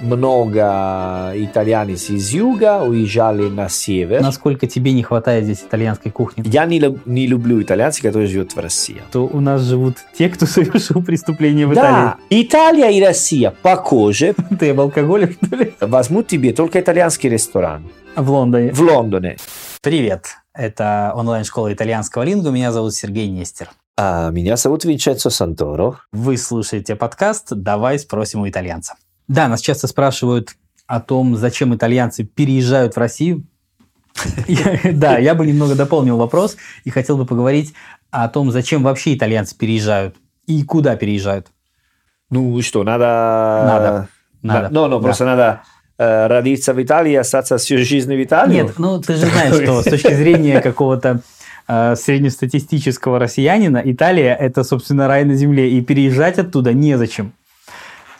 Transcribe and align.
Много 0.00 1.32
итальянцев 1.34 2.10
из 2.10 2.30
юга 2.30 2.82
уезжали 2.82 3.48
на 3.48 3.68
север. 3.68 4.22
Насколько 4.22 4.66
тебе 4.66 4.92
не 4.92 5.02
хватает 5.02 5.44
здесь 5.44 5.62
итальянской 5.62 6.12
кухни? 6.12 6.42
Я 6.46 6.64
не, 6.66 6.80
не 7.06 7.26
люблю 7.26 7.60
итальянцев, 7.60 8.02
которые 8.02 8.28
живут 8.28 8.54
в 8.54 8.58
России. 8.60 9.02
То 9.10 9.26
у 9.26 9.40
нас 9.40 9.62
живут 9.62 9.96
те, 10.16 10.28
кто 10.28 10.46
совершил 10.46 11.02
преступление 11.02 11.66
в 11.66 11.74
Да, 11.74 12.16
Италия 12.30 12.90
и 12.90 13.02
Россия 13.04 13.50
похожи. 13.62 14.30
Италии. 14.30 14.56
Ты 14.60 14.70
об 14.70 14.80
алкоголе, 14.80 15.32
что 15.42 15.56
ли? 15.56 15.74
Возьмут 15.80 16.26
тебе 16.28 16.52
только 16.52 16.80
итальянский 16.80 17.28
ресторан 17.28 17.84
В 18.14 18.30
Лондоне. 18.30 18.72
в 18.72 18.80
Лондоне. 18.80 19.36
Привет. 19.82 20.26
Это 20.54 21.12
онлайн-школа 21.14 21.72
итальянского 21.72 22.22
лингу. 22.22 22.50
Меня 22.50 22.72
зовут 22.72 22.94
Сергей 22.94 23.28
Нестер. 23.28 23.68
А 23.98 24.28
меня 24.30 24.56
зовут 24.56 24.84
Винченцо 24.84 25.30
Санторо. 25.30 26.00
Вы 26.12 26.36
слушаете 26.36 26.96
подкаст 26.96 27.46
«Давай 27.54 27.98
спросим 27.98 28.40
у 28.42 28.48
итальянца». 28.48 28.96
Да, 29.26 29.48
нас 29.48 29.62
часто 29.62 29.86
спрашивают 29.86 30.50
о 30.86 31.00
том, 31.00 31.34
зачем 31.34 31.74
итальянцы 31.74 32.24
переезжают 32.24 32.94
в 32.94 32.98
Россию. 32.98 33.44
Да, 34.92 35.16
я 35.16 35.34
бы 35.34 35.46
немного 35.46 35.74
дополнил 35.74 36.18
вопрос 36.18 36.58
и 36.84 36.90
хотел 36.90 37.16
бы 37.16 37.24
поговорить 37.24 37.72
о 38.10 38.28
том, 38.28 38.50
зачем 38.50 38.82
вообще 38.82 39.14
итальянцы 39.14 39.56
переезжают 39.56 40.16
и 40.46 40.62
куда 40.62 40.96
переезжают. 40.96 41.46
Ну 42.28 42.60
что, 42.60 42.84
надо... 42.84 43.62
Надо. 43.66 44.08
Надо. 44.42 44.74
No, 44.74 44.90
Да. 44.90 44.98
просто 44.98 45.24
надо 45.24 45.62
э, 45.96 46.26
родиться 46.26 46.74
в 46.74 46.82
Италии 46.82 47.12
и 47.12 47.16
остаться 47.16 47.56
всю 47.56 47.78
жизнь 47.78 48.14
в 48.14 48.22
Италии. 48.22 48.56
Нет, 48.56 48.78
ну 48.78 49.00
ты 49.00 49.14
же 49.14 49.24
знаешь, 49.26 49.54
что 49.54 49.80
с 49.80 49.84
точки 49.84 50.12
зрения 50.14 50.60
какого-то 50.60 51.22
среднестатистического 51.68 53.18
россиянина, 53.18 53.82
Италия– 53.84 54.34
это, 54.40 54.62
собственно, 54.64 55.08
рай 55.08 55.24
на 55.24 55.34
земле, 55.34 55.70
и 55.70 55.80
переезжать 55.80 56.38
оттуда 56.38 56.72
незачем. 56.72 57.32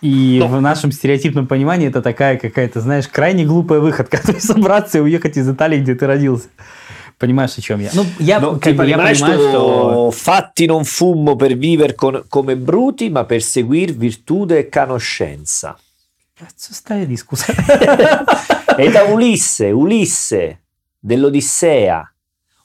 И 0.03 0.39
Ну. 0.41 0.49
в 0.49 0.61
нашем 0.61 0.93
стереотипном 0.93 1.47
понимании 1.47 1.89
это 1.89 2.03
такая 2.03 2.37
какая-то, 2.39 2.81
знаешь, 2.81 3.09
крайне 3.09 3.45
глупая 3.45 3.81
выходка, 3.81 4.19
то 4.23 4.33
есть 4.33 4.47
собраться 4.47 4.99
и 4.99 5.01
уехать 5.01 5.37
из 5.37 5.49
Италии, 5.49 5.81
где 5.81 5.95
ты 5.95 6.07
родился. 6.07 6.49
Понимаешь, 7.19 7.57
о 7.57 7.63
чем 7.63 7.81
я? 7.81 7.89
Ну, 7.95 8.05
я, 8.19 8.39
No, 8.41 8.59
как 8.61 8.75
я 8.75 8.79
понимаю, 8.79 9.15
что... 9.15 9.27
sto 9.27 10.11
fatti 10.11 10.67
non 10.67 10.85
fumo 10.85 11.35
per 11.37 11.55
vivere 11.57 11.95
con- 11.95 12.25
come 12.29 12.57
bruti, 12.57 13.09
ma 13.09 13.25
per 13.25 13.41
seguir 13.43 13.93
virtù 13.95 14.47
e 14.51 14.69
conoscenza. 14.69 15.77
Состоит 16.55 17.09
дискуссия. 17.09 17.55
Это 18.77 19.05
Улиссе, 19.07 19.73
Улиссе 19.73 20.59
dell'Odissea. 21.03 22.03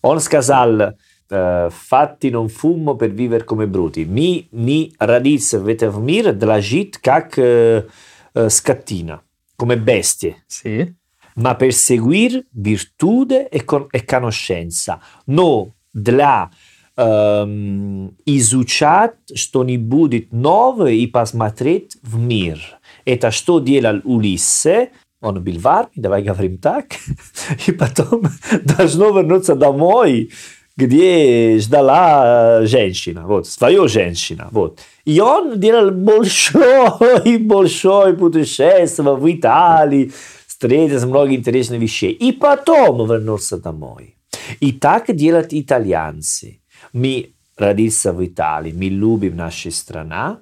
Он 0.02 0.20
сказал, 0.20 0.96
э, 1.30 1.68
fatti 1.70 2.30
non 2.30 2.50
fumo 2.50 2.96
per 2.96 3.12
vivere 3.12 3.44
come 3.44 3.68
bruti. 3.68 4.06
Mi 4.06 4.48
не 4.52 4.94
родился 4.98 5.60
в 5.60 5.68
этом 5.68 6.04
мире 6.04 6.34
для 6.34 6.60
жить 6.62 6.98
как 6.98 7.38
э, 7.38 7.88
э, 8.34 8.50
скотина, 8.50 9.22
come 9.56 9.78
bestie. 9.78 10.36
Sì. 10.48 11.00
ma 11.36 11.56
per 11.56 11.74
seguire 11.74 12.46
virtù 12.52 13.26
e, 13.30 13.64
con- 13.64 13.88
e 13.90 14.04
conoscenza, 14.04 15.00
но 15.26 15.74
для 15.92 16.50
эм, 16.96 18.16
изучать 18.26 19.16
что-нибудь 19.34 20.32
новое 20.32 20.94
и 20.94 21.08
посмотреть 21.08 21.98
в 22.02 22.18
мир. 22.18 22.60
Это 23.06 23.32
что 23.32 23.60
делал 23.60 24.02
Улиссе, 24.04 24.92
он 25.22 25.44
был 25.44 25.60
в 25.60 25.68
армии, 25.68 25.92
давай 25.96 26.24
говорим 26.24 26.58
так, 26.58 26.86
и 27.68 27.72
потом 27.72 28.24
должно 28.78 29.12
вернуться 29.12 29.56
домой, 29.56 30.32
где 30.76 31.60
ждала 31.60 32.66
женщина, 32.66 33.28
вот, 33.28 33.48
свою 33.48 33.88
женщина, 33.88 34.48
вот. 34.52 34.80
И 35.06 35.20
он 35.20 35.60
делал 35.60 35.92
большой, 35.92 37.38
большой 37.40 38.18
путешествие 38.18 39.16
в 39.16 39.32
Италии, 39.32 40.12
встретился 40.48 41.08
много 41.08 41.34
интересных 41.34 41.80
вещей. 41.80 42.12
И 42.12 42.32
потом 42.32 43.08
вернулся 43.08 43.58
домой. 43.58 44.16
И 44.60 44.72
так 44.72 45.16
делают 45.16 45.54
итальянцы. 45.54 46.62
Мы 46.94 47.34
родился 47.58 48.12
в 48.12 48.26
Италии, 48.26 48.74
мы 48.74 48.86
любим 48.86 49.38
нашу 49.38 49.72
страну, 49.72 50.38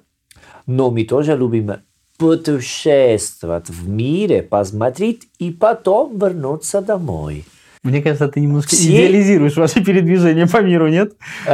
но 0.66 0.90
мы 0.90 1.04
тоже 1.04 1.36
любим 1.36 1.72
путешествовать 2.20 3.70
в 3.70 3.88
мире, 3.88 4.42
посмотреть 4.42 5.22
и 5.38 5.50
потом 5.50 6.18
вернуться 6.18 6.82
домой. 6.82 7.44
Мне 7.82 8.02
кажется, 8.02 8.28
ты 8.28 8.40
немножко 8.40 8.76
Все- 8.76 8.90
идеализируешь 8.90 9.56
ваше 9.56 9.82
передвижение 9.82 10.46
по 10.46 10.58
миру, 10.60 10.88
нет? 10.88 11.12
Э, 11.46 11.50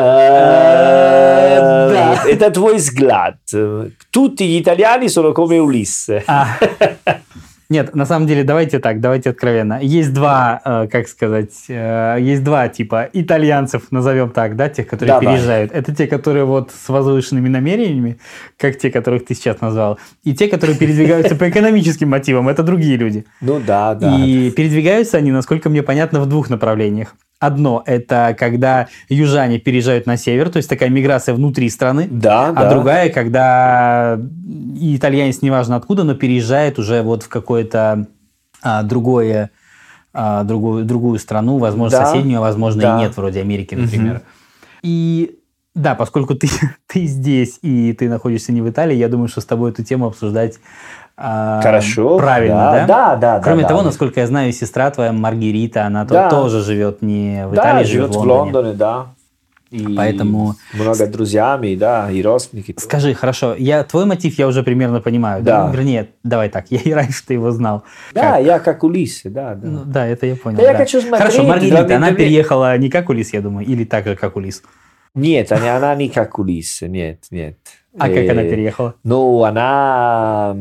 да. 1.92 2.22
Это 2.28 2.50
твой 2.50 2.76
взгляд. 2.78 3.36
Tutti 4.10 4.44
gli 4.44 4.56
italiani 4.56 5.08
sono 5.08 5.30
come 5.32 5.58
Ulisse. 5.58 6.24
Нет, 7.68 7.94
на 7.94 8.06
самом 8.06 8.28
деле, 8.28 8.44
давайте 8.44 8.78
так, 8.78 9.00
давайте 9.00 9.30
откровенно. 9.30 9.80
Есть 9.82 10.12
два, 10.12 10.60
э, 10.64 10.88
как 10.90 11.08
сказать, 11.08 11.52
э, 11.68 12.18
есть 12.20 12.44
два 12.44 12.68
типа 12.68 13.08
итальянцев, 13.12 13.90
назовем 13.90 14.30
так, 14.30 14.54
да, 14.54 14.68
тех, 14.68 14.86
которые 14.86 15.18
Давай. 15.18 15.34
переезжают. 15.34 15.72
Это 15.72 15.94
те, 15.94 16.06
которые 16.06 16.44
вот 16.44 16.70
с 16.70 16.88
возвышенными 16.88 17.48
намерениями, 17.48 18.18
как 18.56 18.78
те, 18.78 18.90
которых 18.90 19.26
ты 19.26 19.34
сейчас 19.34 19.60
назвал, 19.60 19.98
и 20.22 20.34
те, 20.34 20.46
которые 20.48 20.78
передвигаются 20.78 21.34
по 21.34 21.48
экономическим 21.48 22.10
мотивам. 22.10 22.48
Это 22.48 22.62
другие 22.62 22.96
люди. 22.96 23.24
Ну 23.40 23.60
да, 23.60 23.94
да. 23.94 24.16
И 24.16 24.50
передвигаются 24.50 25.16
они, 25.16 25.32
насколько 25.32 25.68
мне 25.68 25.82
понятно, 25.82 26.20
в 26.20 26.26
двух 26.26 26.50
направлениях. 26.50 27.14
Одно– 27.38 27.82
это 27.86 28.34
когда 28.38 28.88
южане 29.10 29.58
переезжают 29.58 30.06
на 30.06 30.16
север, 30.16 30.48
то 30.48 30.56
есть 30.56 30.70
такая 30.70 30.88
миграция 30.88 31.34
внутри 31.34 31.68
страны. 31.68 32.08
Да, 32.10 32.48
А 32.48 32.52
да. 32.52 32.70
другая, 32.70 33.10
когда 33.10 34.18
итальянец, 34.80 35.42
неважно 35.42 35.76
откуда, 35.76 36.04
но 36.04 36.14
переезжает 36.14 36.78
уже 36.78 37.02
вот 37.02 37.24
в 37.24 37.28
какое-то 37.28 38.06
а, 38.62 38.82
другое, 38.82 39.50
а, 40.14 40.44
другую, 40.44 40.84
другую 40.86 41.18
страну, 41.18 41.58
возможно, 41.58 41.98
Да, 41.98 42.06
соседнюю, 42.06 42.38
а 42.38 42.40
возможно, 42.40 42.80
да. 42.82 42.96
и 42.96 43.00
нет, 43.02 43.16
вроде 43.16 43.40
Америки, 43.40 43.74
например. 43.74 44.14
Мгм. 44.14 44.22
И 44.82 45.38
да, 45.74 45.94
поскольку 45.94 46.34
ты, 46.34 46.48
ты 46.86 47.04
здесь 47.04 47.58
и 47.60 47.92
ты 47.92 48.08
находишься 48.08 48.50
не 48.52 48.62
в 48.62 48.70
Италии, 48.70 48.96
я 48.96 49.08
думаю, 49.08 49.28
что 49.28 49.42
с 49.42 49.44
тобой 49.44 49.72
эту 49.72 49.84
тему 49.84 50.06
обсуждать 50.06 50.58
Хорошо. 51.16 52.18
правильно, 52.18 52.56
да? 52.56 52.86
Да, 52.86 53.16
да, 53.16 53.36
да. 53.38 53.42
Кроме 53.42 53.62
да, 53.62 53.68
того, 53.68 53.80
да. 53.80 53.86
насколько 53.86 54.20
я 54.20 54.26
знаю, 54.26 54.52
сестра 54.52 54.90
твоя 54.90 55.12
Маргарита, 55.12 55.84
она 55.86 56.04
Да. 56.04 56.28
тоже 56.28 56.62
живет 56.62 57.00
не 57.00 57.46
в 57.46 57.54
Да, 57.54 57.62
Италии, 57.62 57.84
живет 57.86 58.10
в 58.10 58.18
Лондоне. 58.18 58.32
Лондоне, 58.42 58.72
да. 58.74 59.06
И 59.70 59.96
Поэтому- 59.96 60.54
много 60.74 61.06
друзьями, 61.08 61.74
да, 61.74 62.08
и 62.10 62.22
родственники. 62.22 62.74
Скажи, 62.78 63.14
хорошо, 63.14 63.54
я 63.58 63.82
твой 63.82 64.04
мотив 64.04 64.38
я 64.38 64.46
уже 64.46 64.62
примерно 64.62 65.00
понимаю. 65.00 65.42
Да. 65.42 65.66
Ну, 65.66 65.72
вернее, 65.72 66.10
давай 66.22 66.50
так, 66.50 66.66
я 66.70 66.78
и 66.78 66.92
раньше-то 66.92 67.32
его 67.32 67.50
знал. 67.50 67.82
Да, 68.14 68.32
Как? 68.36 68.44
я 68.44 68.58
как 68.60 68.84
Улиссе, 68.84 69.28
да, 69.28 69.54
да. 69.54 69.66
Ну, 69.66 69.80
да, 69.84 70.06
это 70.06 70.26
я 70.26 70.36
понял. 70.36 70.58
Да 70.58 70.62
я 70.62 70.72
да. 70.72 70.78
хочу 70.78 71.00
смотреть, 71.00 71.18
Хорошо, 71.32 71.48
Маргарита, 71.48 71.96
она 71.96 72.12
переехала 72.12 72.76
не 72.78 72.90
как 72.90 73.08
Улис, 73.08 73.32
я 73.32 73.40
думаю, 73.40 73.66
или 73.66 73.84
так 73.84 74.04
же, 74.06 74.14
как 74.16 74.36
Улис. 74.36 74.62
Нет, 75.16 75.50
она, 75.50 75.76
она 75.76 75.94
не 75.94 76.08
как 76.08 76.38
Улиссе, 76.38 76.88
нет, 76.88 77.24
нет. 77.30 77.58
А 77.98 78.08
как 78.08 78.28
она 78.30 78.42
переехала? 78.42 78.94
Ну, 79.02 79.42
она... 79.42 80.54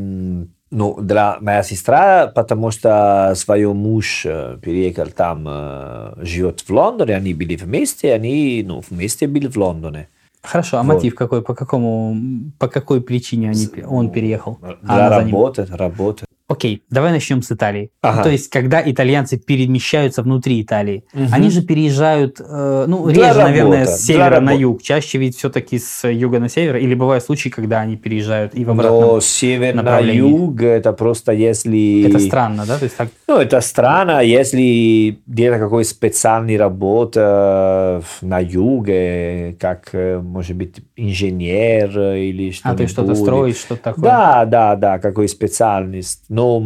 Ну, 0.72 1.00
для 1.00 1.38
моя 1.42 1.62
сестра, 1.64 2.28
потому 2.28 2.72
что 2.72 3.34
свой 3.36 3.66
муж 3.74 4.24
переехал 4.24 5.08
там, 5.08 6.16
живет 6.26 6.62
в 6.62 6.70
Лондоне, 6.70 7.16
они 7.16 7.34
были 7.34 7.56
вместе, 7.56 8.14
они, 8.14 8.64
ну, 8.66 8.82
вместе 8.90 9.28
были 9.28 9.48
в 9.48 9.56
Лондоне. 9.56 10.10
Хорошо, 10.42 10.78
а 10.78 10.84
вот. 10.84 10.96
мотив 10.96 11.16
какой? 11.16 11.42
По 11.42 11.54
какому, 11.56 12.18
по 12.60 12.68
какой 12.68 13.02
причине 13.02 13.52
они, 13.52 13.68
он 13.86 14.12
переехал? 14.12 14.60
А 14.62 15.10
Для 15.10 15.24
ним? 15.24 15.34
работы, 15.34 15.68
работы. 15.70 16.26
Окей, 16.48 16.84
давай 16.92 17.12
начнем 17.12 17.42
с 17.42 17.52
Италии. 17.52 17.90
Ага. 18.02 18.22
То 18.22 18.30
есть, 18.30 18.50
когда 18.50 18.80
итальянцы 18.86 19.38
перемещаются 19.38 20.22
внутри 20.22 20.62
Италии, 20.62 21.04
Мгм. 21.12 21.30
они 21.32 21.50
же 21.50 21.64
переезжают, 21.64 22.40
э, 22.40 22.86
ну, 22.88 23.08
Для 23.10 23.30
реже, 23.30 23.40
наверное, 23.42 23.80
работы, 23.80 23.92
с 23.98 24.06
для 24.06 24.14
севера 24.14 24.40
на 24.42 24.52
юг. 24.52 24.84
Чаще 24.84 25.18
ведь 25.18 25.38
все-таки 25.38 25.80
с 25.80 26.08
юга 26.08 26.40
на 26.40 26.48
север. 26.48 26.76
Или 26.76 26.94
бывают 26.94 27.24
случаи, 27.24 27.50
когда 27.50 27.80
они 27.82 27.98
переезжают 27.98 28.54
и 28.54 28.64
в 28.64 28.70
обратном. 28.70 29.02
Но 29.02 29.20
север 29.22 29.74
на 29.74 30.00
юг, 30.00 30.62
это 30.62 30.94
просто 30.94 31.32
если... 31.32 32.08
Это 32.08 32.20
странно, 32.20 32.66
да? 32.68 32.78
То 32.78 32.84
есть, 32.84 32.96
так, 32.96 33.10
Ну, 33.28 33.38
это 33.38 33.60
странно, 33.62 34.22
если 34.24 35.18
где-то 35.26 35.58
какой 35.58 35.84
специальный 35.84 36.58
работа 36.58 38.04
на 38.22 38.40
юге, 38.40 39.56
как, 39.60 39.90
э, 39.94 40.20
может 40.20 40.56
быть, 40.56 40.76
инженер 40.96 41.90
или 42.14 42.52
что-нибудь. 42.52 42.80
а, 42.80 42.84
есть 42.84 42.94
что-то 42.94 43.16
строить, 43.16 43.58
что-то 43.58 43.82
такое. 43.82 44.04
Да, 44.04 44.46
да, 44.46 44.76
да, 44.76 45.00
какой 45.00 45.28
специальность. 45.28 46.26
Но 46.36 46.62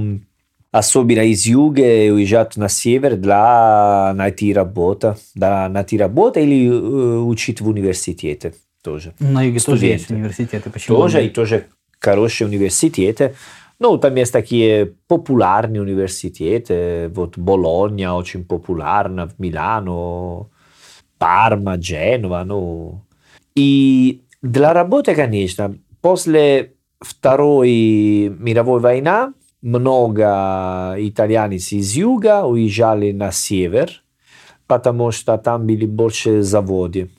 особенно 0.71 1.21
из 1.21 1.45
юга 1.45 2.11
уезжать 2.11 2.57
на 2.57 2.69
север 2.69 3.17
для 3.17 4.13
найти 4.15 4.51
работу, 4.51 5.15
да, 5.35 5.69
найти 5.69 5.97
работу 5.97 6.39
или 6.39 6.67
учить 6.69 7.61
в 7.61 7.67
университете 7.69 8.55
тоже. 8.83 9.13
На 9.19 9.43
юге 9.43 9.59
тоже 9.59 9.85
есть 9.85 10.09
университеты. 10.09 10.71
Почему? 10.71 10.97
Тоже, 10.97 11.25
и 11.25 11.29
тоже 11.29 11.67
хорошие 11.99 12.47
университеты. 12.47 13.35
Ну, 13.77 13.97
там 13.97 14.15
есть 14.15 14.33
такие 14.33 14.93
популярные 15.07 15.81
университеты. 15.81 17.09
Вот 17.13 17.37
Болонья 17.37 18.11
очень 18.13 18.43
популярна, 18.43 19.27
в 19.27 19.37
Милано, 19.37 20.49
Парма, 21.19 21.79
Женова. 21.79 22.43
Ну. 22.43 23.03
И 23.53 24.21
для 24.41 24.73
работы, 24.73 25.13
конечно, 25.15 25.75
после 26.01 26.73
Второй 26.99 28.29
мировой 28.39 28.81
война, 28.81 29.33
много 29.61 30.95
итальянцев 30.97 31.73
из 31.73 31.95
юга 31.95 32.43
уезжали 32.45 33.11
на 33.11 33.31
север, 33.31 34.03
потому 34.67 35.11
что 35.11 35.37
там 35.37 35.65
были 35.67 35.85
больше 35.85 36.41
заводы. 36.43 37.09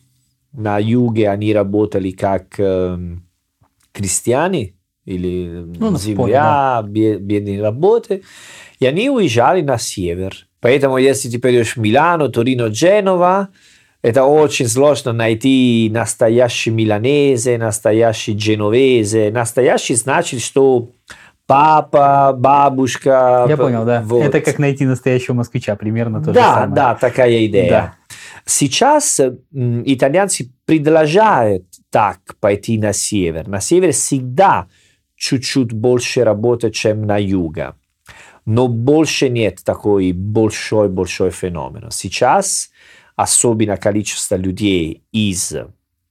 На 0.53 0.79
юге 0.79 1.29
они 1.31 1.53
работали 1.55 2.11
как 2.11 2.59
э, 2.59 2.99
крестьяне 3.93 4.75
или 5.05 5.65
Ну, 5.79 5.97
земля, 5.97 6.83
бе- 6.85 7.19
бедные 7.19 7.63
работы, 7.63 8.23
и 8.81 8.87
они 8.87 9.11
уезжали 9.11 9.63
на 9.63 9.79
север. 9.79 10.47
Поэтому 10.61 10.99
если 10.99 11.31
ты 11.31 11.39
пойдешь 11.39 11.77
в 11.77 11.81
Милано, 11.81 12.29
Торино, 12.29 12.67
Дженова, 12.67 13.49
это 14.03 14.25
очень 14.25 14.67
сложно 14.67 15.13
найти 15.13 15.91
настоящий 15.93 16.71
миланезе, 16.71 17.59
настоящий 17.59 18.33
дженовезе. 18.35 19.31
Настоящий 19.31 19.95
значит, 19.95 20.41
что 20.41 20.91
папа, 21.51 22.33
бабушка. 22.33 23.45
Я 23.49 23.57
понял, 23.57 23.85
да. 23.85 24.03
вот. 24.03 24.23
Это 24.23 24.41
как 24.41 24.61
найти 24.61 24.87
настоящего 24.87 25.35
москвича, 25.35 25.75
примерно 25.75 26.21
то 26.21 26.27
же 26.27 26.35
Да, 26.35 26.55
самое. 26.55 26.75
да, 26.75 26.95
такая 26.95 27.47
идея. 27.47 27.71
Да. 27.71 27.95
Сейчас 28.45 29.21
итальянцы 29.53 30.53
предложают 30.65 31.65
так 31.91 32.21
пойти 32.39 32.79
на 32.79 32.93
север. 32.93 33.49
На 33.49 33.61
север 33.61 33.93
всегда 33.93 34.69
чуть-чуть 35.17 35.73
больше 35.73 36.23
работы, 36.23 36.71
чем 36.71 37.05
на 37.05 37.19
юге. 37.19 37.75
Но 38.47 38.69
больше 38.69 39.29
нет 39.29 39.59
такой 39.65 40.13
большой-большой 40.13 41.31
феномен. 41.31 41.91
Сейчас 41.91 42.71
особенно 43.17 43.77
количество 43.77 44.37
людей 44.37 45.03
из 45.11 45.53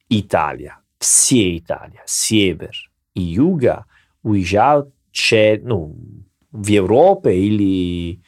Италии, 0.09 0.73
все 0.99 1.57
Италия, 1.57 2.03
север 2.05 2.73
и 3.15 3.21
юга 3.21 3.85
уезжают 4.21 4.93
че- 5.11 5.61
ну, 5.63 5.95
в 6.51 6.67
Европу 6.67 7.29
или 7.29 8.21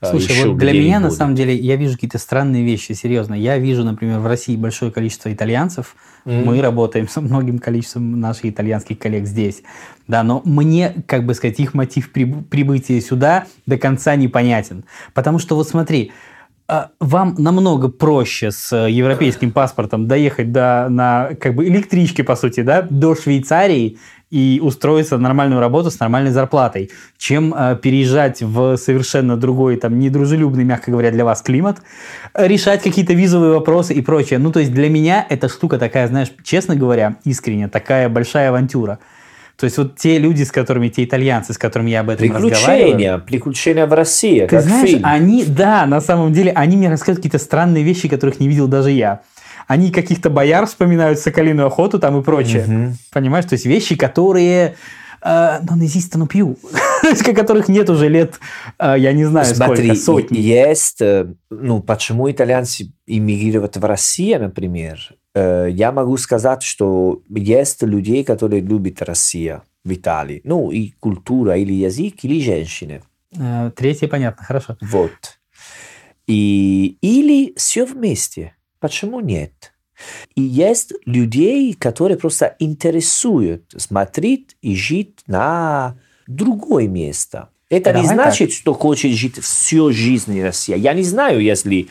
э, 0.00 0.10
Слушай, 0.10 0.32
еще 0.32 0.48
вот 0.48 0.58
для 0.58 0.72
меня, 0.72 1.00
на 1.00 1.10
самом 1.10 1.34
деле, 1.34 1.54
я 1.54 1.76
вижу 1.76 1.94
какие-то 1.94 2.18
странные 2.18 2.64
вещи, 2.64 2.92
серьезно. 2.92 3.34
Я 3.34 3.58
вижу, 3.58 3.84
например, 3.84 4.18
в 4.20 4.26
России 4.26 4.56
большое 4.56 4.90
количество 4.90 5.32
итальянцев. 5.32 5.94
Мгм. 6.24 6.44
Мы 6.44 6.60
работаем 6.60 7.08
с 7.08 7.20
многим 7.20 7.58
количеством 7.58 8.20
наших 8.20 8.46
итальянских 8.46 8.98
коллег 8.98 9.26
здесь. 9.26 9.62
Да, 10.06 10.22
но 10.22 10.42
мне, 10.44 10.94
как 11.06 11.24
бы 11.24 11.34
сказать, 11.34 11.58
их 11.60 11.74
мотив 11.74 12.10
приб- 12.12 12.44
прибытия 12.44 13.00
сюда 13.00 13.46
до 13.66 13.78
конца 13.78 14.16
непонятен. 14.16 14.84
Потому 15.14 15.38
что, 15.38 15.54
вот 15.54 15.68
смотри, 15.68 16.12
а, 16.70 16.90
вам 17.00 17.34
намного 17.38 17.88
проще 17.88 18.50
с 18.50 18.70
э, 18.74 18.90
европейским 18.90 19.52
паспортом 19.52 20.06
доехать 20.06 20.52
до, 20.52 20.88
на 20.90 21.30
как 21.40 21.54
бы 21.54 21.66
электричке, 21.66 22.24
по 22.24 22.36
сути, 22.36 22.60
да, 22.60 22.82
до 22.82 23.14
Швейцарии 23.14 23.96
и 24.30 24.60
устроиться 24.62 25.16
на 25.16 25.22
нормальную 25.22 25.60
работу 25.60 25.90
с 25.90 25.98
нормальной 26.00 26.30
зарплатой, 26.30 26.90
чем 27.16 27.54
э, 27.56 27.76
переезжать 27.80 28.42
в 28.42 28.76
совершенно 28.76 29.36
другой, 29.36 29.76
там, 29.76 29.98
недружелюбный, 29.98 30.64
мягко 30.64 30.90
говоря, 30.90 31.10
для 31.10 31.24
вас 31.24 31.40
климат, 31.40 31.78
э, 32.34 32.46
решать 32.46 32.82
какие-то 32.82 33.14
визовые 33.14 33.54
вопросы 33.54 33.94
и 33.94 34.02
прочее. 34.02 34.38
Ну, 34.38 34.52
то 34.52 34.60
есть 34.60 34.72
для 34.72 34.90
меня 34.90 35.26
эта 35.28 35.48
штука 35.48 35.78
такая, 35.78 36.08
знаешь, 36.08 36.28
честно 36.42 36.76
говоря, 36.76 37.16
искренне, 37.24 37.68
такая 37.68 38.08
большая 38.08 38.50
авантюра. 38.50 38.98
То 39.58 39.64
есть 39.64 39.76
вот 39.76 39.96
те 39.96 40.18
люди, 40.18 40.44
с 40.44 40.52
которыми, 40.52 40.88
те 40.88 41.02
итальянцы, 41.02 41.52
с 41.52 41.58
которыми 41.58 41.90
я 41.90 42.00
об 42.00 42.10
этом. 42.10 42.28
Приключения, 42.28 43.18
приключения 43.18 43.86
в 43.86 43.92
России, 43.92 44.42
Ты 44.42 44.46
как 44.46 44.62
знаешь, 44.62 44.90
фильм. 44.90 45.02
они, 45.04 45.44
да, 45.44 45.84
на 45.86 46.00
самом 46.00 46.32
деле, 46.32 46.52
они 46.52 46.76
мне 46.76 46.88
рассказывают 46.88 47.18
какие-то 47.18 47.44
странные 47.44 47.82
вещи, 47.82 48.08
которых 48.08 48.38
не 48.38 48.46
видел 48.46 48.68
даже 48.68 48.92
я. 48.92 49.22
Они 49.68 49.92
каких-то 49.92 50.30
бояр 50.30 50.66
вспоминают, 50.66 51.20
соколиную 51.20 51.68
охоту 51.68 52.00
там 52.00 52.18
и 52.18 52.24
прочее. 52.24 52.64
Мгм. 52.66 52.96
Понимаешь? 53.12 53.44
То 53.44 53.54
есть 53.54 53.66
вещи, 53.66 53.94
которые... 53.94 54.74
Э, 55.22 55.60
non 55.62 55.80
esistono 55.82 56.26
più. 56.26 56.56
которых 57.34 57.68
нет 57.68 57.90
уже 57.90 58.08
лет, 58.08 58.40
э, 58.78 58.96
я 58.98 59.12
не 59.12 59.24
знаю 59.24 59.46
Смотри, 59.46 59.94
сколько, 59.94 60.28
сотни. 60.28 60.38
есть, 60.38 61.00
э, 61.00 61.26
ну, 61.50 61.80
почему 61.80 62.30
итальянцы 62.30 62.92
иммигрируют 63.06 63.76
в 63.76 63.84
Россию, 63.84 64.40
например, 64.40 64.98
Э, 65.38 65.68
я 65.70 65.92
могу 65.92 66.16
сказать, 66.16 66.62
что 66.62 67.22
есть 67.28 67.82
людей, 67.82 68.24
которые 68.24 68.60
любят 68.60 69.02
Россию 69.02 69.62
в 69.84 69.92
Италии. 69.92 70.40
Ну, 70.44 70.70
и 70.70 70.90
культура, 71.00 71.56
или 71.56 71.72
язык, 71.72 72.24
или 72.24 72.40
женщины. 72.40 73.02
Третье 73.76 74.08
понятно, 74.08 74.44
хорошо. 74.44 74.76
Вот. 74.80 75.38
И, 76.26 76.96
или 77.02 77.52
все 77.56 77.84
вместе. 77.84 78.54
Почему 78.80 79.20
нет? 79.20 79.72
И 80.34 80.42
есть 80.42 80.92
людей, 81.06 81.74
которые 81.74 82.16
просто 82.16 82.54
интересуют 82.58 83.64
смотреть 83.76 84.56
и 84.62 84.76
жить 84.76 85.20
на 85.26 85.96
другое 86.26 86.86
место. 86.86 87.48
Это 87.68 87.92
не 87.92 88.02
Давай 88.02 88.14
значит, 88.14 88.52
что 88.52 88.74
хочет 88.74 89.12
жить 89.12 89.38
всю 89.42 89.92
жизнь 89.92 90.40
в 90.40 90.44
России. 90.44 90.78
Я 90.78 90.94
не 90.94 91.02
знаю, 91.02 91.40
если 91.40 91.88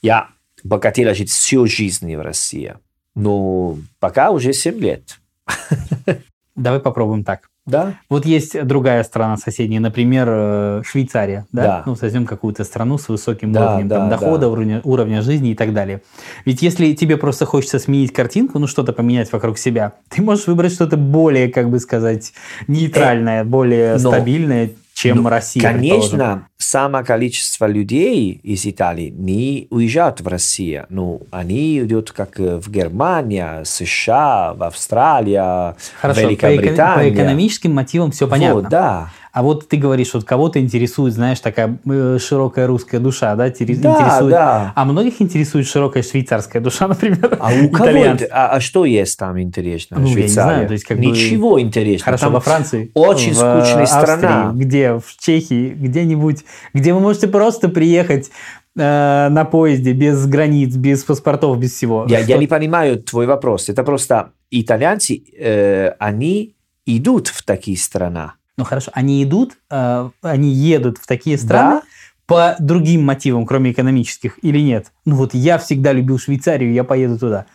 я 0.00 0.28
бы 0.62 0.80
хотела 0.80 1.14
жить 1.14 1.30
всю 1.30 1.66
жизнь 1.66 2.14
в 2.16 2.20
России. 2.20 2.74
Но 3.14 3.76
пока 3.98 4.30
уже 4.30 4.52
7 4.52 4.78
лет. 4.78 5.18
Давай 6.54 6.80
попробуем 6.80 7.24
так. 7.24 7.50
Да? 7.68 7.94
Вот 8.08 8.24
есть 8.26 8.64
другая 8.64 9.04
страна 9.04 9.36
соседняя, 9.36 9.80
например, 9.80 10.26
э, 10.28 10.82
Швейцария, 10.84 11.46
да? 11.52 11.62
Да. 11.62 11.82
Ну, 11.86 11.96
возьмем 12.00 12.26
какую-то 12.26 12.64
страну 12.64 12.98
с 12.98 13.08
высоким 13.08 13.52
Да, 13.52 13.66
уровнем 13.66 13.88
там, 13.88 14.08
да, 14.08 14.16
дохода, 14.16 14.40
да. 14.40 14.48
Уровня, 14.48 14.80
уровня 14.84 15.22
жизни 15.22 15.50
и 15.50 15.54
так 15.54 15.72
далее. 15.72 16.02
Ведь 16.44 16.62
если 16.62 16.94
тебе 16.94 17.16
просто 17.16 17.44
хочется 17.46 17.78
сменить 17.78 18.12
картинку, 18.12 18.58
ну, 18.58 18.66
что-то 18.66 18.92
поменять 18.92 19.30
вокруг 19.32 19.58
себя, 19.58 19.92
ты 20.08 20.22
можешь 20.22 20.46
выбрать 20.46 20.72
что-то 20.72 20.96
более, 20.96 21.48
как 21.48 21.70
бы 21.70 21.78
сказать, 21.78 22.32
нейтральное, 22.66 23.44
более 23.44 23.98
но- 23.98 24.10
стабильное, 24.10 24.70
чем 24.98 25.22
Ну, 25.22 25.28
Россия. 25.28 25.62
Конечно, 25.62 26.48
самое 26.56 27.04
количество 27.04 27.66
людей 27.66 28.32
из 28.42 28.66
Италии 28.66 29.10
не 29.16 29.68
уезжают 29.70 30.20
в 30.20 30.26
Россию. 30.26 30.86
Ну, 30.88 31.22
они 31.30 31.78
идут 31.78 32.10
как 32.10 32.40
э, 32.40 32.56
в 32.58 32.68
Германию, 32.68 33.64
США, 33.64 34.54
в 34.54 34.62
Австралию, 34.64 35.76
Хорошо, 36.00 36.22
по, 36.22 36.34
эко- 36.34 36.50
Великобритания. 36.50 37.10
по 37.10 37.14
экономическим 37.14 37.74
мотивам 37.74 38.10
все 38.10 38.26
понятно. 38.26 38.60
Вот, 38.60 38.68
да. 38.70 39.10
А 39.32 39.42
вот 39.42 39.68
ты 39.68 39.76
говоришь, 39.76 40.14
вот 40.14 40.24
кого-то 40.24 40.58
интересует, 40.60 41.12
знаешь, 41.14 41.40
такая 41.40 41.78
э, 41.88 42.18
широкая 42.20 42.66
русская 42.66 42.98
душа, 42.98 43.34
да, 43.36 43.48
тери- 43.50 43.76
Да, 43.76 43.92
интересует. 43.98 44.30
да. 44.30 44.72
А 44.74 44.84
многих 44.84 45.20
интересует 45.20 45.66
широкая 45.66 46.02
швейцарская 46.02 46.62
душа, 46.62 46.88
например. 46.88 47.36
А 47.40 47.50
у 47.52 47.68
кого 47.70 47.90
а, 48.30 48.48
а 48.48 48.60
что 48.60 48.84
есть 48.84 49.18
там 49.18 49.40
интересно 49.40 49.98
Ну, 49.98 50.06
в 50.06 50.08
я 50.08 50.14
не 50.14 50.20
Швейцарии? 50.22 50.48
знаю, 50.54 50.66
то 50.66 50.72
есть 50.72 50.84
как 50.84 50.98
бы- 50.98 51.04
Ничего 51.06 51.60
интересного. 51.60 52.04
Хорошо, 52.04 52.24
Там 52.26 52.32
во 52.34 52.40
Франции. 52.40 52.90
Очень 52.94 53.32
в 53.32 53.34
скучная 53.36 53.82
Австрии, 53.82 54.02
страна. 54.02 54.52
Где? 54.54 54.94
В 54.98 55.16
Чехии, 55.18 55.68
где-нибудь, 55.70 56.44
где 56.74 56.92
вы 56.94 57.00
можете 57.00 57.28
просто 57.28 57.68
приехать 57.68 58.30
э, 58.76 59.28
на 59.30 59.44
поезде 59.44 59.92
без 59.92 60.26
границ, 60.26 60.74
без 60.74 61.04
паспортов, 61.04 61.58
без 61.58 61.72
всего. 61.74 62.06
Я, 62.08 62.20
я 62.20 62.38
не 62.38 62.46
понимаю 62.46 63.02
твой 63.02 63.26
вопрос. 63.26 63.68
Это 63.68 63.82
просто 63.82 64.30
итальянцы, 64.50 65.22
э, 65.38 65.90
они 65.98 66.54
идут 66.86 67.28
в 67.28 67.42
такие 67.44 67.76
страны. 67.76 68.32
Ну 68.58 68.64
хорошо, 68.64 68.90
они 68.92 69.22
идут, 69.24 69.56
э, 69.70 70.10
они 70.20 70.50
едут 70.50 70.98
в 70.98 71.06
такие 71.06 71.38
страны 71.38 71.80
Да? 71.80 71.82
по 72.26 72.56
другим 72.58 73.04
мотивам, 73.04 73.46
кроме 73.46 73.70
экономических, 73.70 74.38
или 74.42 74.58
нет? 74.58 74.92
Ну 75.06 75.14
вот 75.16 75.32
я 75.32 75.56
всегда 75.56 75.92
любил 75.92 76.18
Швейцарию, 76.18 76.72
я 76.72 76.84
поеду 76.84 77.18
туда. 77.18 77.46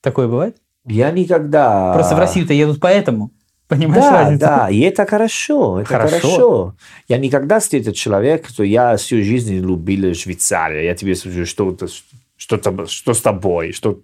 Такое 0.00 0.26
бывает? 0.26 0.56
Я 0.84 1.10
никогда... 1.12 1.92
Просто 1.92 2.16
в 2.16 2.18
Россию-то 2.18 2.52
едут 2.54 2.80
поэтому. 2.80 3.30
Понимаешь 3.68 4.04
Да, 4.04 4.10
разницу? 4.12 4.40
да, 4.40 4.70
и 4.70 4.78
это 4.80 5.04
хорошо, 5.06 5.80
это 5.80 5.88
Хорошо. 5.88 6.18
хорошо. 6.20 6.74
Я 7.08 7.18
никогда 7.18 7.58
встретил 7.60 7.92
человека, 7.92 8.48
что 8.48 8.62
я 8.62 8.96
всю 8.96 9.22
жизнь 9.22 9.56
любил 9.56 10.14
Швейцарию. 10.14 10.84
Я 10.84 10.94
тебе 10.94 11.14
скажу, 11.16 11.44
что, 11.44 11.76
что, 12.36 12.86
что 12.86 13.12
с 13.14 13.20
тобой, 13.20 13.72
что 13.72 13.98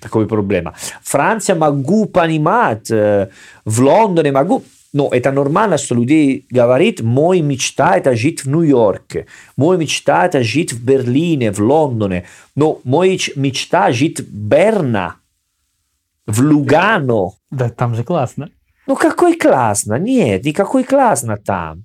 такая 0.00 0.26
проблема. 0.26 0.74
Франция 1.02 1.56
могу 1.56 2.04
понимать, 2.06 2.90
э, 2.90 3.30
в 3.64 3.80
Лондоне 3.80 4.30
могу, 4.30 4.62
но 4.92 5.08
это 5.12 5.32
нормально, 5.32 5.78
что 5.78 5.94
люди 5.94 6.46
говорят, 6.50 7.00
мой 7.00 7.40
мечта 7.40 7.96
это 7.96 8.14
жить 8.14 8.44
в 8.44 8.48
Нью-Йорке, 8.48 9.26
мой 9.56 9.76
мечта 9.76 10.26
это 10.26 10.42
жить 10.42 10.72
в 10.72 10.84
Берлине, 10.84 11.52
в 11.52 11.60
Лондоне, 11.60 12.24
но 12.54 12.80
мой 12.84 13.20
мечта 13.36 13.92
жить 13.92 14.20
в 14.20 14.32
Берна, 14.32 15.16
в 16.26 16.40
Лугано. 16.40 17.32
Да, 17.50 17.68
там 17.68 17.94
же 17.94 18.04
классно. 18.04 18.50
Ну 18.86 18.96
какой 18.96 19.36
классно? 19.36 19.98
Нет, 19.98 20.44
никакой 20.44 20.84
классно 20.84 21.36
там. 21.36 21.84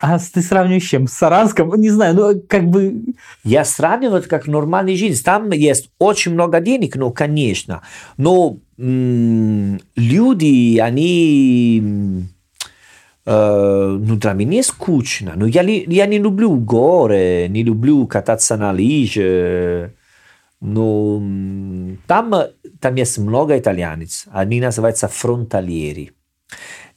А 0.00 0.18
ты 0.18 0.42
сравниваешь 0.42 0.84
с 0.84 0.88
чем? 0.88 1.06
С 1.06 1.12
Саранском? 1.14 1.72
Не 1.80 1.90
знаю, 1.90 2.14
ну 2.14 2.42
как 2.48 2.66
бы... 2.66 3.04
Я 3.44 3.64
сравниваю 3.64 4.18
это 4.18 4.28
как 4.28 4.46
нормальная 4.46 4.96
жизнь. 4.96 5.22
Там 5.24 5.50
есть 5.52 5.90
очень 5.98 6.32
много 6.34 6.60
денег, 6.60 6.96
ну, 6.96 7.10
конечно. 7.12 7.82
Но 8.18 8.58
м, 8.76 9.80
люди, 9.96 10.78
они... 10.78 12.26
э, 13.24 13.98
ну, 14.00 14.16
для 14.16 14.32
меня 14.32 14.62
скучно. 14.62 15.32
Ну, 15.36 15.46
я, 15.46 15.62
не- 15.62 15.84
я 15.86 16.06
не 16.06 16.18
люблю 16.18 16.54
горы, 16.56 17.46
не 17.48 17.62
люблю 17.62 18.06
кататься 18.06 18.56
на 18.56 18.72
лыжи. 18.72 19.94
Но 20.60 21.16
м, 21.18 21.98
там, 22.06 22.34
там 22.80 22.94
есть 22.96 23.18
много 23.18 23.58
итальянцев. 23.58 24.28
Они 24.32 24.60
называются 24.60 25.08
фронтальери. 25.08 26.12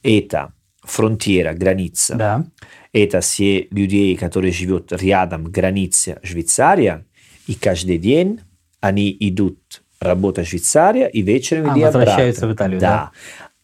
это 0.02 0.52
фронтира, 0.84 1.52
граница. 1.52 2.14
Да. 2.16 2.44
Это 2.92 3.20
все 3.20 3.68
людей, 3.70 4.16
которые 4.16 4.52
живут 4.52 4.92
рядом 4.92 5.44
границы 5.44 6.18
Швейцария, 6.22 7.04
и 7.46 7.54
каждый 7.54 7.98
день 7.98 8.40
они 8.80 9.14
идут 9.20 9.82
работать 10.00 10.46
в 10.46 10.50
Швейцария 10.50 11.08
и 11.08 11.22
вечером 11.22 11.70
А, 11.70 11.72
идут 11.74 11.84
возвращаются 11.84 12.44
обратно. 12.46 12.48
в 12.48 12.56
Италию, 12.56 12.80
Да. 12.80 12.88
да? 12.88 13.10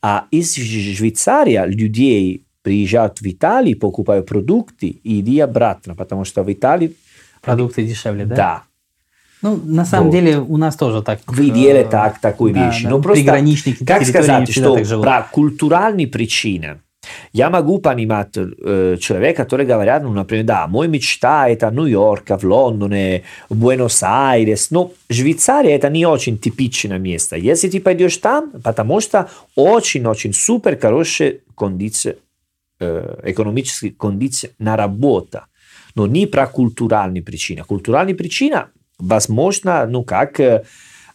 А 0.02 0.24
из 0.30 0.54
Швейцарии 0.54 1.60
людей 1.66 2.44
приезжают 2.62 3.20
в 3.20 3.26
Италию, 3.26 3.78
покупают 3.78 4.26
продукты 4.26 4.88
и 4.88 5.20
идут 5.20 5.40
обратно, 5.44 5.94
потому 5.94 6.24
что 6.24 6.42
в 6.42 6.52
Италии... 6.52 6.94
Продукты 7.40 7.84
дешевле, 7.86 8.24
да? 8.24 8.34
Да. 8.34 8.62
Ну, 9.42 9.60
на 9.62 9.84
самом 9.84 10.06
Вот. 10.06 10.12
деле, 10.14 10.38
у 10.38 10.56
нас 10.56 10.74
тоже 10.74 11.02
так. 11.02 11.20
Вы 11.26 11.50
э, 11.50 11.50
делаете 11.50 11.90
так, 11.90 12.18
такую 12.18 12.54
да, 12.54 12.66
вещь. 12.70 12.82
да. 12.82 12.88
Но 12.90 13.02
просто, 13.02 13.22
Приграничники 13.22 13.84
как 13.84 14.04
сказать, 14.06 14.50
что 14.50 14.76
про 15.02 15.28
культуральные 15.30 16.06
причины 16.06 16.80
я 17.32 17.50
могу 17.50 17.78
понимать 17.78 18.36
э, 18.36 18.96
человека, 19.00 19.44
который 19.44 19.66
говорят, 19.66 20.02
ну, 20.02 20.12
например, 20.12 20.44
да, 20.44 20.66
моя 20.66 20.90
мечта 20.90 21.48
это 21.48 21.70
Нью-Йорк, 21.70 22.30
в 22.30 22.44
Лондоне, 22.44 23.22
в 23.48 23.56
Буэнос-Айрес, 23.56 24.70
но 24.70 24.92
Швейцария 25.10 25.74
это 25.74 25.88
не 25.88 26.06
очень 26.06 26.38
типичное 26.38 26.98
место. 26.98 27.36
Если 27.36 27.68
ты 27.68 27.80
пойдешь 27.80 28.16
там, 28.18 28.50
потому 28.62 29.00
что 29.00 29.28
очень-очень 29.54 30.32
супер 30.32 30.78
хорошие 30.78 31.40
кондиции, 31.56 32.16
э, 32.80 33.20
экономические 33.24 33.92
кондиции 33.92 34.50
на 34.58 34.76
работу. 34.76 35.40
Но 35.94 36.06
не 36.06 36.26
про 36.26 36.46
культуральные 36.46 37.22
причины. 37.22 37.62
Культуральные 37.62 38.16
причины, 38.16 38.64
возможно, 38.98 39.86
ну 39.86 40.02
как 40.02 40.40
э, 40.40 40.64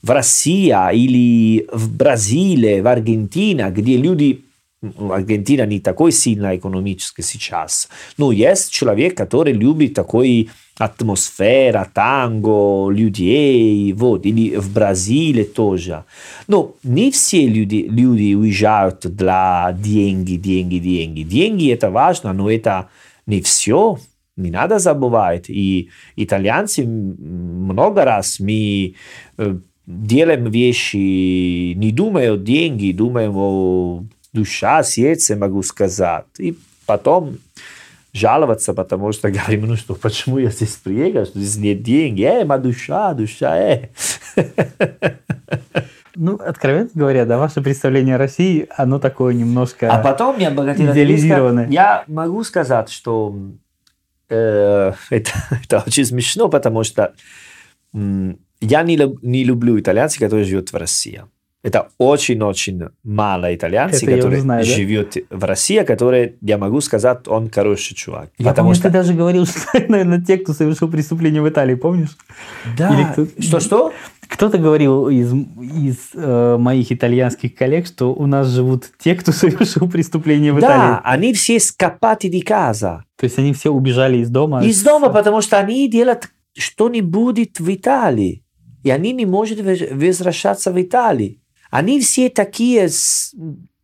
в 0.01 0.12
России 0.12 0.74
или 0.93 1.67
в 1.72 1.96
Бразилии, 1.96 2.79
в 2.79 2.88
Аргентине, 2.88 3.69
где 3.69 3.98
люди 3.98 4.43
Аргентина 4.81 5.65
не 5.65 5.79
такой 5.81 6.12
сильно 6.12 6.55
экономически 6.55 7.21
сейчас. 7.21 7.89
Но 8.17 8.31
есть 8.31 8.71
человек, 8.71 9.17
который 9.17 9.51
любит 9.51 9.93
такой 9.93 10.50
атмосфера, 10.77 11.89
танго, 11.93 12.89
людей, 12.89 13.91
вот, 13.91 14.25
или 14.25 14.55
в 14.55 14.74
Бразилии 14.74 15.43
тоже. 15.43 16.05
Но 16.48 16.75
не 16.83 17.12
все 17.12 17.45
люди, 17.45 17.88
люди 17.89 18.33
уезжают 18.33 19.05
для 19.05 19.75
деньги, 19.77 20.36
деньги, 20.36 20.77
деньги. 20.77 21.24
Деньги 21.24 21.74
это 21.74 21.91
важно, 21.91 22.31
но 22.31 22.50
это 22.50 22.88
не 23.25 23.41
все. 23.41 23.98
Не 24.38 24.51
надо 24.51 24.79
забывать. 24.79 25.50
И 25.50 25.89
итальянцы 26.15 26.86
много 26.86 28.05
раз 28.05 28.39
мы 28.39 28.95
э, 29.38 29.57
делаем 29.86 30.50
вещи, 30.50 31.74
не 31.74 31.91
думая 31.91 32.31
о 32.31 32.38
деньги, 32.38 32.93
думаем 32.93 33.33
о 33.36 34.05
душа, 34.33 34.83
сердце, 34.83 35.36
могу 35.36 35.63
сказать. 35.63 36.25
И 36.38 36.57
потом 36.86 37.38
жаловаться, 38.13 38.74
потому 38.74 39.12
что 39.12 39.31
говорим, 39.31 39.67
ну 39.67 39.75
что, 39.75 39.95
почему 39.95 40.38
я 40.39 40.50
здесь 40.50 40.75
приехал, 40.75 41.25
что 41.25 41.39
здесь 41.39 41.57
нет 41.57 41.83
денег, 41.83 42.19
э, 42.19 42.45
моя 42.45 42.59
душа, 42.59 43.13
душа, 43.13 43.57
э. 43.57 43.89
Ну, 46.21 46.36
откровенно 46.36 46.89
говоря, 46.93 47.24
да, 47.25 47.38
ваше 47.38 47.62
представление 47.62 48.15
о 48.15 48.17
России, 48.17 48.67
оно 48.75 49.00
такое 49.00 49.33
немножко... 49.33 49.89
А 49.89 50.00
потом 50.00 50.38
я 50.38 50.50
идеализированное. 50.50 51.69
Я 51.69 52.03
могу 52.07 52.43
сказать, 52.43 52.89
что 52.89 53.33
э, 54.27 54.91
это, 55.09 55.31
это 55.63 55.83
очень 55.88 56.03
смешно, 56.03 56.50
потому 56.50 56.83
что 56.83 57.13
м, 57.93 58.38
я 58.59 58.83
не, 58.83 59.00
не 59.21 59.45
люблю 59.45 59.79
итальянцев, 59.79 60.19
которые 60.19 60.43
живут 60.43 60.74
в 60.74 60.75
России. 60.75 61.24
Это 61.62 61.89
очень-очень 61.98 62.84
мало 63.04 63.54
итальянцев, 63.54 64.04
Это 64.04 64.16
которые 64.16 64.42
знаю, 64.42 64.66
да? 64.66 65.38
в 65.38 65.44
России, 65.44 65.84
которые, 65.84 66.36
я 66.39 66.58
могу 66.58 66.80
сказать, 66.80 67.28
он 67.28 67.50
хороший 67.50 67.96
чувак. 67.96 68.30
Я 68.38 68.46
потому 68.50 68.70
помню, 68.70 68.75
что... 68.75 68.84
ты 68.84 68.94
даже 68.94 69.13
говорил, 69.13 69.46
что, 69.46 69.60
наверное, 69.89 70.22
те, 70.22 70.38
кто 70.38 70.54
совершил 70.54 70.89
преступление 70.89 71.42
в 71.42 71.50
Италии, 71.50 71.75
помнишь? 71.75 72.18
Да. 72.78 73.13
Что-что? 73.39 73.92
Кто-то 74.30 74.58
говорил 74.58 75.10
из, 75.10 75.34
из 75.34 75.98
э, 76.13 76.56
моих 76.58 76.94
итальянских 76.94 77.56
коллег, 77.56 77.88
что 77.88 78.13
у 78.13 78.25
нас 78.25 78.48
живут 78.48 78.92
те, 78.98 79.16
кто 79.16 79.32
совершил 79.34 79.89
преступление 79.89 80.54
в 80.54 80.60
Да, 80.62 80.68
Италии. 80.68 81.00
они 81.04 81.34
все 81.34 81.60
скопаты 81.60 82.30
di 82.30 82.42
casa. 82.42 83.01
То 83.18 83.25
есть 83.25 83.38
они 83.38 83.51
все 83.51 83.70
убежали 83.72 84.20
из 84.20 84.30
дома. 84.30 84.63
Из 84.63 84.82
дома, 84.82 85.10
потому 85.10 85.42
что 85.42 85.58
они 85.58 85.89
делают 85.89 86.30
что-нибудь 86.58 87.60
в 87.60 87.74
Италии. 87.74 88.44
И 88.84 88.89
они 88.92 89.12
не 89.12 89.25
могут 89.25 89.60
воз- 89.60 89.92
возвращаться 89.92 90.72
в 90.72 90.82
Италию. 90.82 91.36
Они 91.69 91.99
все 91.99 92.29
такие 92.29 92.89
с 92.89 93.33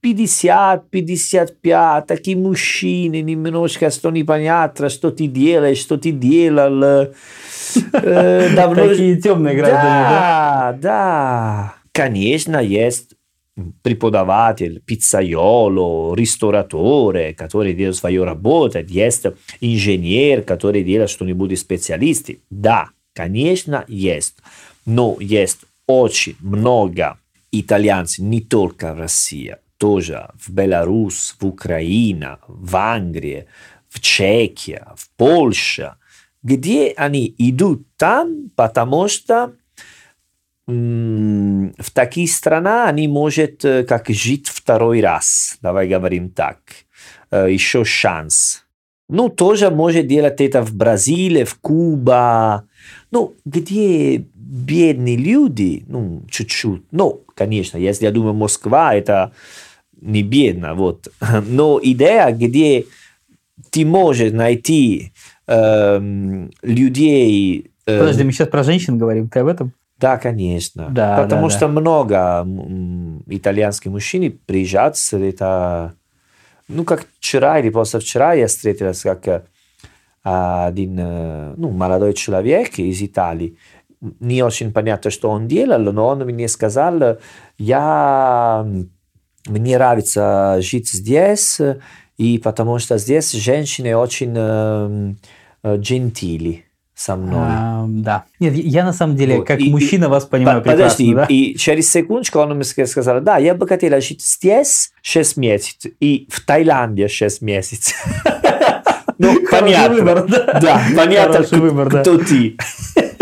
50, 0.02 0.90
55, 0.90 2.06
такие 2.06 2.38
мужчины, 2.38 3.22
немножко, 3.22 3.90
что 3.90 4.12
непонятно, 4.12 4.90
что 4.90 5.10
ты 5.12 5.28
делаешь, 5.28 5.80
что 5.80 5.98
ты 5.98 6.12
делал. 6.12 7.12
Э, 7.94 8.50
давно- 8.56 8.88
Такие 8.88 9.20
темные 9.22 9.56
граждане, 9.56 9.84
да? 9.84 10.72
Да, 10.74 10.78
да. 10.82 11.74
Конечно, 11.92 12.58
есть 12.58 13.16
преподаватель, 13.84 14.82
пиццайоло, 14.86 16.14
ресторатore, 16.16 17.34
который 17.34 17.74
делает 17.74 17.96
свою 17.96 18.26
работу, 18.26 18.80
есть 18.86 19.26
инженер, 19.62 20.42
который 20.42 20.84
делает 20.84 21.10
что-нибудь 21.10 21.58
специалисты. 21.58 22.40
Да, 22.50 22.90
конечно, 23.14 23.86
есть. 23.88 24.36
Но 24.86 25.18
есть 25.20 25.60
очень 25.88 26.36
много 26.42 27.18
итальянцев, 27.62 28.20
не 28.20 28.42
только 28.42 28.94
в 28.94 29.00
России, 29.00 29.58
тоже 29.78 30.30
в 30.36 30.52
Беларусь, 30.52 31.36
в 31.40 31.46
Украине, 31.46 32.38
в 32.48 32.76
Англии, 32.76 33.48
в 33.90 34.00
Чехии, 34.00 34.82
в 34.96 35.10
Польше, 35.18 35.96
где 36.44 36.94
они 36.98 37.34
идут 37.38 37.88
там, 37.98 38.50
потому 38.56 39.08
что 39.08 39.54
в 40.68 41.92
таких 41.94 42.32
странах 42.32 42.90
они 42.90 43.08
могут 43.08 43.62
как 43.88 44.10
жить 44.10 44.48
второй 44.48 45.02
раз, 45.02 45.58
давай 45.62 45.88
говорим 45.88 46.30
так, 46.30 46.60
еще 47.32 47.84
шанс. 47.84 48.64
Ну, 49.08 49.30
тоже 49.30 49.70
может 49.70 50.08
делать 50.08 50.42
это 50.42 50.64
в 50.64 50.74
Бразилии, 50.74 51.44
в 51.44 51.56
Кубе, 51.60 52.64
ну, 53.12 53.36
где 53.46 54.26
бедные 54.56 55.18
люди, 55.18 55.84
ну, 55.88 56.24
чуть-чуть, 56.30 56.84
ну, 56.92 57.22
конечно, 57.36 57.78
если 57.78 58.06
я 58.06 58.12
думаю, 58.12 58.34
Москва, 58.34 58.96
это 58.96 59.32
не 60.00 60.24
бедно, 60.24 60.74
вот, 60.74 61.10
но 61.48 61.80
идея, 61.84 62.32
где 62.32 62.86
ты 63.70 63.86
можешь 63.86 64.32
найти 64.32 65.12
эм, 65.48 66.52
людей... 66.62 67.72
эм, 67.86 68.00
Подожди, 68.00 68.24
мы 68.24 68.32
сейчас 68.32 68.48
про 68.48 68.64
женщин 68.64 68.98
говорим, 68.98 69.28
ты 69.28 69.40
об 69.40 69.48
этом? 69.48 69.74
да, 69.98 70.18
конечно. 70.18 70.90
Да, 70.90 71.24
Потому 71.24 71.50
да, 71.50 71.56
что 71.56 71.68
много 71.68 72.44
м, 72.46 73.24
итальянских 73.28 73.92
мужчин 73.92 74.40
приезжают, 74.46 74.96
это... 75.12 75.94
Ну, 76.68 76.84
как 76.84 77.06
вчера 77.18 77.60
или 77.60 77.70
позавчера 77.70 78.34
я 78.34 78.48
встретилась 78.48 79.02
как 79.02 79.28
э, 79.28 79.42
один 80.24 80.98
э, 81.00 81.54
ну, 81.56 81.70
молодой 81.70 82.14
человек 82.14 82.80
из 82.80 83.02
Италии. 83.02 83.58
Не 84.20 84.44
очень 84.44 84.72
понятно, 84.74 85.12
что 85.12 85.30
он 85.30 85.48
делал, 85.48 85.80
но 85.92 86.08
он 86.08 86.20
мне 86.26 86.48
сказал, 86.48 87.18
я... 87.58 88.66
Мне 89.48 89.78
нравится 89.78 90.58
жить 90.62 90.90
здесь, 90.90 91.62
и 92.18 92.40
потому 92.40 92.80
что 92.80 92.98
здесь 92.98 93.32
женщины 93.32 93.96
очень 93.96 94.34
э, 94.36 95.14
gentili 95.78 96.64
со 96.96 97.16
мной. 97.16 97.44
А, 97.48 97.86
да. 97.88 98.24
Нет, 98.40 98.54
я 98.56 98.84
на 98.86 98.94
самом 98.94 99.16
деле, 99.18 99.38
Вот, 99.38 99.48
как 99.48 99.60
и- 99.60 99.70
мужчина, 99.70 100.10
вас 100.10 100.24
По- 100.24 100.32
понимаю 100.32 100.64
Подожди, 100.64 101.10
прекрасно, 101.10 101.28
да? 101.28 101.34
и 101.34 101.56
через 101.58 101.92
секундочку 101.92 102.40
он 102.40 102.56
мне 102.56 102.62
ска- 102.62 102.88
сказал, 102.88 103.22
да, 103.22 103.38
я 103.38 103.54
бы 103.54 103.68
хотела 103.68 104.02
жить 104.02 104.24
здесь 104.24 104.92
6 105.04 105.38
месяцев 105.38 105.92
и 106.00 106.28
в 106.32 106.44
Таиланде 106.44 107.08
6 107.08 107.42
месяцев. 107.44 107.96
Ну, 109.18 109.46
понятно. 109.50 110.26
да. 110.28 110.60
Да, 110.60 110.82
понятно, 110.96 111.44
кто 111.44 112.18
ты. 112.18 112.58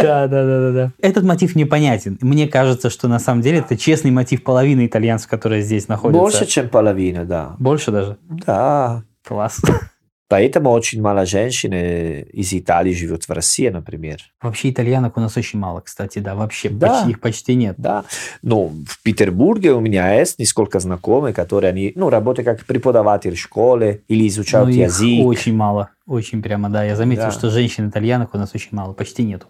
Да, 0.04 0.28
да, 0.28 0.46
да, 0.46 0.60
да, 0.60 0.72
да. 0.72 0.92
Этот 1.02 1.24
мотив 1.24 1.56
непонятен. 1.56 2.18
Мне 2.22 2.48
кажется, 2.48 2.90
что 2.90 3.08
на 3.08 3.20
самом 3.20 3.42
деле 3.42 3.60
это 3.60 3.76
честный 3.78 4.12
мотив 4.12 4.44
половины 4.44 4.86
итальянцев, 4.86 5.30
которые 5.30 5.62
здесь 5.62 5.88
находятся. 5.88 6.20
Больше, 6.22 6.46
чем 6.46 6.70
половина, 6.70 7.26
да. 7.26 7.56
Больше 7.60 7.92
даже? 7.92 8.18
Да. 8.30 9.04
Класс. 9.26 9.62
Поэтому 10.30 10.72
очень 10.72 11.00
мало 11.00 11.28
женщин 11.28 11.74
э, 11.74 12.24
из 12.24 12.54
Италии 12.54 12.94
живет 12.94 13.26
в 13.26 13.32
России, 13.32 13.68
например. 13.70 14.18
Вообще 14.42 14.72
итальянок 14.72 15.16
у 15.16 15.20
нас 15.20 15.38
очень 15.38 15.60
мало, 15.60 15.82
кстати, 15.82 16.18
да, 16.20 16.34
вообще 16.34 16.70
Да. 16.70 16.88
почти, 16.88 17.10
их 17.12 17.20
почти 17.20 17.56
нет. 17.56 17.76
Да. 17.78 18.04
Но 18.42 18.70
в 18.70 19.04
Петербурге 19.04 19.74
у 19.74 19.80
меня 19.80 20.12
есть 20.16 20.40
несколько 20.40 20.80
знакомых, 20.80 21.36
которые 21.36 21.70
они, 21.70 21.92
ну, 21.96 22.10
работают 22.10 22.48
как 22.48 22.66
преподаватель 22.66 23.36
в 23.36 23.40
школе 23.40 24.02
или 24.08 24.28
изучают 24.28 24.70
Но 24.70 24.74
их 24.74 24.88
язык. 24.88 25.24
очень 25.24 25.56
мало, 25.56 25.90
очень 26.08 26.42
прямо, 26.42 26.68
да. 26.70 26.84
Я 26.84 26.96
заметил, 26.96 27.24
Да. 27.24 27.32
что 27.32 27.52
женщин-итальянок 27.52 28.34
у 28.34 28.38
нас 28.40 28.52
очень 28.56 28.70
мало, 28.72 28.94
почти 28.94 29.24
нету. 29.24 29.46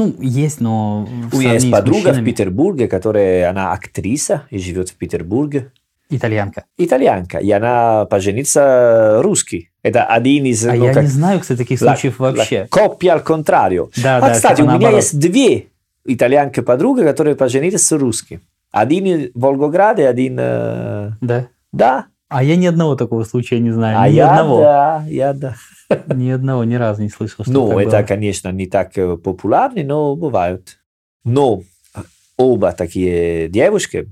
Ну, 0.00 0.14
есть, 0.18 0.62
но 0.62 1.06
У 1.30 1.36
меня 1.36 1.52
есть 1.52 1.70
подруга 1.70 2.14
в 2.14 2.24
Петербурге, 2.24 2.88
которая, 2.88 3.50
она 3.50 3.72
актриса 3.72 4.44
и 4.48 4.58
живет 4.58 4.88
в 4.88 4.94
Петербурге. 4.94 5.72
Итальянка. 6.08 6.64
Итальянка, 6.78 7.36
и 7.36 7.50
она 7.50 8.06
поженится 8.06 9.20
русский. 9.22 9.70
Это 9.82 10.04
один 10.04 10.46
из... 10.46 10.66
А 10.66 10.72
ну, 10.72 10.86
я 10.86 10.94
как- 10.94 11.02
не 11.02 11.10
знаю, 11.10 11.40
кстати, 11.40 11.58
таких 11.58 11.82
la- 11.82 11.86
случаев 11.88 12.18
вообще. 12.18 12.66
Coppia 12.70 13.14
al 13.14 13.22
contrario. 13.24 13.90
Да, 14.02 14.16
а, 14.16 14.20
да, 14.22 14.30
кстати, 14.32 14.62
у 14.62 14.64
меня 14.64 14.72
наоборот. 14.78 14.96
есть 14.96 15.18
две 15.18 15.66
итальянки 16.06 16.60
подруги, 16.60 17.02
которые 17.02 17.36
поженились 17.36 17.86
с 17.86 17.92
русским. 17.92 18.40
Один 18.72 19.30
в 19.34 19.38
Волгограде, 19.38 20.08
один... 20.08 20.36
э, 20.40 21.10
Да. 21.20 21.46
Да, 21.72 22.06
А 22.30 22.42
я 22.42 22.56
ни 22.56 22.66
одного 22.66 22.94
такого 22.96 23.24
случая 23.24 23.58
не 23.58 23.70
знаю. 23.72 23.98
а 23.98 24.08
ни 24.08 24.14
я 24.14 24.30
одного. 24.30 24.60
да, 24.60 25.04
я 25.08 25.32
да. 25.34 25.54
Ни 26.06 26.30
одного, 26.30 26.62
ни 26.64 26.76
разу 26.76 27.02
не 27.02 27.08
слышал, 27.10 27.44
что 27.44 27.52
Ну, 27.52 27.78
это, 27.80 27.90
было. 27.98 28.02
конечно, 28.04 28.50
не 28.52 28.66
так 28.68 28.96
э, 28.96 29.16
популярно, 29.16 29.82
но 29.82 30.14
бывают. 30.14 30.78
Но 31.24 31.62
э, 31.96 32.00
оба 32.36 32.70
такие 32.72 33.48
девушки. 33.48 34.08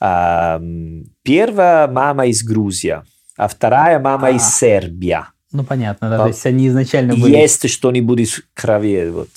а, 0.00 0.60
Первая 1.22 1.86
мама 1.88 2.26
из 2.26 2.42
Грузии, 2.42 3.00
а 3.36 3.48
вторая 3.48 4.00
мама 4.00 4.28
А. 4.28 4.30
из 4.32 4.42
Сербии. 4.56 5.18
Ну, 5.52 5.62
понятно, 5.62 6.10
да. 6.10 6.16
А, 6.16 6.18
То 6.22 6.26
есть 6.28 6.44
они 6.46 6.66
изначально 6.66 7.14
были... 7.14 7.36
Есть 7.36 7.68
что-нибудь 7.70 8.28
в 8.28 8.42
крови. 8.52 9.08
Вот. 9.10 9.28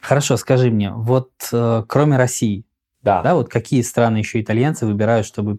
Хорошо, 0.00 0.36
скажи 0.36 0.70
мне, 0.70 0.92
вот 0.92 1.30
э, 1.52 1.82
кроме 1.88 2.16
России, 2.16 2.64
Да. 3.02 3.22
да, 3.22 3.34
вот 3.34 3.48
какие 3.48 3.82
страны 3.82 4.18
еще 4.18 4.40
итальянцы 4.40 4.86
выбирают, 4.86 5.26
чтобы 5.26 5.58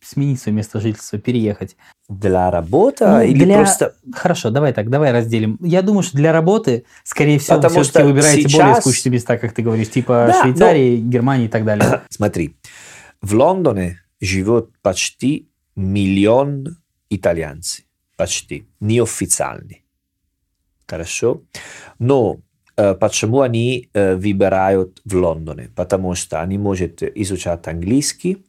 сменить 0.00 0.40
свое 0.40 0.56
место 0.56 0.80
жительства, 0.80 1.18
переехать? 1.18 1.76
Для 2.08 2.50
работы 2.50 3.06
Ну, 3.06 3.20
или 3.22 3.44
для- 3.44 3.56
просто... 3.58 3.94
Хорошо, 4.12 4.50
давай 4.50 4.72
так, 4.72 4.88
давай 4.90 5.12
разделим. 5.12 5.58
Я 5.60 5.82
думаю, 5.82 6.02
что 6.02 6.16
для 6.16 6.32
работы, 6.32 6.84
скорее 7.04 7.38
всего, 7.38 7.56
Потому 7.56 7.82
все-таки 7.82 8.06
выбираете 8.06 8.42
более 8.42 8.48
сейчас- 8.74 8.80
скучные 8.80 9.12
места, 9.12 9.36
как 9.38 9.52
ты 9.52 9.62
говоришь, 9.62 9.90
типа 9.90 10.26
Да, 10.32 10.42
Швейцарии, 10.42 10.96
Германии 10.98 11.46
и 11.46 11.48
так 11.48 11.64
далее. 11.64 12.02
Смотри, 12.10 12.56
в 13.20 13.34
Лондоне 13.34 14.00
живет 14.20 14.70
почти 14.82 15.48
миллион 15.76 16.78
итальянцев. 17.10 17.84
Почти. 18.16 18.66
Неофициальный. 18.80 19.84
Хорошо? 20.86 21.42
Но 21.98 22.38
э, 22.76 22.94
почему 22.94 23.40
они 23.42 23.90
э, 23.92 24.14
выбирают 24.16 25.00
в 25.04 25.14
Лондоне? 25.16 25.70
Потому 25.76 26.14
что 26.14 26.40
они 26.40 26.58
могут 26.58 27.02
изучать 27.02 27.66
английский, 27.68 28.44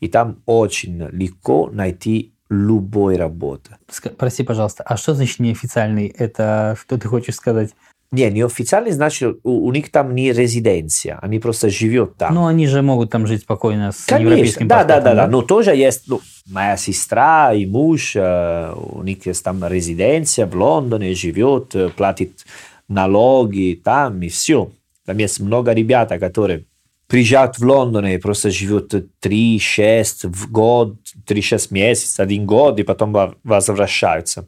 и 0.00 0.08
там 0.08 0.42
очень 0.46 1.08
легко 1.10 1.70
найти 1.72 2.32
любой 2.50 3.16
работу. 3.16 3.70
Ска- 3.88 4.10
Прости, 4.10 4.42
пожалуйста, 4.42 4.82
а 4.84 4.96
что 4.96 5.14
значит 5.14 5.38
неофициальный? 5.38 6.08
Это 6.08 6.76
что 6.80 6.98
ты 6.98 7.08
хочешь 7.08 7.36
сказать? 7.36 7.70
Не, 8.12 8.28
неофициальный 8.28 8.90
значит, 8.90 9.38
у, 9.44 9.66
у 9.66 9.72
них 9.72 9.92
там 9.92 10.16
не 10.16 10.32
резиденция, 10.32 11.20
они 11.22 11.38
просто 11.38 11.70
живут 11.70 12.16
там. 12.16 12.34
Ну, 12.34 12.46
они 12.46 12.66
же 12.66 12.82
могут 12.82 13.10
там 13.10 13.24
жить 13.28 13.42
спокойно 13.42 13.92
с 13.92 14.04
Конечно, 14.04 14.30
европейским 14.32 14.66
да, 14.66 14.82
да, 14.82 14.96
паспортом, 14.96 15.16
да, 15.16 15.26
да, 15.26 15.30
но 15.30 15.42
тоже 15.42 15.76
есть, 15.76 16.08
ну, 16.08 16.20
моя 16.50 16.76
сестра 16.76 17.54
и 17.54 17.66
муж, 17.66 18.16
э, 18.16 18.74
у 18.74 19.04
них 19.04 19.26
есть 19.26 19.44
там 19.44 19.64
резиденция 19.64 20.46
в 20.46 20.56
Лондоне, 20.56 21.14
живет, 21.14 21.76
э, 21.76 21.88
платит 21.90 22.46
налоги 22.88 23.80
там 23.82 24.20
и 24.22 24.28
все. 24.28 24.72
Там 25.06 25.18
есть 25.18 25.38
много 25.38 25.72
ребят, 25.72 26.08
которые 26.08 26.64
приезжают 27.10 27.58
в 27.58 27.64
Лондон 27.64 28.06
и 28.06 28.18
просто 28.18 28.50
живут 28.50 28.94
3-6 29.20 30.28
в 30.28 30.50
год, 30.50 30.94
3-6 31.26 31.66
месяцев, 31.70 32.20
один 32.20 32.46
год, 32.46 32.78
и 32.78 32.84
потом 32.84 33.12
во- 33.12 33.34
возвращаются. 33.44 34.46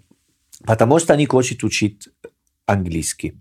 Потому 0.64 1.00
что 1.00 1.12
они 1.12 1.26
хотят 1.26 1.64
учить 1.64 2.08
английский. 2.66 3.34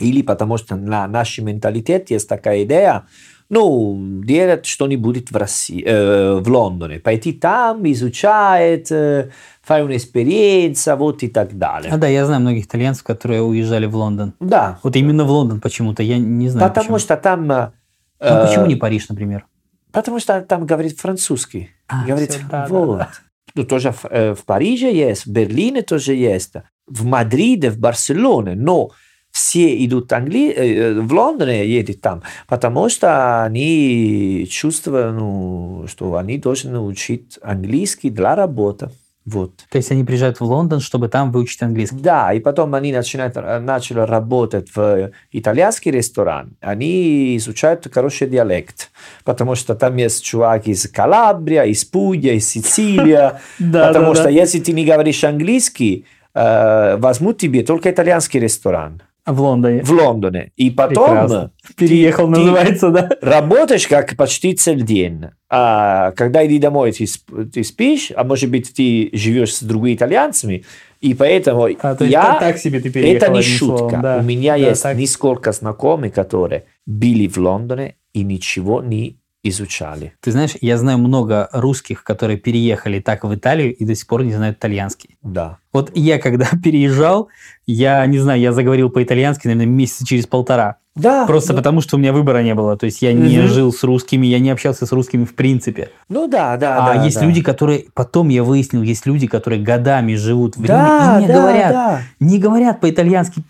Или 0.00 0.22
потому 0.22 0.56
что 0.56 0.74
на 0.76 1.06
нашей 1.06 1.44
менталитете 1.44 2.14
есть 2.14 2.28
такая 2.28 2.62
идея, 2.64 3.02
ну, 3.50 4.20
делать 4.24 4.64
что-нибудь 4.64 5.30
в 5.30 5.36
России, 5.36 5.84
э, 5.86 6.40
в 6.40 6.48
Лондоне, 6.48 6.98
пойти 6.98 7.32
там, 7.34 7.84
изучать, 7.92 8.90
э, 8.90 9.30
fare 9.68 9.86
un'esperienza, 9.86 10.96
вот 10.96 11.22
и 11.22 11.28
так 11.28 11.58
далее. 11.58 11.92
А 11.92 11.98
да, 11.98 12.08
я 12.08 12.24
знаю 12.24 12.40
многих 12.40 12.64
итальянцев, 12.64 13.04
которые 13.04 13.42
уезжали 13.42 13.84
в 13.84 13.94
Лондон. 13.94 14.32
Да, 14.40 14.78
Вот 14.82 14.96
именно 14.96 15.24
в 15.24 15.30
Лондон 15.30 15.60
почему-то, 15.60 16.02
я 16.02 16.16
не 16.16 16.48
знаю 16.48 16.68
потому 16.70 16.84
почему. 16.96 16.98
что 16.98 17.16
там... 17.18 17.72
Ну, 18.22 18.46
почему 18.46 18.64
э, 18.64 18.68
не 18.68 18.76
Париж, 18.76 19.08
например? 19.08 19.46
Потому 19.90 20.20
что 20.20 20.40
там 20.40 20.66
говорит 20.66 20.98
французский. 20.98 21.70
А, 21.88 22.06
говорит, 22.06 22.30
всё, 22.30 22.40
да, 22.50 22.66
да, 22.66 22.74
вот. 22.74 22.98
да. 22.98 23.08
Ну, 23.54 23.64
тоже 23.64 23.92
в, 23.92 24.04
э, 24.04 24.34
в 24.34 24.44
Париже 24.44 24.90
есть, 24.90 25.26
в 25.26 25.30
Берлине 25.30 25.82
тоже 25.82 26.14
есть, 26.14 26.54
в 26.86 27.04
Мадриде, 27.04 27.70
в 27.70 27.78
Барселоне, 27.78 28.54
но 28.54 28.90
все 29.30 29.84
идут 29.84 30.12
англи... 30.12 30.52
э, 30.52 31.00
в 31.00 31.12
Лондоне 31.12 31.66
едут 31.66 32.00
там, 32.00 32.22
потому 32.46 32.88
что 32.88 33.44
они 33.44 34.46
чувствуют, 34.50 35.18
ну, 35.18 35.84
что 35.88 36.16
они 36.16 36.38
должны 36.38 36.78
учить 36.78 37.38
английский 37.42 38.10
для 38.10 38.34
работы. 38.34 38.90
Вот. 39.24 39.52
То 39.70 39.78
есть 39.78 39.92
они 39.92 40.02
приезжают 40.02 40.40
в 40.40 40.44
Лондон, 40.44 40.80
чтобы 40.80 41.08
там 41.08 41.30
выучить 41.30 41.62
английский. 41.62 42.00
Да, 42.00 42.32
и 42.32 42.40
потом 42.40 42.74
они 42.74 42.92
начинают, 42.92 43.36
э, 43.36 43.60
начали 43.60 44.00
работать 44.00 44.68
в 44.74 45.12
итальянский 45.30 45.92
ресторан. 45.92 46.56
Они 46.60 47.36
изучают 47.36 47.86
хороший 47.92 48.28
диалект, 48.28 48.90
потому 49.24 49.54
что 49.54 49.76
там 49.76 49.96
есть 49.96 50.24
чувак 50.24 50.66
из 50.66 50.88
Калабрия, 50.88 51.62
из 51.62 51.84
Пудия, 51.84 52.34
из 52.34 52.48
Сицилия. 52.48 53.40
Потому 53.58 54.14
что 54.14 54.28
если 54.28 54.58
ты 54.58 54.72
не 54.72 54.84
говоришь 54.84 55.22
английский, 55.22 56.04
э, 56.34 56.96
возьмут 56.96 57.38
тебе 57.38 57.62
только 57.62 57.90
итальянский 57.90 58.40
ресторан 58.40 59.02
В 59.24 59.40
Лондоне. 59.40 59.82
в 59.82 59.90
Лондоне. 59.92 60.50
И 60.56 60.70
потом 60.70 61.04
Прекрасно. 61.06 61.52
Переехал, 61.76 62.24
ты- 62.24 62.40
называется, 62.40 62.90
да? 62.90 63.08
работаешь 63.22 63.86
как 63.86 64.16
почти 64.16 64.54
целый 64.54 64.82
день. 64.82 65.26
А 65.48 66.10
когда 66.12 66.44
иди 66.46 66.58
домой, 66.58 66.92
ты, 66.92 67.06
ты 67.52 67.62
спишь, 67.62 68.10
а 68.16 68.24
может 68.24 68.50
быть 68.50 68.74
ты 68.74 69.10
живешь 69.12 69.54
с 69.54 69.62
другими 69.62 69.94
итальянцами, 69.94 70.64
и 71.00 71.14
поэтому 71.14 71.68
А, 71.80 71.94
то 71.94 72.04
есть 72.04 72.12
я... 72.12 72.22
так- 72.22 72.40
так 72.40 72.58
себе 72.58 72.80
ты 72.80 72.90
переехал, 72.90 73.26
Это 73.28 73.36
не 73.36 73.42
шутка. 73.42 73.76
словом, 73.78 74.02
да. 74.02 74.16
У 74.18 74.22
меня 74.22 74.52
Да, 74.58 74.68
есть 74.70 74.82
так. 74.82 74.96
несколько 74.96 75.52
знакомых, 75.52 76.12
которые 76.14 76.64
были 76.86 77.28
в 77.28 77.36
Лондоне 77.38 77.94
и 78.12 78.24
ничего 78.24 78.82
не 78.82 79.18
изучали. 79.44 80.14
Ты 80.20 80.30
знаешь, 80.32 80.52
я 80.60 80.76
знаю 80.78 80.98
много 80.98 81.48
русских, 81.52 82.04
которые 82.04 82.38
переехали 82.38 83.00
так 83.00 83.24
в 83.24 83.34
Италию 83.34 83.74
и 83.74 83.84
до 83.84 83.94
сих 83.94 84.06
пор 84.06 84.24
не 84.24 84.32
знают 84.32 84.58
итальянский. 84.58 85.16
Да. 85.22 85.58
Вот 85.72 85.90
я, 85.94 86.18
когда 86.18 86.46
переезжал, 86.62 87.28
я 87.66 88.04
не 88.06 88.18
знаю, 88.18 88.40
я 88.40 88.52
заговорил 88.52 88.90
по-итальянски, 88.90 89.46
наверное, 89.46 89.66
месяца 89.66 90.06
через 90.06 90.26
полтора. 90.26 90.76
Да. 90.94 91.26
Просто 91.26 91.52
ну, 91.54 91.58
потому, 91.58 91.80
что 91.80 91.96
у 91.96 91.98
меня 91.98 92.12
выбора 92.12 92.42
не 92.42 92.54
было. 92.54 92.76
То 92.76 92.84
есть 92.84 93.00
я 93.00 93.14
не 93.14 93.38
Мгм. 93.38 93.48
жил 93.48 93.72
с 93.72 93.82
русскими, 93.82 94.26
я 94.26 94.38
не 94.40 94.50
общался 94.50 94.84
с 94.84 94.92
русскими 94.92 95.24
в 95.24 95.34
принципе. 95.34 95.88
Ну 96.10 96.28
да, 96.28 96.58
да, 96.58 96.84
а 96.84 96.94
да. 96.94 97.04
есть 97.04 97.18
да. 97.18 97.24
люди, 97.24 97.40
которые, 97.42 97.86
потом 97.94 98.28
я 98.28 98.44
выяснил, 98.44 98.82
есть 98.82 99.06
люди, 99.06 99.26
которые 99.26 99.62
годами 99.62 100.14
живут 100.14 100.56
в 100.56 100.62
Риме 100.62 100.68
Да, 100.68 101.16
и 101.18 101.22
не 101.22 101.28
да, 101.28 101.34
говорят, 101.34 101.72
да. 101.72 102.00
не 102.20 102.38
говорят 102.38 102.80
по-итальянски, 102.80 103.42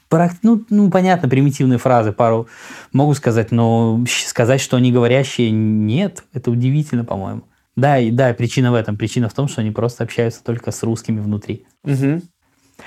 ну, 0.43 0.63
ну, 0.71 0.89
понятно, 0.89 1.29
примитивные 1.29 1.79
фразы 1.79 2.13
пару 2.13 2.47
могу 2.93 3.13
сказать, 3.15 3.51
но 3.51 4.05
сказать, 4.09 4.61
что 4.61 4.77
они 4.77 4.93
говорящие, 4.93 5.51
нет, 5.51 6.23
это 6.33 6.49
удивительно, 6.49 7.05
по-моему. 7.05 7.43
Да, 7.77 7.99
и 7.99 8.11
да, 8.11 8.35
причина 8.35 8.71
в 8.73 8.75
этом. 8.75 8.97
Причина 8.97 9.29
в 9.29 9.35
том, 9.35 9.49
что 9.49 9.61
они 9.61 9.71
просто 9.71 10.05
общаются 10.05 10.45
только 10.45 10.71
с 10.71 10.83
русскими 10.83 11.21
внутри. 11.21 11.67
Мгм. 11.85 12.23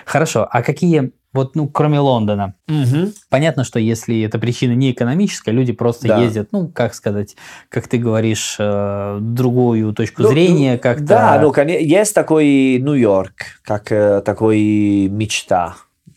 Хорошо, 0.06 0.48
а 0.50 0.62
какие, 0.62 1.12
вот, 1.34 1.56
ну, 1.56 1.68
кроме 1.68 2.00
Лондона, 2.00 2.56
Мгм. 2.68 3.14
Понятно, 3.30 3.64
что 3.64 3.80
если 3.80 4.22
эта 4.22 4.40
причина 4.40 4.74
не 4.74 4.92
экономическая, 4.92 5.52
люди 5.52 5.72
просто 5.74 6.08
Да. 6.08 6.22
ездят, 6.22 6.50
ну, 6.52 6.68
как 6.68 6.94
сказать, 6.94 7.36
как 7.70 7.88
ты 7.88 7.98
говоришь, 7.98 8.56
э, 8.60 9.20
другую 9.22 9.94
точку 9.94 10.24
Ну, 10.24 10.30
зрения, 10.30 10.74
ну, 10.74 10.80
как-то... 10.80 11.06
Да, 11.06 11.40
ну, 11.42 11.54
есть 11.68 12.14
такой 12.14 12.80
Нью-Йорк, 12.80 13.34
как 13.64 13.92
э, 13.92 14.22
такой 14.22 15.08
мечта. 15.10 15.76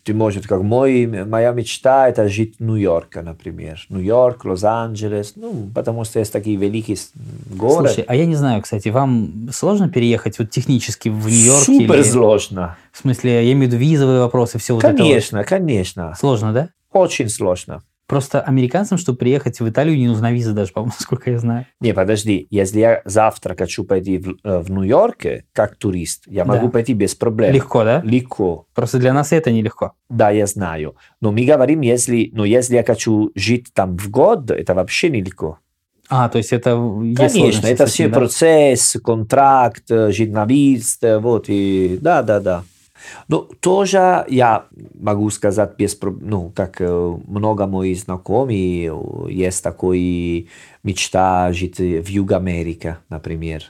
Ты 0.09 0.15
можешь, 0.15 0.47
как 0.47 0.63
мой, 0.63 1.05
моя 1.07 1.53
мечта 1.53 2.09
это 2.09 2.31
жить 2.31 2.55
в 2.59 2.63
Нью-Йорке, 2.65 3.21
например. 3.21 3.79
Нью-Йорк, 3.91 4.43
Лос-Анджелес, 4.47 5.35
ну, 5.37 5.69
потому 5.75 6.05
что 6.05 6.19
есть 6.19 6.33
такие 6.33 6.57
великие 6.57 6.97
города. 7.55 7.89
Слушай, 7.91 8.05
а 8.09 8.15
я 8.15 8.25
не 8.25 8.35
знаю, 8.35 8.63
кстати, 8.63 8.89
вам 8.89 9.51
сложно 9.53 9.91
переехать 9.91 10.39
вот 10.39 10.49
технически 10.49 11.11
в 11.11 11.27
Нью-Йорк? 11.27 11.63
Супер 11.63 11.97
или- 11.97 12.03
сложно. 12.03 12.79
В 12.91 12.97
смысле, 12.97 13.45
я 13.45 13.53
имею 13.53 13.69
в 13.71 13.75
виду 13.75 13.77
визовые 13.77 14.21
вопросы, 14.21 14.59
все 14.59 14.77
вот 14.77 14.83
это 14.83 14.97
Конечно, 14.97 15.45
конечно. 15.45 16.07
вот. 16.07 16.19
Сложно, 16.19 16.55
да? 16.55 16.71
Очень 16.91 17.29
сложно. 17.29 17.83
Просто 18.09 18.41
американцам, 18.41 18.97
чтобы 18.97 19.19
приехать 19.19 19.61
в 19.61 19.69
Италию, 19.69 19.99
не 19.99 20.09
нужна 20.09 20.33
виза 20.33 20.55
даже, 20.55 20.73
по-моему, 20.73 20.95
насколько 20.99 21.31
я 21.31 21.39
знаю. 21.39 21.67
Не, 21.81 21.93
подожди, 21.93 22.47
если 22.51 22.81
я 22.81 23.03
завтра 23.05 23.55
хочу 23.55 23.85
пойти 23.85 24.17
в, 24.19 24.37
э, 24.43 24.59
в 24.61 24.71
Нью-Йорке 24.71 25.45
как 25.53 25.77
турист, 25.77 26.25
я 26.27 26.45
Да. 26.45 26.55
могу 26.55 26.71
пойти 26.71 26.95
без 26.95 27.15
проблем. 27.15 27.53
Легко, 27.53 27.85
да? 27.85 28.01
Легко. 28.03 28.67
Просто 28.75 28.99
для 28.99 29.13
нас 29.13 29.31
это 29.33 29.53
нелегко. 29.53 29.93
Да, 30.09 30.31
я 30.31 30.47
знаю. 30.47 30.97
Но 31.21 31.33
мы 31.33 31.45
говорим, 31.45 31.83
если, 31.83 32.31
но 32.33 32.47
если 32.47 32.77
я 32.77 32.83
хочу 32.83 33.31
жить 33.35 33.67
там 33.75 33.99
в 33.99 34.09
год, 34.11 34.51
это 34.51 34.73
вообще 34.75 35.11
нелегко. 35.11 35.59
А, 36.09 36.31
то 36.31 36.39
есть 36.39 36.55
это... 36.55 36.71
Конечно, 37.15 37.67
это 37.67 37.85
все 37.85 38.09
да? 38.09 38.17
процесс, 38.17 38.97
контракт, 39.05 39.91
э, 39.91 40.11
журналист, 40.13 41.05
э, 41.05 41.19
вот, 41.19 41.45
и 41.49 41.99
да, 42.01 42.23
да, 43.29 43.39
да. 43.39 43.39
Но 43.39 43.39
тоже 43.61 44.25
я 44.29 44.65
могу 44.99 45.31
сказать 45.31 45.77
без 45.77 45.99
ну, 46.01 46.53
как 46.55 46.81
э, 46.81 47.17
много 47.27 47.67
моих 47.67 47.99
знакомых, 47.99 48.55
э, 48.55 48.91
есть 49.31 49.63
такой 49.63 50.49
мечта 50.83 51.53
жить 51.53 51.79
в 51.79 52.07
Юг 52.09 52.33
Америке, 52.33 52.99
например. 53.09 53.63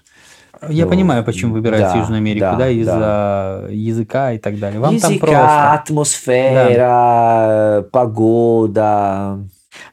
Я 0.69 0.85
Ну, 0.87 0.91
понимаю, 0.91 1.25
почему 1.25 1.55
выбирают 1.55 1.93
да, 1.93 1.99
Южную 1.99 2.19
Америку, 2.19 2.41
да, 2.41 2.57
да, 2.57 2.69
из-за 2.69 3.69
языка 3.71 4.33
и 4.33 4.39
так 4.39 4.59
далее. 4.59 4.81
Вам 4.81 4.95
Языка, 4.95 5.09
там 5.11 5.19
просто. 5.19 5.73
атмосфера, 5.75 7.83
погода. 7.93 9.39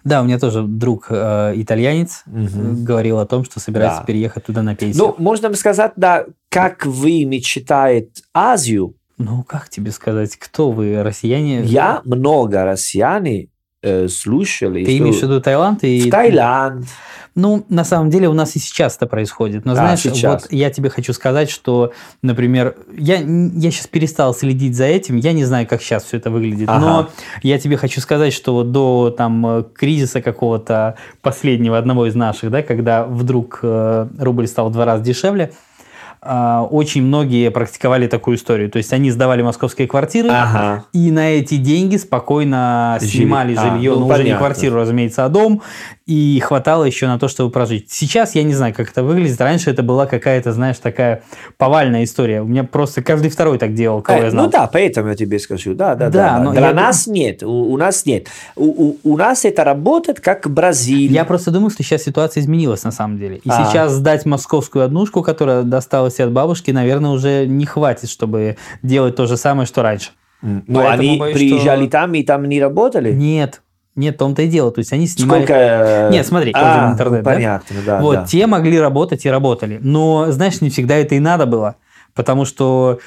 Да, 0.04 0.22
у 0.22 0.26
меня 0.26 0.40
тоже 0.40 0.64
друг 0.64 1.08
э, 1.10 1.54
итальянец 1.56 2.24
э, 2.26 2.30
говорил 2.32 3.20
о 3.20 3.26
том, 3.26 3.44
что 3.44 3.60
собирается 3.60 4.00
Да. 4.00 4.06
переехать 4.06 4.46
туда 4.46 4.62
на 4.64 4.76
пенсию. 4.76 5.04
Ну, 5.06 5.16
можно 5.18 5.54
сказать, 5.54 5.92
да, 5.96 6.26
как 6.50 6.86
вы 6.86 7.26
мечтаете 7.26 8.10
Азию, 8.34 8.96
Ну, 9.18 9.44
как 9.44 9.70
тебе 9.70 9.92
сказать, 9.92 10.36
кто 10.38 10.72
вы, 10.72 11.02
россияне? 11.02 11.62
я 11.62 12.02
много 12.04 12.66
россияне 12.66 13.48
э, 13.82 14.08
слушали. 14.08 14.84
Ты 14.84 14.96
что 14.96 15.04
имеешь 15.04 15.20
в 15.20 15.24
виду 15.24 15.42
Таиланд 15.42 15.84
и... 15.84 16.08
в 16.08 16.12
Таиланд. 16.12 16.86
Ну, 17.36 17.66
на 17.68 17.84
самом 17.84 18.10
деле 18.10 18.30
у 18.30 18.34
нас 18.34 18.56
и 18.56 18.60
сейчас 18.60 18.96
это 18.96 19.08
происходит. 19.08 19.66
Но 19.66 19.74
А, 19.74 19.76
знаешь, 19.76 20.00
сейчас. 20.00 20.44
вот 20.44 20.54
я 20.54 20.70
тебе 20.70 20.90
хочу 20.90 21.12
сказать, 21.12 21.50
что, 21.50 21.92
например, 22.22 22.78
я, 22.98 23.18
я 23.18 23.72
сейчас 23.72 23.88
перестал 23.88 24.34
следить 24.34 24.76
за 24.76 24.86
этим, 24.86 25.18
я 25.18 25.34
не 25.34 25.44
знаю, 25.44 25.68
как 25.68 25.82
сейчас 25.82 26.06
все 26.06 26.16
это 26.16 26.30
выглядит, 26.30 26.70
Ага. 26.70 26.80
но 26.80 27.10
я 27.44 27.60
тебе 27.60 27.76
хочу 27.76 28.00
сказать, 28.00 28.32
что 28.32 28.54
вот 28.54 28.72
до 28.72 29.14
там 29.18 29.46
э, 29.46 29.64
кризиса 29.76 30.22
какого-то 30.22 30.96
последнего, 31.22 31.78
одного 31.78 32.06
из 32.06 32.16
наших, 32.16 32.52
да, 32.52 32.64
когда 32.64 33.04
вдруг 33.04 33.60
э, 33.64 34.08
рубль 34.18 34.48
стал 34.48 34.70
в 34.70 34.72
два 34.72 34.86
раза 34.86 35.04
дешевле, 35.04 35.52
очень 36.72 37.04
многие 37.04 37.50
практиковали 37.52 38.08
такую 38.08 38.38
историю. 38.38 38.70
То 38.70 38.78
есть 38.78 38.92
они 38.94 39.12
сдавали 39.12 39.42
московские 39.42 39.88
квартиры, 39.88 40.30
Ага. 40.32 40.86
и 40.94 41.12
на 41.12 41.32
эти 41.32 41.58
деньги 41.58 41.98
спокойно 41.98 42.98
Жили. 43.02 43.12
снимали 43.12 43.56
А, 43.56 43.62
жилье, 43.76 43.94
ну, 43.94 44.00
но 44.02 44.14
уже 44.14 44.24
не 44.24 44.36
квартиру, 44.38 44.76
разумеется, 44.78 45.26
а 45.26 45.30
дом, 45.30 45.62
и 46.06 46.40
хватало 46.44 46.84
еще 46.84 47.08
на 47.08 47.18
то, 47.20 47.28
чтобы 47.28 47.50
прожить. 47.52 47.92
Сейчас 47.92 48.36
я 48.36 48.44
не 48.44 48.54
знаю, 48.54 48.74
как 48.76 48.90
это 48.92 49.04
выглядит. 49.04 49.40
Раньше 49.42 49.72
это 49.72 49.82
была 49.84 50.06
какая-то, 50.06 50.52
знаешь, 50.54 50.78
такая 50.78 51.24
повальная 51.58 52.04
история. 52.04 52.42
У 52.42 52.46
меня 52.46 52.64
просто 52.64 53.02
каждый 53.02 53.30
второй 53.30 53.58
так 53.58 53.74
делал, 53.74 54.02
кого 54.02 54.20
Э, 54.20 54.24
я 54.26 54.32
знал. 54.32 54.46
ну 54.46 54.52
да, 54.52 54.68
поэтому 54.72 55.10
я 55.10 55.16
тебе 55.16 55.40
скажу. 55.40 55.74
Да, 55.74 55.96
да, 55.96 56.10
Да, 56.10 56.38
да. 56.38 56.40
но 56.44 56.52
Для 56.52 56.68
я 56.70 56.74
нас 56.74 57.08
нет, 57.08 57.42
у, 57.44 57.50
у 57.74 57.78
нас 57.78 58.06
нет. 58.06 58.28
У, 58.56 58.66
у- 58.90 58.98
у 59.04 59.18
нас 59.18 59.46
это 59.46 59.64
работает 59.64 60.20
как 60.20 60.50
Бразилия. 60.50 61.14
Я 61.14 61.26
просто 61.26 61.52
думаю, 61.52 61.70
что 61.72 61.84
сейчас 61.84 62.04
ситуация 62.04 62.42
изменилась 62.42 62.84
на 62.84 62.92
самом 62.92 63.18
деле. 63.18 63.38
И 63.38 63.50
А. 63.50 63.66
сейчас 63.66 63.92
сдать 63.94 64.26
московскую 64.26 64.86
однушку, 64.86 65.24
которая 65.24 65.64
досталась 65.64 66.15
от 66.24 66.32
бабушки, 66.32 66.72
наверное, 66.72 67.12
уже 67.12 67.46
не 67.46 67.66
хватит, 67.66 68.10
чтобы 68.10 68.58
делать 68.84 69.16
то 69.16 69.26
же 69.28 69.38
самое, 69.38 69.66
что 69.68 69.82
раньше. 69.82 70.12
Поэтому 70.42 70.88
они 70.88 71.18
боюсь, 71.18 71.38
приезжали 71.38 71.84
что- 71.84 71.92
там 71.92 72.14
и 72.14 72.24
там 72.24 72.48
не 72.48 72.62
работали? 72.62 73.12
Нет, 73.12 73.62
нет, 73.96 74.16
в 74.16 74.18
том-то 74.20 74.42
и 74.44 74.48
дело. 74.48 74.72
То 74.72 74.80
есть 74.80 74.92
они 74.94 75.08
снимали... 75.08 75.40
Сколько? 75.40 75.54
э, 75.54 76.10
Нет, 76.12 76.28
смотри, 76.28 76.52
а, 76.54 76.92
интернет, 76.92 77.24
да? 77.24 77.32
Понятно, 77.32 77.76
да. 77.86 78.02
вот, 78.02 78.16
да. 78.16 78.26
те 78.26 78.46
могли 78.46 78.80
работать 78.80 79.26
и 79.26 79.30
работали. 79.30 79.80
Но, 79.82 80.32
знаешь, 80.32 80.62
не 80.62 80.70
всегда 80.70 80.96
это 80.96 81.16
и 81.16 81.20
надо 81.20 81.46
было. 81.46 81.76
Потому 82.14 82.46
что 82.46 83.00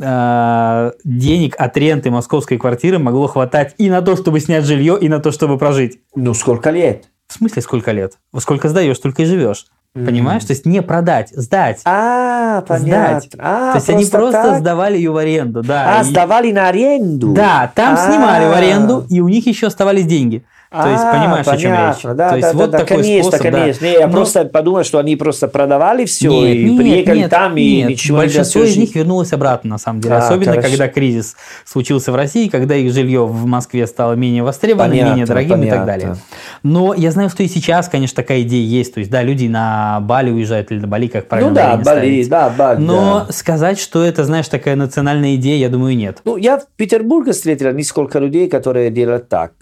э, 0.00 0.92
денег 1.04 1.54
от 1.58 1.76
ренты 1.76 2.10
московской 2.10 2.58
квартиры 2.58 2.98
могло 2.98 3.26
хватать 3.28 3.74
и 3.78 3.88
на 3.88 4.02
то, 4.02 4.16
чтобы 4.16 4.40
снять 4.40 4.64
жилье, 4.64 4.98
и 5.00 5.08
на 5.08 5.20
то, 5.20 5.30
чтобы 5.30 5.58
прожить. 5.58 6.00
Ну 6.14 6.34
сколько 6.34 6.70
лет? 6.70 7.04
В 7.28 7.34
смысле, 7.34 7.62
сколько 7.62 7.92
лет? 7.92 8.18
Во 8.32 8.40
сколько 8.40 8.68
сдаешь, 8.68 8.96
столько 8.96 9.22
и 9.22 9.24
живешь. 9.24 9.66
Мгм. 9.94 10.06
Понимаешь? 10.06 10.44
То 10.44 10.52
есть 10.54 10.64
не 10.64 10.80
продать, 10.80 11.28
сдать. 11.32 11.82
А, 11.84 12.62
понятно. 12.62 13.20
Сдать. 13.20 13.28
А, 13.38 13.72
То 13.72 13.76
есть 13.78 13.90
они 13.90 14.04
просто 14.06 14.32
так? 14.42 14.58
сдавали 14.60 14.96
ее 14.96 15.10
в 15.10 15.16
аренду. 15.18 15.62
Да, 15.62 15.98
А, 15.98 16.00
И- 16.00 16.04
сдавали 16.04 16.50
на 16.50 16.68
аренду? 16.68 17.34
Да, 17.34 17.70
там 17.74 17.94
А. 17.94 17.96
снимали 18.08 18.46
в 18.46 18.52
аренду, 18.52 19.04
и 19.10 19.20
у 19.20 19.28
них 19.28 19.46
еще 19.46 19.66
оставались 19.66 20.06
деньги. 20.06 20.44
То 20.72 20.88
есть, 20.88 21.02
А, 21.04 21.12
понимаешь, 21.12 21.46
о 21.46 21.56
чем 21.58 21.72
речь? 21.72 22.16
Да, 22.16 22.30
То 22.30 22.36
есть, 22.36 22.48
да, 22.48 22.54
вот 22.56 22.70
да, 22.70 22.78
такой 22.78 22.96
конечно, 23.02 23.30
способ, 23.30 23.52
конечно. 23.52 23.84
Не, 23.84 23.92
Я 23.92 24.06
Но- 24.06 24.12
просто 24.12 24.44
подумал, 24.46 24.84
что 24.84 24.98
они 24.98 25.16
просто 25.16 25.46
продавали 25.48 26.06
все 26.06 26.30
Нет, 26.30 26.56
и 26.56 26.64
нет, 26.64 26.78
приехали 26.78 27.18
нет, 27.18 27.30
там 27.30 27.56
и 27.58 27.76
нет. 27.76 27.90
ничего 27.90 28.16
не 28.18 28.22
Большинство 28.24 28.62
из 28.62 28.76
них 28.78 28.94
вернулось 28.94 29.32
обратно, 29.34 29.70
на 29.70 29.78
самом 29.78 30.00
деле. 30.00 30.14
А, 30.14 30.18
Особенно, 30.18 30.52
хорошо. 30.52 30.68
когда 30.68 30.88
кризис 30.88 31.36
случился 31.66 32.10
в 32.10 32.14
России, 32.16 32.48
когда 32.48 32.74
их 32.74 32.90
жилье 32.92 33.26
в 33.26 33.44
Москве 33.44 33.86
стало 33.86 34.14
менее 34.14 34.42
востребованным, 34.42 34.92
Понятно, 34.92 35.10
менее 35.10 35.26
дорогим 35.26 35.62
и 35.62 35.68
так 35.68 35.84
далее. 35.84 36.16
Но 36.62 36.94
я 36.94 37.10
знаю, 37.10 37.28
что 37.28 37.42
и 37.42 37.48
сейчас, 37.48 37.88
конечно, 37.88 38.16
такая 38.16 38.40
идея 38.42 38.64
есть. 38.66 38.94
То 38.94 39.00
есть, 39.00 39.10
да, 39.10 39.22
люди 39.22 39.48
на 39.48 40.00
Бали 40.00 40.30
уезжают 40.30 40.70
или 40.72 40.78
на 40.80 40.86
Бали, 40.86 41.08
как 41.08 41.28
правильно 41.28 41.50
Ну 41.50 41.54
да, 41.54 41.76
Бали, 41.76 41.82
ставить. 41.82 42.28
да, 42.30 42.48
Бали. 42.50 42.80
Но 42.80 43.24
да. 43.26 43.32
сказать, 43.32 43.78
что 43.78 44.02
это, 44.02 44.24
знаешь, 44.24 44.48
такая 44.48 44.76
национальная 44.76 45.34
идея, 45.34 45.56
я 45.58 45.68
думаю, 45.68 45.96
нет. 45.96 46.18
Ну, 46.24 46.36
я 46.38 46.58
в 46.58 46.66
Петербурге 46.76 47.32
встретил 47.32 47.72
несколько 47.72 48.18
людей, 48.18 48.48
которые 48.48 48.90
делали 48.90 49.18
так. 49.18 49.52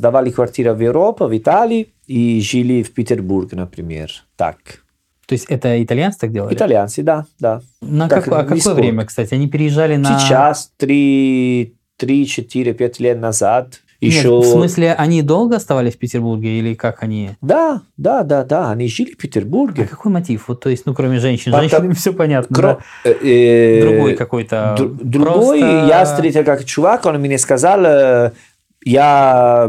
Сдавали 0.00 0.30
квартиру 0.30 0.72
в 0.72 0.80
Европе, 0.80 1.26
в 1.26 1.36
Италии 1.36 1.92
и 2.06 2.40
жили 2.40 2.82
в 2.82 2.94
Петербурге, 2.94 3.58
например. 3.58 4.10
Так. 4.36 4.56
То 5.26 5.34
есть, 5.34 5.44
это 5.50 5.82
итальянцы 5.84 6.18
так 6.20 6.32
делали? 6.32 6.54
Итальянцы, 6.54 7.02
да, 7.02 7.26
да. 7.38 7.60
На 7.82 8.08
Так, 8.08 8.24
какое, 8.24 8.38
а 8.38 8.42
какое 8.44 8.56
нисколько. 8.56 8.80
время, 8.80 9.04
кстати? 9.04 9.34
Они 9.34 9.46
переезжали 9.46 9.96
на... 9.96 10.18
Сейчас, 10.18 10.72
3, 10.78 11.74
3, 11.98 12.26
4, 12.26 12.72
5 12.72 13.00
лет 13.00 13.20
назад. 13.20 13.82
Нет, 14.00 14.12
Еще... 14.14 14.30
в 14.30 14.44
смысле, 14.44 14.94
они 14.94 15.20
долго 15.20 15.56
оставались 15.56 15.94
в 15.94 15.98
Петербурге 15.98 16.58
или 16.58 16.72
как 16.72 17.02
они... 17.02 17.32
Да, 17.42 17.82
да, 17.98 18.22
да, 18.22 18.44
да, 18.44 18.70
они 18.70 18.88
жили 18.88 19.10
в 19.10 19.16
А 19.18 19.20
Петербурге. 19.20 19.84
какой 19.86 20.10
мотив? 20.10 20.48
Вот, 20.48 20.60
то 20.62 20.70
есть, 20.70 20.86
ну, 20.86 20.94
кроме 20.94 21.18
женщин. 21.20 21.52
Потому- 21.52 21.68
Женщинам 21.68 21.94
все 21.94 22.14
понятно, 22.14 22.54
Кро- 22.56 22.78
да? 23.04 23.10
э, 23.10 23.12
э, 23.22 23.80
Другой 23.82 24.14
какой-то... 24.16 24.74
Дру- 24.78 24.98
Другой, 25.04 25.60
просто- 25.60 25.86
я 25.86 26.04
встретил 26.06 26.44
как 26.44 26.64
чувак, 26.64 27.04
он 27.04 27.20
мне 27.20 27.36
сказал, 27.36 27.84
э, 27.84 28.32
я 28.84 29.68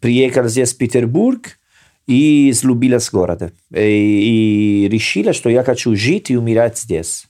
приехал 0.00 0.48
здесь 0.48 0.72
в 0.74 0.78
Петербург 0.78 1.58
и 2.06 2.52
влюбилась 2.62 3.08
в 3.08 3.12
городе. 3.12 3.52
И, 3.74 4.84
и 4.84 4.88
решила, 4.88 5.32
что 5.32 5.48
я 5.50 5.62
хочу 5.64 5.94
жить 5.96 6.30
и 6.30 6.36
умирать 6.36 6.78
здесь. 6.78 7.26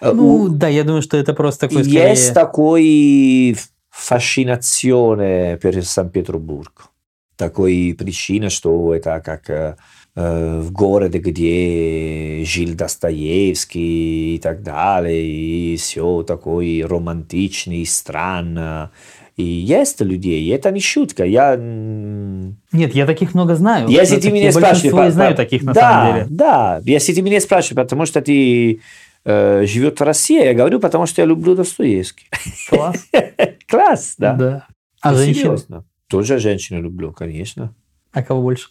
Э, 0.00 0.12
Ну, 0.12 0.34
у- 0.34 0.48
да, 0.48 0.68
я 0.68 0.84
думаю, 0.84 1.02
что 1.02 1.16
это 1.16 1.34
просто 1.34 1.68
такой, 1.68 1.84
скорее... 1.84 2.10
Есть 2.10 2.34
такой 2.34 3.56
fascinazione 3.92 5.58
per 5.60 5.82
Санкт-Петербург. 5.82 6.90
Такой 7.36 7.94
причина, 7.98 8.48
что 8.50 8.94
это 8.94 9.20
как 9.24 9.50
э, 9.50 9.76
э, 10.14 10.60
в 10.60 10.70
городе, 10.72 11.18
где 11.18 12.44
жил 12.44 12.74
Достоевский 12.74 14.36
и 14.36 14.38
так 14.38 14.62
далее, 14.62 15.24
и 15.26 15.76
все 15.76 16.22
такой 16.22 16.84
романтичный, 16.86 17.84
странно. 17.86 18.92
И 19.36 19.42
есть 19.42 20.00
людей, 20.00 20.42
и 20.44 20.48
это 20.50 20.70
не 20.70 20.80
шутка. 20.80 21.24
Я, 21.24 21.56
Нет, 21.56 22.94
я 22.94 23.04
таких 23.04 23.34
много 23.34 23.56
знаю. 23.56 23.88
если 23.88 24.20
ты 24.20 24.30
меня 24.30 24.52
спрашиваешь... 24.52 25.06
я 25.06 25.10
знаю 25.10 25.34
таких 25.34 25.64
на 25.64 25.72
да, 25.72 25.80
самом 25.80 26.14
деле. 26.14 26.26
Да, 26.30 26.80
если 26.84 27.12
ты 27.12 27.22
меня 27.22 27.40
спрашиваешь, 27.40 27.82
потому 27.82 28.06
что 28.06 28.20
ты 28.22 28.80
э, 29.24 29.66
живет 29.66 29.98
в 29.98 30.02
России, 30.04 30.44
я 30.44 30.54
говорю, 30.54 30.78
потому 30.78 31.06
что 31.06 31.20
я 31.20 31.26
люблю 31.26 31.56
Достоевский. 31.56 32.26
Класс. 32.68 33.08
Класс, 33.68 34.14
да. 34.18 34.32
Да. 34.34 34.66
А 35.00 35.14
женщин? 35.14 35.34
серьезно. 35.34 35.84
Тоже 36.08 36.38
женщину 36.38 36.80
люблю, 36.80 37.12
конечно. 37.12 37.74
А 38.12 38.22
кого 38.22 38.40
больше? 38.42 38.68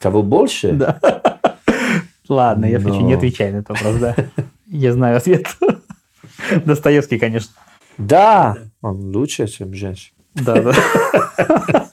Кого 0.00 0.24
больше? 0.24 0.72
Да. 0.72 0.98
Ладно, 2.28 2.64
я 2.64 2.80
Но- 2.80 3.00
не 3.00 3.14
отвечай 3.14 3.52
на 3.52 3.58
этот 3.58 3.70
вопрос, 3.70 3.96
да. 3.96 4.16
Я 4.66 4.92
знаю 4.92 5.16
ответ. 5.18 5.46
Достоевский, 6.64 7.18
конечно. 7.18 7.52
Да, 8.00 8.56
он 8.82 9.14
лучше, 9.14 9.46
чем 9.46 9.74
женщина. 9.74 10.14
Да, 10.34 10.60
да. 10.62 10.72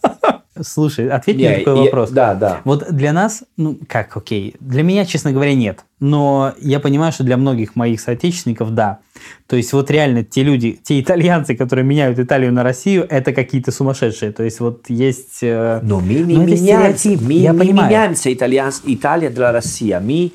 Слушай, 0.60 1.08
ответь 1.10 1.38
мне 1.38 1.50
на 1.52 1.56
такой 1.60 1.76
я- 1.76 1.82
вопрос. 1.84 2.10
Да, 2.10 2.34
да. 2.34 2.62
Вот 2.64 2.88
для 2.92 3.14
нас, 3.14 3.44
ну 3.58 3.78
как, 3.88 4.18
окей, 4.18 4.56
для 4.60 4.82
меня, 4.82 5.06
честно 5.06 5.32
говоря, 5.32 5.54
нет. 5.54 5.86
Но 6.00 6.54
я 6.60 6.80
понимаю, 6.80 7.12
что 7.12 7.24
для 7.24 7.38
многих 7.38 7.76
моих 7.76 8.02
соотечественников, 8.02 8.74
да. 8.74 8.98
То 9.46 9.56
есть 9.56 9.72
вот 9.74 9.92
реально 9.92 10.24
те 10.24 10.42
люди, 10.42 10.80
те 10.82 11.00
итальянцы, 11.00 11.56
которые 11.56 11.86
меняют 11.86 12.18
Италию 12.18 12.52
на 12.54 12.64
Россию, 12.64 13.06
это 13.08 13.34
какие-то 13.34 13.72
сумасшедшие. 13.72 14.32
То 14.32 14.42
есть 14.44 14.60
вот 14.60 14.86
есть... 14.90 15.40
э, 15.44 15.80
Но 15.84 16.00
мы 16.00 16.14
не 16.16 16.36
Ну, 16.38 16.44
меняемся. 16.46 17.10
Мы 17.22 17.34
я 17.34 17.52
не 17.54 17.60
понимаю. 17.60 17.90
меняемся 17.90 18.34
итальянс, 18.34 18.82
Италия 18.86 19.30
для 19.30 19.52
России. 19.52 19.96
Мы, 20.02 20.26
э, 20.26 20.30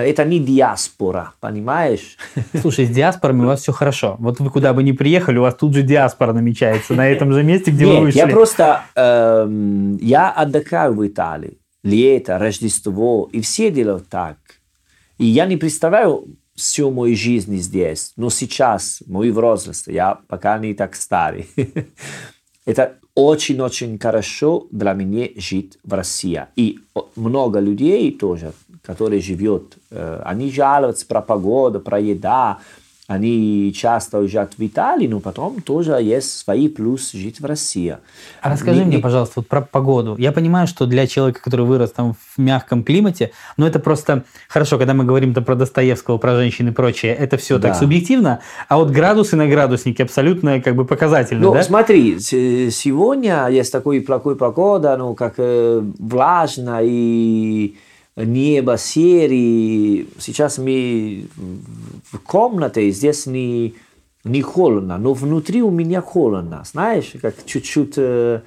это 0.00 0.24
не 0.24 0.40
диаспора, 0.40 1.32
понимаешь? 1.40 2.16
Слушай, 2.60 2.86
с 2.86 2.90
диаспорами 2.90 3.42
у 3.42 3.46
вас 3.46 3.62
все 3.62 3.72
хорошо. 3.72 4.16
Вот 4.18 4.40
вы 4.40 4.50
куда 4.50 4.72
бы 4.72 4.82
ни 4.82 4.92
приехали, 4.92 5.38
у 5.38 5.42
вас 5.42 5.54
тут 5.54 5.74
же 5.74 5.82
диаспора 5.82 6.32
намечается 6.32 6.94
на 6.94 7.08
этом 7.08 7.32
же 7.32 7.42
месте, 7.42 7.70
где 7.70 7.86
вы 7.86 7.92
Нет, 7.92 8.02
вышли. 8.02 8.18
я 8.18 8.26
просто, 8.26 8.82
эм, 8.94 9.96
я 9.98 10.30
отдыхаю 10.30 10.94
в 10.94 11.06
Италии. 11.06 11.58
Лето, 11.82 12.38
Рождество, 12.38 13.28
и 13.32 13.40
все 13.40 13.70
делают 13.70 14.08
так. 14.08 14.38
И 15.18 15.24
я 15.24 15.46
не 15.46 15.56
представляю 15.56 16.26
всю 16.56 16.90
мою 16.90 17.14
жизнь 17.16 17.56
здесь. 17.58 18.12
Но 18.16 18.30
сейчас, 18.30 19.02
мой 19.06 19.30
возраст, 19.30 19.86
я 19.88 20.18
пока 20.26 20.58
не 20.58 20.74
так 20.74 20.96
старый. 20.96 21.48
Это 22.66 22.96
очень-очень 23.14 23.98
хорошо 23.98 24.66
для 24.70 24.92
меня 24.92 25.28
жить 25.36 25.78
в 25.84 25.94
России. 25.94 26.44
И 26.56 26.80
много 27.14 27.60
людей 27.60 28.10
тоже, 28.12 28.52
которые 28.86 29.20
живут, 29.20 29.74
э, 29.90 30.22
они 30.24 30.50
жалуются 30.52 31.06
про 31.06 31.20
погоду, 31.20 31.80
про 31.80 31.98
еда. 31.98 32.58
они 33.08 33.72
часто 33.72 34.18
уезжают 34.18 34.54
в 34.58 34.66
Италию, 34.66 35.08
но 35.10 35.20
потом 35.20 35.60
тоже 35.62 35.92
есть 35.92 36.38
свои 36.38 36.66
плюсы 36.66 37.16
жить 37.16 37.38
в 37.40 37.44
России. 37.44 37.98
А 38.42 38.50
расскажи 38.50 38.80
Не- 38.80 38.84
мне, 38.86 38.96
не- 38.96 39.00
пожалуйста, 39.00 39.34
вот 39.36 39.46
про 39.46 39.60
погоду. 39.60 40.16
Я 40.18 40.32
понимаю, 40.32 40.66
что 40.66 40.86
для 40.86 41.06
человека, 41.06 41.40
который 41.40 41.64
вырос 41.66 41.92
там 41.92 42.14
в 42.14 42.38
мягком 42.40 42.82
климате, 42.82 43.30
но 43.56 43.64
это 43.64 43.78
просто 43.78 44.24
хорошо, 44.48 44.76
когда 44.76 44.92
мы 44.92 45.04
говорим 45.04 45.34
про 45.34 45.54
Достоевского, 45.54 46.18
про 46.18 46.34
женщин 46.34 46.66
и 46.66 46.70
прочее, 46.72 47.14
это 47.14 47.36
все 47.36 47.60
так 47.60 47.74
Да. 47.74 47.78
субъективно, 47.78 48.40
а 48.68 48.76
вот 48.76 48.90
градусы 48.90 49.36
на 49.36 49.46
градуснике 49.46 50.02
абсолютно 50.02 50.60
как 50.60 50.74
бы 50.74 50.84
показательно, 50.84 51.42
Ну, 51.46 51.52
да? 51.54 51.62
смотри, 51.62 52.18
сегодня 52.70 53.46
есть 53.48 53.70
такой 53.70 54.00
плохой 54.00 54.34
погода, 54.34 54.96
ну, 54.96 55.14
как 55.14 55.34
э, 55.38 55.80
влажно 56.00 56.80
и 56.82 57.76
небо 58.16 58.76
серый. 58.78 60.08
Сейчас 60.18 60.58
мы 60.58 61.26
в 62.10 62.18
комнате, 62.20 62.90
здесь 62.90 63.26
не, 63.26 63.74
не 64.24 64.42
холодно, 64.42 64.96
но 64.98 65.12
внутри 65.12 65.62
у 65.62 65.70
меня 65.70 66.00
холодно, 66.00 66.62
знаешь, 66.64 67.12
как 67.20 67.34
чуть-чуть... 67.44 67.94
э, 67.98 68.40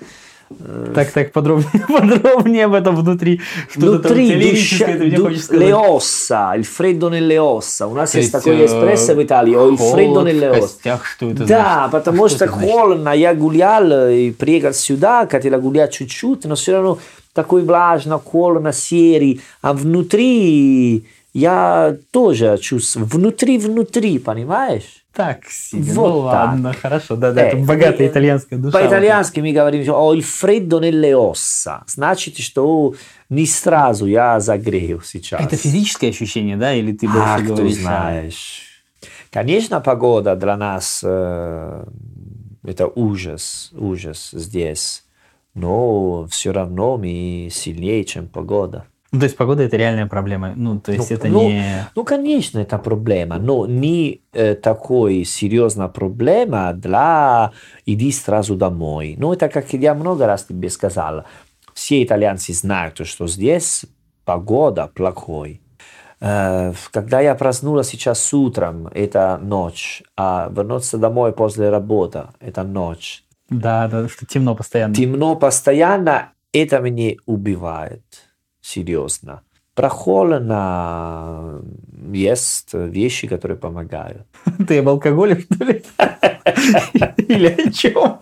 э, 0.49 0.91
Так, 0.95 1.12
так, 1.12 1.32
подробнее, 1.32 1.69
подробнее 1.88 2.65
об 2.65 2.73
этом 2.73 2.95
внутри. 2.95 3.39
Что-то 3.69 3.99
там 3.99 4.12
Внутри 4.17 4.32
лирическое, 4.32 4.88
душа, 4.97 5.47
ты 5.49 5.58
мне 5.58 5.69
ду- 5.69 5.75
ossa, 5.97 6.53
il 6.58 6.63
freddo 6.63 7.10
nelle 7.12 7.38
ossa. 7.39 7.86
У 7.88 7.93
нас 7.93 8.12
То 8.12 8.17
есть 8.17 8.34
э, 8.34 8.65
эспрессо 8.65 9.13
в 9.13 9.21
Италии, 9.23 9.53
il 9.53 9.77
freddo 9.77 10.23
nelle 10.23 10.49
ossa. 10.51 10.62
костях, 10.62 11.05
что 11.05 11.29
это 11.29 11.45
Да, 11.45 11.73
значит? 11.75 11.91
потому 11.91 12.27
что, 12.27 12.45
это 12.45 12.53
значит? 12.55 12.71
холодно, 12.71 13.10
я 13.15 13.36
гулял 13.36 14.10
и 14.10 14.32
приехал 14.32 14.73
сюда, 14.73 15.27
хотел 15.29 15.62
гулять 15.62 15.93
чуть-чуть, 15.93 16.45
но 16.45 16.55
все 16.55 16.71
равно 16.73 16.97
такой 17.43 17.63
влажно, 17.63 18.19
холодно, 18.19 18.73
серый, 18.73 19.39
а 19.62 19.73
внутри 19.73 21.06
я 21.34 21.95
тоже 22.12 22.58
чувствую, 22.58 23.06
внутри-внутри, 23.06 24.19
понимаешь? 24.19 25.06
Так 25.13 25.45
себе, 25.49 25.93
Вот 25.93 26.10
ну 26.10 26.21
так. 26.30 26.47
ладно, 26.49 26.73
хорошо, 26.73 27.15
да-да, 27.15 27.41
это 27.41 27.58
Э, 27.58 27.65
богатая 27.65 28.08
э, 28.08 28.12
итальянская 28.12 28.60
душа. 28.60 28.78
По-итальянски 28.78 29.39
мы 29.41 29.52
говорим, 29.52 29.84
что 29.84 29.93
«Ho 29.93 30.15
il 30.15 30.21
freddo 30.23 30.80
nelle 30.80 31.13
ossa». 31.15 31.82
Значит, 31.88 32.38
что 32.38 32.93
не 33.30 33.45
сразу 33.45 34.06
я 34.06 34.39
загрею 34.39 35.02
сейчас. 35.04 35.41
Это 35.41 35.56
физическое 35.56 36.10
ощущение, 36.10 36.58
да, 36.58 36.73
или 36.73 36.91
ты 36.93 37.08
больше 37.08 37.21
А, 37.25 37.39
кто 37.41 37.56
говоришь? 37.56 37.78
о- 37.78 37.82
знаешь. 37.82 38.62
Конечно, 39.32 39.80
погода 39.82 40.36
для 40.36 40.58
нас 40.58 41.02
э, 41.04 41.84
это 42.63 42.88
ужас, 42.88 43.71
ужас 43.78 44.30
здесь. 44.34 45.04
Но 45.60 46.28
все 46.28 46.52
равно 46.52 46.98
мы 46.98 47.50
сильнее, 47.52 48.04
чем 48.06 48.28
погода. 48.28 48.86
Ну, 49.12 49.19
то 49.19 49.26
есть 49.26 49.38
погода 49.38 49.63
это 49.63 49.76
реальная 49.76 50.06
проблема. 50.06 50.54
Ну, 50.56 50.80
то 50.80 50.91
есть 50.91 51.10
Ну, 51.10 51.15
это 51.15 51.28
ну, 51.28 51.50
не... 51.50 51.63
Ну, 51.95 52.04
конечно, 52.04 52.60
это 52.60 52.78
проблема, 52.78 53.39
но 53.39 53.65
не 53.65 54.22
э, 54.34 54.54
такой 54.54 55.24
серьезная 55.26 55.88
проблема 55.88 56.74
для 56.74 57.52
иди 57.88 58.12
сразу 58.12 58.56
домой. 58.56 59.15
Ну, 59.17 59.34
это 59.34 59.50
как 59.50 59.74
я 59.74 59.95
много 59.95 60.28
раз 60.28 60.43
тебе 60.43 60.69
сказал. 60.69 61.24
Все 61.74 62.04
итальянцы 62.04 62.54
знают, 62.54 63.00
что 63.08 63.28
здесь 63.28 63.86
погода 64.26 64.88
плохой. 64.93 65.62
Э, 66.22 66.74
Когда 66.91 67.19
я 67.19 67.34
проснулся 67.34 67.89
сейчас 67.89 68.32
утром, 68.32 68.89
это 68.93 69.39
ночь, 69.41 70.04
а 70.15 70.52
вернуться 70.52 71.00
домой 71.00 71.32
после 71.32 71.69
работы, 71.69 72.28
это 72.39 72.63
ночь. 72.63 73.24
Да, 73.49 73.88
да, 73.88 74.07
что 74.07 74.25
темно 74.25 74.55
постоянно. 74.55 74.93
Темно 74.93 75.35
постоянно, 75.35 76.33
это 76.53 76.79
меня 76.79 77.15
убивает. 77.25 78.03
Серьезно. 78.62 79.41
Про 79.75 79.89
холодно 79.89 81.62
есть 82.12 82.73
вещи, 82.73 83.27
которые 83.27 83.57
помогают. 83.57 84.27
Ты 84.67 84.79
об 84.79 84.89
алкоголе, 84.89 85.39
что 85.39 85.63
ли? 85.63 85.83
Или 87.17 87.67
о 87.67 87.71
чем? 87.71 88.19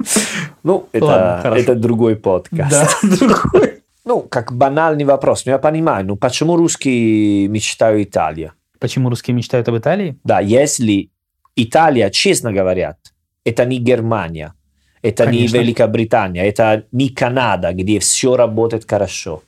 Ну, 0.63 0.87
это, 0.91 1.75
другой 1.75 2.15
подкаст. 2.15 2.71
Да, 2.71 2.89
другой. 3.17 3.83
Ну, 4.05 4.21
как 4.21 4.53
банальный 4.53 5.03
вопрос, 5.03 5.45
но 5.45 5.51
я 5.51 5.57
понимаю, 5.57 6.05
ну 6.05 6.15
почему 6.15 6.55
русские 6.55 7.47
мечтают 7.49 8.07
Италия? 8.07 8.53
Почему 8.79 9.09
русские 9.09 9.35
мечтают 9.35 9.67
об 9.67 9.77
Италии? 9.77 10.17
Да, 10.23 10.39
если 10.39 11.09
Италия, 11.55 12.09
честно 12.09 12.53
говорят, 12.53 12.97
это 13.43 13.65
не 13.65 13.79
Германия, 13.79 14.53
это 15.01 15.25
не 15.25 15.38
Конечно. 15.38 15.57
Великобритания, 15.57 16.45
это 16.45 16.86
не 16.91 17.10
Канада, 17.10 17.71
где 17.73 17.99
все 17.99 18.36
работает 18.36 18.89
хорошо. 18.89 19.43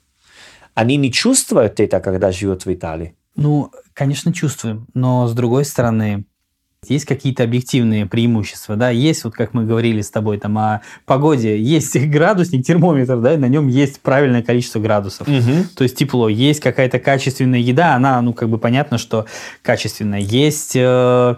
Они 0.73 0.97
не 0.97 1.12
чувствуют 1.12 1.79
это, 1.79 1.99
когда 1.99 2.31
живут 2.31 2.65
в 2.65 2.73
Италии. 2.73 3.15
Ну, 3.35 3.71
конечно, 3.93 4.33
чувствуем, 4.33 4.88
но 4.93 5.27
с 5.27 5.33
другой 5.33 5.65
стороны, 5.65 6.25
есть 6.88 7.05
какие-то 7.05 7.43
объективные 7.43 8.05
преимущества, 8.05 8.75
да, 8.77 8.89
есть, 8.89 9.23
вот 9.25 9.33
как 9.33 9.53
мы 9.53 9.65
говорили 9.65 10.01
с 10.01 10.09
тобой 10.09 10.38
там 10.38 10.57
о 10.57 10.81
погоде, 11.05 11.62
есть 11.62 11.99
градусник, 12.09 12.65
термометр, 12.65 13.17
да, 13.17 13.33
и 13.33 13.38
на 13.38 13.47
нем 13.47 13.67
есть 13.67 13.99
правильное 13.99 14.41
количество 14.41 14.79
градусов. 14.79 15.27
То 15.75 15.83
есть 15.83 15.97
тепло, 15.97 16.29
есть 16.29 16.62
какая-то 16.62 16.99
качественная 16.99 17.59
еда, 17.59 17.95
она, 17.95 18.21
ну, 18.21 18.33
как 18.33 18.49
бы 18.49 18.57
понятно, 18.57 18.97
что 18.97 19.25
качественная. 19.62 20.21
Есть 20.21 20.73
э, 20.75 21.35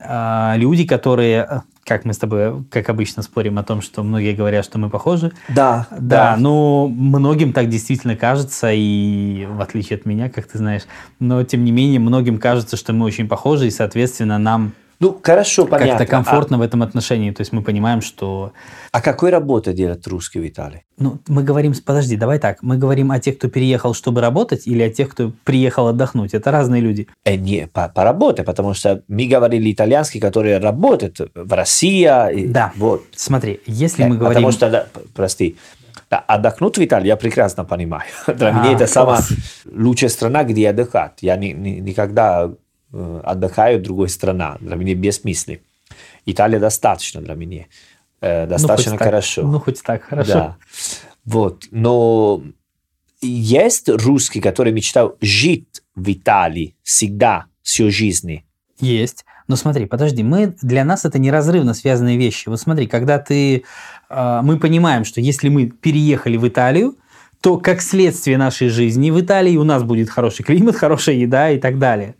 э, 0.00 0.52
люди, 0.56 0.84
которые, 0.84 1.46
э, 1.48 1.60
как 1.84 2.04
мы 2.04 2.12
с 2.14 2.18
тобой, 2.18 2.64
как 2.70 2.88
обычно, 2.88 3.22
спорим 3.22 3.58
о 3.58 3.62
том, 3.62 3.82
что 3.82 4.02
многие 4.02 4.34
говорят, 4.34 4.64
что 4.64 4.78
мы 4.78 4.90
похожи. 4.90 5.32
Да, 5.48 5.86
Да, 6.34 6.36
но 6.38 6.88
многим 6.88 7.52
так 7.52 7.68
действительно 7.68 8.16
кажется, 8.16 8.70
и 8.72 9.46
в 9.46 9.60
отличие 9.60 9.98
от 9.98 10.06
меня, 10.06 10.28
как 10.28 10.46
ты 10.46 10.58
знаешь, 10.58 10.82
но 11.20 11.44
тем 11.44 11.64
не 11.64 11.72
менее 11.72 12.00
многим 12.00 12.38
кажется, 12.38 12.76
что 12.76 12.92
мы 12.92 13.04
очень 13.06 13.28
похожи, 13.28 13.66
и, 13.66 13.70
соответственно, 13.70 14.38
нам 14.38 14.72
Ну, 15.04 15.20
хорошо, 15.22 15.66
понятно. 15.66 15.98
как-то 15.98 16.10
комфортно 16.10 16.58
в 16.58 16.62
этом 16.62 16.82
отношении. 16.82 17.30
То 17.30 17.42
есть 17.42 17.52
мы 17.52 17.62
понимаем, 17.62 18.00
что 18.00 18.52
А, 18.92 18.98
а 18.98 19.00
какой 19.02 19.30
работы 19.30 19.72
делают 19.74 20.06
русские 20.06 20.42
в 20.42 20.48
Италии? 20.48 20.84
Ну, 20.98 21.18
мы 21.28 21.42
говорим, 21.42 21.74
подожди, 21.84 22.16
давай 22.16 22.38
так, 22.38 22.62
мы 22.62 22.78
говорим 22.78 23.10
о 23.10 23.18
тех, 23.18 23.36
кто 23.36 23.48
переехал, 23.48 23.92
чтобы 23.94 24.20
работать, 24.20 24.66
или 24.66 24.82
о 24.82 24.88
тех, 24.90 25.08
кто 25.10 25.32
приехал 25.44 25.88
отдохнуть. 25.88 26.32
Это 26.34 26.50
разные 26.50 26.80
люди. 26.80 27.06
Э, 27.24 27.36
не, 27.36 27.66
по, 27.66 27.88
по 27.88 28.02
работе, 28.04 28.44
потому 28.44 28.74
что 28.74 29.02
мы 29.08 29.26
говорили 29.26 29.70
итальянский, 29.72 30.20
который 30.20 30.58
работает 30.58 31.20
в 31.34 31.52
России. 31.52 32.08
и 32.34 32.46
Да. 32.46 32.72
Вот. 32.76 33.02
Смотри, 33.14 33.60
если 33.66 34.04
Э, 34.04 34.08
мы 34.08 34.16
говорим... 34.16 34.34
Потому 34.36 34.52
что, 34.52 34.70
да, 34.70 34.86
прости, 35.14 35.56
да, 36.10 36.18
отдохнуть 36.18 36.78
в 36.78 36.84
Италии 36.84 37.08
я 37.08 37.16
прекрасно 37.16 37.64
понимаю. 37.64 38.04
Для 38.26 38.48
А, 38.48 38.52
меня 38.52 38.72
это 38.72 38.86
самая 38.86 39.16
класс. 39.16 39.32
лучшая 39.70 40.10
страна, 40.10 40.44
где 40.44 40.70
отдыхать. 40.70 41.18
Я 41.22 41.36
ни- 41.36 41.52
ни- 41.52 41.80
никогда 41.80 42.50
отдыхаю 43.22 43.78
в 43.78 43.82
другой 43.82 44.08
стране. 44.08 44.56
Для 44.60 44.76
меня 44.76 44.94
бессмысленно. 44.94 45.58
Италия 46.26 46.58
достаточно 46.58 47.20
для 47.20 47.34
меня. 47.34 47.66
Э, 48.20 48.44
ну, 48.44 48.50
достаточно 48.50 48.92
так. 48.92 49.02
хорошо. 49.02 49.42
Ну, 49.42 49.60
хоть 49.60 49.82
так, 49.82 50.02
хорошо. 50.04 50.32
Да. 50.32 50.56
Вот. 51.24 51.64
Но 51.70 52.42
есть 53.20 53.88
русские, 53.88 54.42
которые 54.42 54.72
мечтают 54.72 55.16
жить 55.20 55.82
в 55.94 56.12
Италии 56.12 56.76
всегда, 56.82 57.46
всю 57.62 57.90
жизнь. 57.90 58.42
Есть. 58.80 59.24
Но 59.46 59.56
смотри, 59.56 59.86
подожди, 59.86 60.22
мы 60.22 60.54
для 60.62 60.84
нас 60.84 61.04
это 61.04 61.18
неразрывно 61.18 61.74
связанные 61.74 62.16
вещи. 62.16 62.48
Вот 62.48 62.60
смотри, 62.60 62.86
когда 62.86 63.18
ты, 63.18 63.64
э, 64.08 64.40
мы 64.42 64.58
понимаем, 64.58 65.04
что 65.04 65.20
если 65.20 65.48
мы 65.48 65.66
переехали 65.66 66.36
в 66.36 66.48
Италию, 66.48 66.96
то 67.40 67.58
как 67.58 67.82
следствие 67.82 68.38
нашей 68.38 68.68
жизни 68.70 69.10
в 69.10 69.20
Италии 69.20 69.58
у 69.58 69.64
нас 69.64 69.82
будет 69.82 70.08
хороший 70.08 70.44
климат, 70.44 70.76
хорошая 70.84 71.16
еда 71.16 71.50
и 71.50 71.58
так 71.58 71.78
далее. 71.78 72.14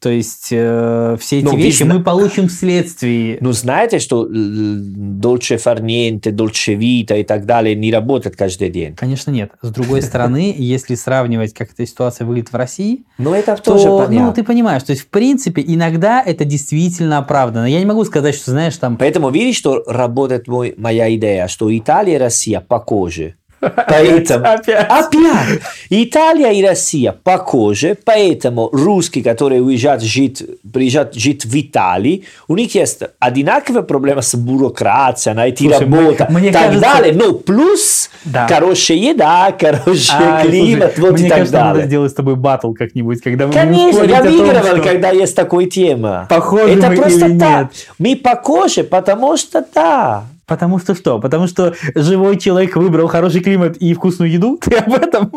То 0.00 0.08
есть 0.08 0.48
э, 0.50 1.16
все 1.20 1.38
эти 1.38 1.44
Ну, 1.44 1.56
вещи 1.56 1.82
мы 1.82 2.02
получим 2.02 2.48
вследствие. 2.48 3.36
Ну, 3.40 3.52
знаете, 3.52 3.98
что 3.98 4.26
дольче 4.30 5.58
niente, 5.80 6.30
dolce 6.30 6.74
vita 6.74 7.20
и 7.20 7.22
так 7.22 7.44
далее 7.44 7.74
не 7.74 7.92
работает 7.92 8.34
каждый 8.34 8.70
день? 8.70 8.94
Конечно, 8.94 9.30
нет. 9.30 9.52
С 9.60 9.70
другой 9.70 10.00
стороны, 10.00 10.54
если 10.58 10.94
сравнивать, 10.94 11.52
как 11.52 11.72
эта 11.72 11.86
ситуация 11.86 12.26
выглядит 12.26 12.52
в 12.52 12.56
России, 12.56 13.04
Но 13.18 13.34
это 13.34 13.56
то, 13.56 13.72
тоже 13.72 13.88
ну, 13.88 13.98
понятно. 13.98 14.32
ты 14.32 14.42
понимаешь, 14.42 14.82
то 14.82 14.92
есть, 14.92 15.02
в 15.02 15.08
принципе, 15.08 15.62
иногда 15.66 16.22
это 16.22 16.46
действительно 16.46 17.18
оправдано. 17.18 17.66
Я 17.66 17.78
не 17.78 17.86
могу 17.86 18.04
сказать, 18.04 18.34
что, 18.34 18.52
знаешь, 18.52 18.76
там... 18.78 18.96
Поэтому 18.96 19.30
видишь, 19.30 19.56
что 19.56 19.82
работает 19.86 20.48
мой, 20.48 20.74
моя 20.78 21.14
идея, 21.14 21.46
что 21.46 21.76
Италия 21.76 22.14
и 22.14 22.18
Россия 22.18 22.60
похожи. 22.60 23.34
Поэтому... 23.60 24.46
Опять. 24.46 24.86
Опять! 24.88 25.60
Италия 25.90 26.50
и 26.52 26.64
Россия 26.64 27.12
похожи, 27.12 27.96
поэтому 28.04 28.68
русские, 28.72 29.22
которые 29.22 29.62
уезжают 29.62 30.02
жить, 30.02 30.42
приезжают 30.72 31.14
жить 31.14 31.44
в 31.44 31.54
Италии, 31.60 32.24
у 32.48 32.56
них 32.56 32.74
есть 32.74 33.00
одинаковые 33.18 33.82
проблемы 33.82 34.22
с 34.22 34.34
бюрократией, 34.34 35.34
найти 35.34 35.68
Слушай, 35.68 35.80
работу 35.90 36.26
мне- 36.30 36.52
так 36.52 36.62
кажется- 36.62 36.80
далее. 36.94 37.12
Но 37.14 37.32
плюс 37.34 38.10
Да. 38.24 38.46
хорошая 38.48 38.96
еда, 38.98 39.54
хороший 39.58 40.10
А, 40.18 40.42
климат, 40.44 40.92
слушай, 40.94 41.10
вот 41.10 41.18
мне 41.18 41.26
и 41.26 41.28
так 41.28 41.38
кажется, 41.38 41.56
надо 41.58 41.70
далее. 41.74 41.86
сделать 41.86 42.10
с 42.12 42.14
тобой 42.14 42.36
батл 42.36 42.72
как-нибудь, 42.72 43.20
когда 43.22 43.46
мы 43.46 43.52
Конечно, 43.52 44.02
я 44.04 44.22
выигрывал, 44.22 44.76
что- 44.76 44.82
когда 44.82 45.10
есть 45.10 45.36
такой 45.36 45.66
тема. 45.66 46.26
Похожи 46.28 46.74
Это 46.78 46.88
мы 46.90 46.96
просто 46.96 47.26
или 47.26 47.38
так. 47.38 47.60
нет. 47.62 47.70
Мы 47.98 48.16
похожи, 48.16 48.84
потому 48.84 49.36
что 49.36 49.64
да. 49.74 50.24
Потому 50.50 50.80
что 50.80 50.96
что? 50.96 51.20
Потому 51.20 51.46
что 51.46 51.74
живой 51.94 52.36
человек 52.36 52.74
выбрал 52.74 53.06
хороший 53.06 53.40
климат 53.40 53.76
и 53.76 53.94
вкусную 53.94 54.32
еду? 54.32 54.58
Ты 54.60 54.74
об 54.76 54.92
этом? 54.92 55.32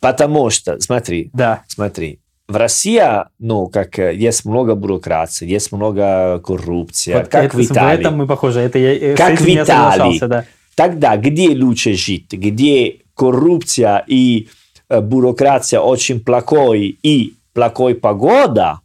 Потому 0.00 0.48
что, 0.48 0.80
смотри, 0.80 1.28
Да. 1.34 1.62
смотри, 1.68 2.20
в 2.48 2.56
России, 2.56 3.02
ну, 3.38 3.66
как 3.66 3.98
э, 3.98 4.14
есть 4.16 4.46
много 4.46 4.74
бюрократии, 4.74 5.46
есть 5.46 5.72
много 5.72 6.38
коррупции, 6.38 7.12
Вот 7.12 7.28
как 7.28 7.44
это- 7.44 7.56
в 7.58 7.60
Италии. 7.60 7.96
В 7.98 8.00
этом 8.00 8.16
мы 8.16 8.26
похожи. 8.26 8.60
Это 8.60 8.78
я, 8.78 8.94
э, 9.12 9.14
Как 9.14 9.38
в 9.38 9.46
Италии. 9.46 10.18
да. 10.26 10.44
Тогда 10.74 11.16
где 11.18 11.50
лучше 11.50 11.92
жить? 11.92 12.32
Где 12.32 12.96
коррупция 13.14 14.02
и 14.06 14.48
э, 14.88 15.00
бюрократия 15.02 15.80
очень 15.80 16.20
плохой 16.20 16.98
и 17.02 17.34
плохой 17.52 17.94
погода? 17.94 18.80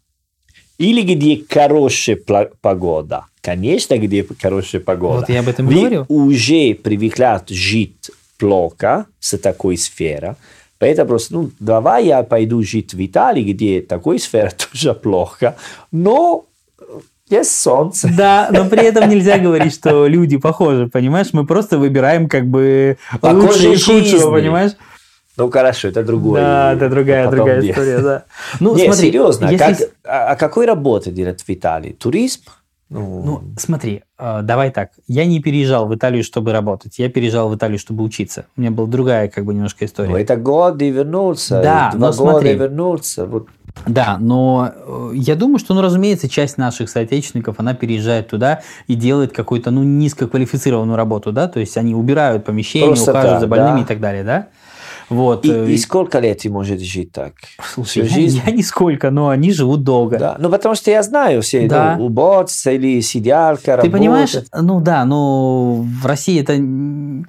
Или 0.78 1.02
где 1.02 1.42
хорошая 1.50 2.18
погода? 2.62 3.24
Конечно, 3.46 3.98
где 4.00 4.26
хорошая 4.42 4.82
погода. 4.82 5.20
Вот 5.20 5.30
я 5.30 5.42
об 5.42 5.48
этом 5.48 5.68
Вы 5.68 5.76
говорю. 5.76 6.06
уже 6.10 6.74
привыкли 6.74 7.40
жить 7.54 8.10
плохо 8.40 9.06
с 9.20 9.38
такой 9.38 9.78
сферой. 9.78 10.34
Поэтому 10.80 11.10
просто, 11.10 11.34
ну, 11.36 11.52
давай 11.60 12.08
я 12.08 12.24
пойду 12.24 12.64
жить 12.64 12.96
в 12.96 13.06
Италии, 13.06 13.54
где 13.54 13.82
такой 13.82 14.18
сфера 14.18 14.52
тоже 14.74 14.96
плохо, 14.96 15.58
но 15.92 16.46
есть 17.30 17.56
солнце. 17.62 18.10
Да, 18.18 18.50
но 18.52 18.66
при 18.66 18.84
этом 18.84 19.08
нельзя 19.10 19.38
говорить, 19.38 19.76
что 19.76 20.08
люди 20.08 20.38
похожи, 20.38 20.88
понимаешь? 20.88 21.28
Мы 21.32 21.46
просто 21.46 21.78
выбираем 21.78 22.28
как 22.28 22.48
бы 22.48 22.98
лучшее 23.22 23.74
и 23.76 23.78
худшего, 23.80 24.32
понимаешь? 24.32 24.72
Ну, 25.38 25.52
хорошо, 25.52 25.90
это 25.90 26.02
другое. 26.04 26.42
Да, 26.42 26.74
это 26.74 26.90
другая, 26.90 27.30
другая 27.30 27.60
история, 27.62 28.00
да. 28.00 28.26
Ну, 28.60 28.76
Не, 28.76 28.86
смотри, 28.86 29.08
серьезно, 29.08 29.56
с- 29.58 29.90
а, 30.04 30.32
а 30.32 30.36
какой 30.36 30.66
работы 30.66 31.12
делать 31.12 31.44
в 31.44 31.50
Италии? 31.50 31.92
Туризм? 31.92 32.42
Ну, 32.96 33.22
Ну, 33.26 33.42
смотри, 33.58 34.04
э, 34.18 34.40
давай 34.42 34.72
так. 34.72 34.92
Я 35.08 35.26
не 35.26 35.40
переезжал 35.42 35.88
в 35.88 35.94
Италию, 35.96 36.24
чтобы 36.24 36.52
работать. 36.54 36.98
Я 37.00 37.10
переезжал 37.10 37.50
в 37.50 37.56
Италию, 37.56 37.78
чтобы 37.78 38.04
учиться. 38.04 38.46
У 38.56 38.62
меня 38.62 38.72
была 38.72 38.88
другая, 38.88 39.28
как 39.28 39.46
бы, 39.46 39.54
немножко 39.54 39.86
история. 39.86 40.10
ну, 40.10 40.18
это 40.18 40.36
год 40.38 40.82
и 40.82 40.90
вернулся, 40.90 41.62
Да, 41.62 41.92
два 41.94 42.00
но 42.12 42.14
года 42.14 42.14
смотри. 42.14 42.54
вернулся. 42.54 43.26
Вот. 43.26 43.48
Да, 43.86 44.18
но 44.20 44.72
э, 44.74 45.12
я 45.16 45.36
думаю, 45.36 45.60
что, 45.60 45.74
ну, 45.74 45.82
разумеется, 45.82 46.30
часть 46.30 46.58
наших 46.58 46.90
соотечественников, 46.90 47.56
она 47.60 47.74
переезжает 47.74 48.30
туда 48.30 48.62
и 48.88 48.96
делает 48.96 49.34
какую-то, 49.34 49.70
ну, 49.72 49.84
низкоквалифицированную 49.84 50.96
работу, 50.96 51.32
да, 51.34 51.48
то 51.50 51.60
есть 51.60 51.76
они 51.78 51.94
убирают 51.94 52.46
помещения, 52.46 52.88
Просто 52.88 53.12
ухаживают 53.12 53.34
так, 53.34 53.42
за 53.42 53.48
больными 53.48 53.78
да. 53.80 53.82
и 53.82 53.86
так 53.86 54.00
далее, 54.00 54.24
да. 54.24 54.48
Вот. 55.10 55.46
И, 55.46 55.52
э, 55.52 55.70
и 55.72 55.78
сколько 55.78 56.20
лет 56.20 56.40
ты 56.40 56.50
можешь 56.50 56.82
жить 56.82 57.12
так? 57.12 57.34
Слушай, 57.74 58.04
я, 58.04 58.10
жизнь? 58.10 58.42
я 58.46 58.52
нисколько, 58.52 59.12
но 59.12 59.30
они 59.30 59.52
живут 59.52 59.84
долго. 59.84 60.18
Да. 60.18 60.36
Ну, 60.40 60.50
потому 60.50 60.76
что 60.76 60.92
я 60.92 61.04
знаю 61.04 61.42
все, 61.42 61.68
Да. 61.68 61.96
ну, 61.98 62.06
уборца 62.06 62.72
или 62.72 63.00
сиделка, 63.02 63.64
Ты 63.64 63.72
работа. 63.72 63.92
понимаешь, 63.92 64.36
ну 64.54 64.80
да, 64.82 65.06
ну 65.06 65.86
в 66.02 66.06
России 66.06 66.40
это, 66.42 66.54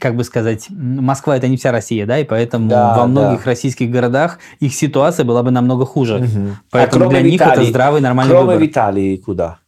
как 0.00 0.16
бы 0.16 0.24
сказать, 0.24 0.66
Москва 0.70 1.36
это 1.36 1.48
не 1.48 1.56
вся 1.56 1.72
Россия, 1.72 2.06
да, 2.06 2.18
и 2.18 2.24
поэтому 2.24 2.68
Да, 2.68 2.96
во 2.96 3.06
многих 3.06 3.44
да. 3.44 3.50
российских 3.50 3.90
городах 3.90 4.38
их 4.60 4.74
ситуация 4.74 5.24
была 5.24 5.42
бы 5.42 5.50
намного 5.50 5.84
хуже. 5.86 6.18
Мгм. 6.18 6.56
Поэтому 6.70 7.04
А 7.04 7.08
кроме 7.08 7.20
для 7.20 7.28
в 7.28 7.32
них 7.32 7.40
это 7.40 7.64
здравый, 7.64 8.00
нормальный 8.00 8.30
Кроме 8.30 8.46
выбор. 8.54 8.62
в 8.62 8.66
Италии 8.66 9.16
куда? 9.16 9.58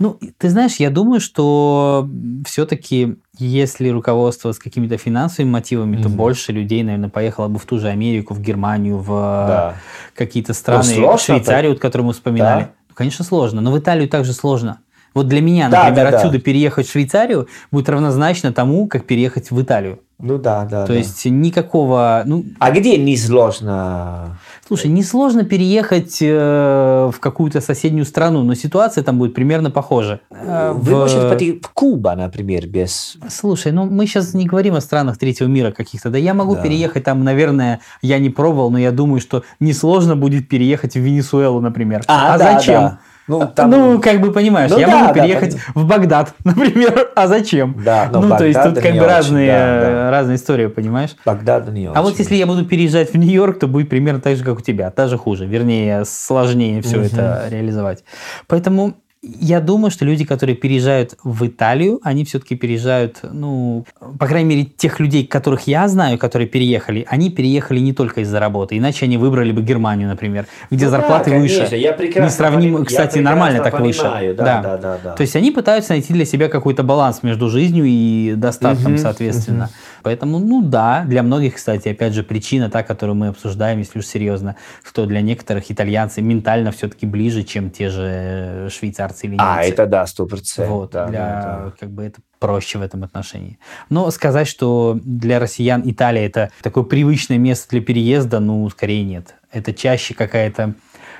Ну, 0.00 0.18
ты 0.38 0.48
знаешь, 0.48 0.76
я 0.76 0.88
думаю, 0.88 1.20
что 1.20 2.08
все-таки, 2.46 3.16
если 3.38 3.90
руководство 3.90 4.50
с 4.50 4.58
какими-то 4.58 4.96
финансовыми 4.96 5.50
мотивами, 5.52 5.96
то 6.00 6.08
Мгм. 6.08 6.16
больше 6.16 6.52
людей, 6.52 6.82
наверное, 6.82 7.10
поехало 7.10 7.48
бы 7.48 7.58
в 7.58 7.66
ту 7.66 7.78
же 7.78 7.88
Америку, 7.88 8.32
в 8.32 8.40
Германию, 8.40 8.96
в 8.96 9.08
Да. 9.08 9.74
какие-то 10.14 10.54
страны, 10.54 10.84
Ну, 10.88 10.94
сложно 10.94 11.18
Швейцарию, 11.18 11.72
вот, 11.72 11.80
которую 11.80 12.06
мы 12.06 12.12
вспоминали. 12.14 12.62
Да. 12.62 12.70
Ну, 12.88 12.94
конечно, 12.94 13.26
сложно, 13.26 13.60
но 13.60 13.70
в 13.72 13.78
Италию 13.78 14.08
также 14.08 14.32
сложно. 14.32 14.78
Вот 15.12 15.28
для 15.28 15.42
меня, 15.42 15.68
Да, 15.68 15.84
например, 15.84 16.04
да, 16.06 16.10
да. 16.12 16.16
отсюда 16.18 16.38
переехать 16.38 16.86
в 16.86 16.92
Швейцарию 16.92 17.48
будет 17.70 17.90
равнозначно 17.90 18.54
тому, 18.54 18.86
как 18.88 19.04
переехать 19.04 19.50
в 19.50 19.60
Италию. 19.60 19.98
Ну 20.18 20.38
да, 20.38 20.64
да. 20.64 20.86
То 20.86 20.92
да. 20.92 20.98
есть 20.98 21.26
никакого, 21.26 22.22
ну, 22.24 22.44
А 22.58 22.70
где 22.70 22.96
не 22.96 23.16
сложно? 23.18 24.38
Слушай, 24.70 24.86
несложно 24.88 25.42
переехать 25.42 26.18
э, 26.22 27.10
в 27.12 27.18
какую-то 27.18 27.60
соседнюю 27.60 28.04
страну, 28.04 28.44
но 28.44 28.54
ситуация 28.54 29.02
там 29.02 29.18
будет 29.18 29.34
примерно 29.34 29.72
похожа. 29.72 30.20
Э, 30.30 30.70
Вы 30.76 30.94
в- 30.94 30.98
можете 30.98 31.28
пойти 31.28 31.60
в 31.60 31.68
Куба, 31.70 32.14
например, 32.14 32.68
без... 32.68 33.16
Слушай, 33.28 33.72
ну 33.72 33.86
мы 33.86 34.06
сейчас 34.06 34.32
не 34.32 34.46
говорим 34.46 34.76
о 34.76 34.80
странах 34.80 35.18
третьего 35.18 35.48
мира 35.48 35.72
каких-то. 35.72 36.08
Да 36.10 36.18
я 36.18 36.34
могу 36.34 36.54
Да. 36.54 36.62
переехать 36.62 37.02
там, 37.02 37.24
наверное, 37.24 37.80
я 38.00 38.20
не 38.20 38.30
пробовал, 38.30 38.70
но 38.70 38.78
я 38.78 38.92
думаю, 38.92 39.20
что 39.20 39.42
несложно 39.58 40.14
будет 40.14 40.48
переехать 40.48 40.94
в 40.94 41.00
Венесуэлу, 41.00 41.60
например. 41.60 42.04
А, 42.06 42.38
да, 42.38 42.52
зачем? 42.54 42.80
да. 42.80 42.98
Ну, 43.30 43.46
там... 43.54 43.70
Ну, 43.70 44.00
как 44.00 44.20
бы 44.20 44.32
понимаешь, 44.32 44.72
Ну 44.72 44.78
я 44.78 44.88
да, 44.88 44.92
могу 44.98 45.14
да, 45.14 45.14
переехать 45.14 45.56
в 45.74 45.86
Багдад, 45.86 46.34
например. 46.44 47.10
А 47.14 47.28
зачем? 47.28 47.76
Да, 47.84 48.08
но 48.12 48.20
ну, 48.22 48.36
то 48.36 48.44
есть 48.44 48.56
Багдад 48.58 48.74
тут 48.74 48.82
как 48.82 48.92
бы 48.92 48.98
очень, 48.98 49.08
разные, 49.08 49.52
да, 49.52 49.80
да. 49.80 50.10
разные 50.10 50.36
истории, 50.36 50.66
понимаешь? 50.66 51.10
Багдад 51.24 51.68
не 51.72 51.86
А 51.86 52.02
вот 52.02 52.08
очень. 52.14 52.18
если 52.18 52.34
я 52.34 52.46
буду 52.46 52.64
переезжать 52.66 53.12
в 53.12 53.16
Нью-Йорк, 53.16 53.60
то 53.60 53.68
будет 53.68 53.88
примерно 53.88 54.20
так 54.20 54.36
же, 54.36 54.42
как 54.44 54.58
у 54.58 54.60
тебя, 54.60 54.92
даже 54.94 55.16
хуже, 55.16 55.46
вернее, 55.46 56.04
сложнее 56.04 56.82
все 56.82 56.96
Мгм. 56.96 57.06
это 57.06 57.44
реализовать. 57.50 58.02
Поэтому 58.48 58.94
я 59.22 59.60
думаю, 59.60 59.90
что 59.90 60.06
люди, 60.06 60.24
которые 60.24 60.56
переезжают 60.56 61.14
в 61.22 61.46
Италию, 61.46 62.00
они 62.02 62.24
все-таки 62.24 62.56
переезжают, 62.56 63.18
ну, 63.22 63.84
по 64.18 64.26
крайней 64.26 64.48
мере, 64.48 64.64
тех 64.64 64.98
людей, 64.98 65.26
которых 65.26 65.66
я 65.66 65.86
знаю, 65.88 66.16
которые 66.18 66.48
переехали, 66.48 67.04
они 67.06 67.28
переехали 67.30 67.80
не 67.80 67.92
только 67.92 68.22
из-за 68.22 68.40
работы, 68.40 68.78
иначе 68.78 69.04
они 69.04 69.18
выбрали 69.18 69.52
бы 69.52 69.60
Германию, 69.62 70.08
например, 70.08 70.46
где 70.70 70.86
Ну 70.86 70.90
да, 70.90 70.96
зарплаты 70.98 71.30
конечно, 71.30 71.64
выше. 71.64 71.76
Я 71.76 71.92
Несравнимо, 72.24 72.78
поним- 72.78 72.84
кстати, 72.86 73.18
я 73.18 73.22
нормально 73.24 73.62
так 73.62 73.78
выше. 73.78 74.00
понимаю, 74.02 74.34
Да, 74.34 74.44
Да. 74.44 74.62
да, 74.62 74.76
да, 74.78 74.98
да. 75.04 75.12
То 75.12 75.20
есть 75.20 75.36
они 75.36 75.50
пытаются 75.50 75.92
найти 75.92 76.14
для 76.14 76.24
себя 76.24 76.48
какой-то 76.48 76.82
баланс 76.82 77.22
между 77.22 77.50
жизнью 77.50 77.84
и 77.86 78.32
достатком, 78.36 78.92
Мгм, 78.92 79.02
соответственно. 79.02 79.68
Поэтому, 80.02 80.38
ну 80.38 80.62
да, 80.62 81.04
для 81.06 81.22
многих, 81.22 81.54
кстати, 81.56 81.88
опять 81.88 82.12
же, 82.14 82.22
причина 82.22 82.70
та, 82.70 82.82
которую 82.82 83.16
мы 83.16 83.28
обсуждаем, 83.28 83.78
если 83.78 83.98
уж 83.98 84.06
серьезно, 84.06 84.56
что 84.84 85.06
для 85.06 85.20
некоторых 85.20 85.70
итальянцы 85.70 86.22
ментально 86.22 86.72
все-таки 86.72 87.06
ближе, 87.06 87.42
чем 87.42 87.70
те 87.70 87.88
же 87.90 88.68
швейцарцы 88.70 89.26
или 89.26 89.32
немцы. 89.32 89.44
А, 89.46 89.62
это 89.62 89.86
да, 89.86 90.06
сто 90.06 90.26
процентов. 90.26 90.72
Вот, 90.74 90.90
да, 90.92 91.06
для, 91.06 91.18
да, 91.18 91.62
да. 91.66 91.72
как 91.78 91.90
бы 91.90 92.04
это 92.04 92.20
проще 92.38 92.78
в 92.78 92.82
этом 92.82 93.04
отношении. 93.04 93.58
Но 93.90 94.10
сказать, 94.10 94.48
что 94.48 94.98
для 95.04 95.38
россиян 95.38 95.82
Италия 95.84 96.24
это 96.26 96.50
такое 96.62 96.84
привычное 96.84 97.38
место 97.38 97.68
для 97.70 97.80
переезда, 97.82 98.40
ну, 98.40 98.68
скорее 98.70 99.04
нет. 99.04 99.34
Это 99.52 99.74
чаще 99.74 100.14
какая-то, 100.14 100.74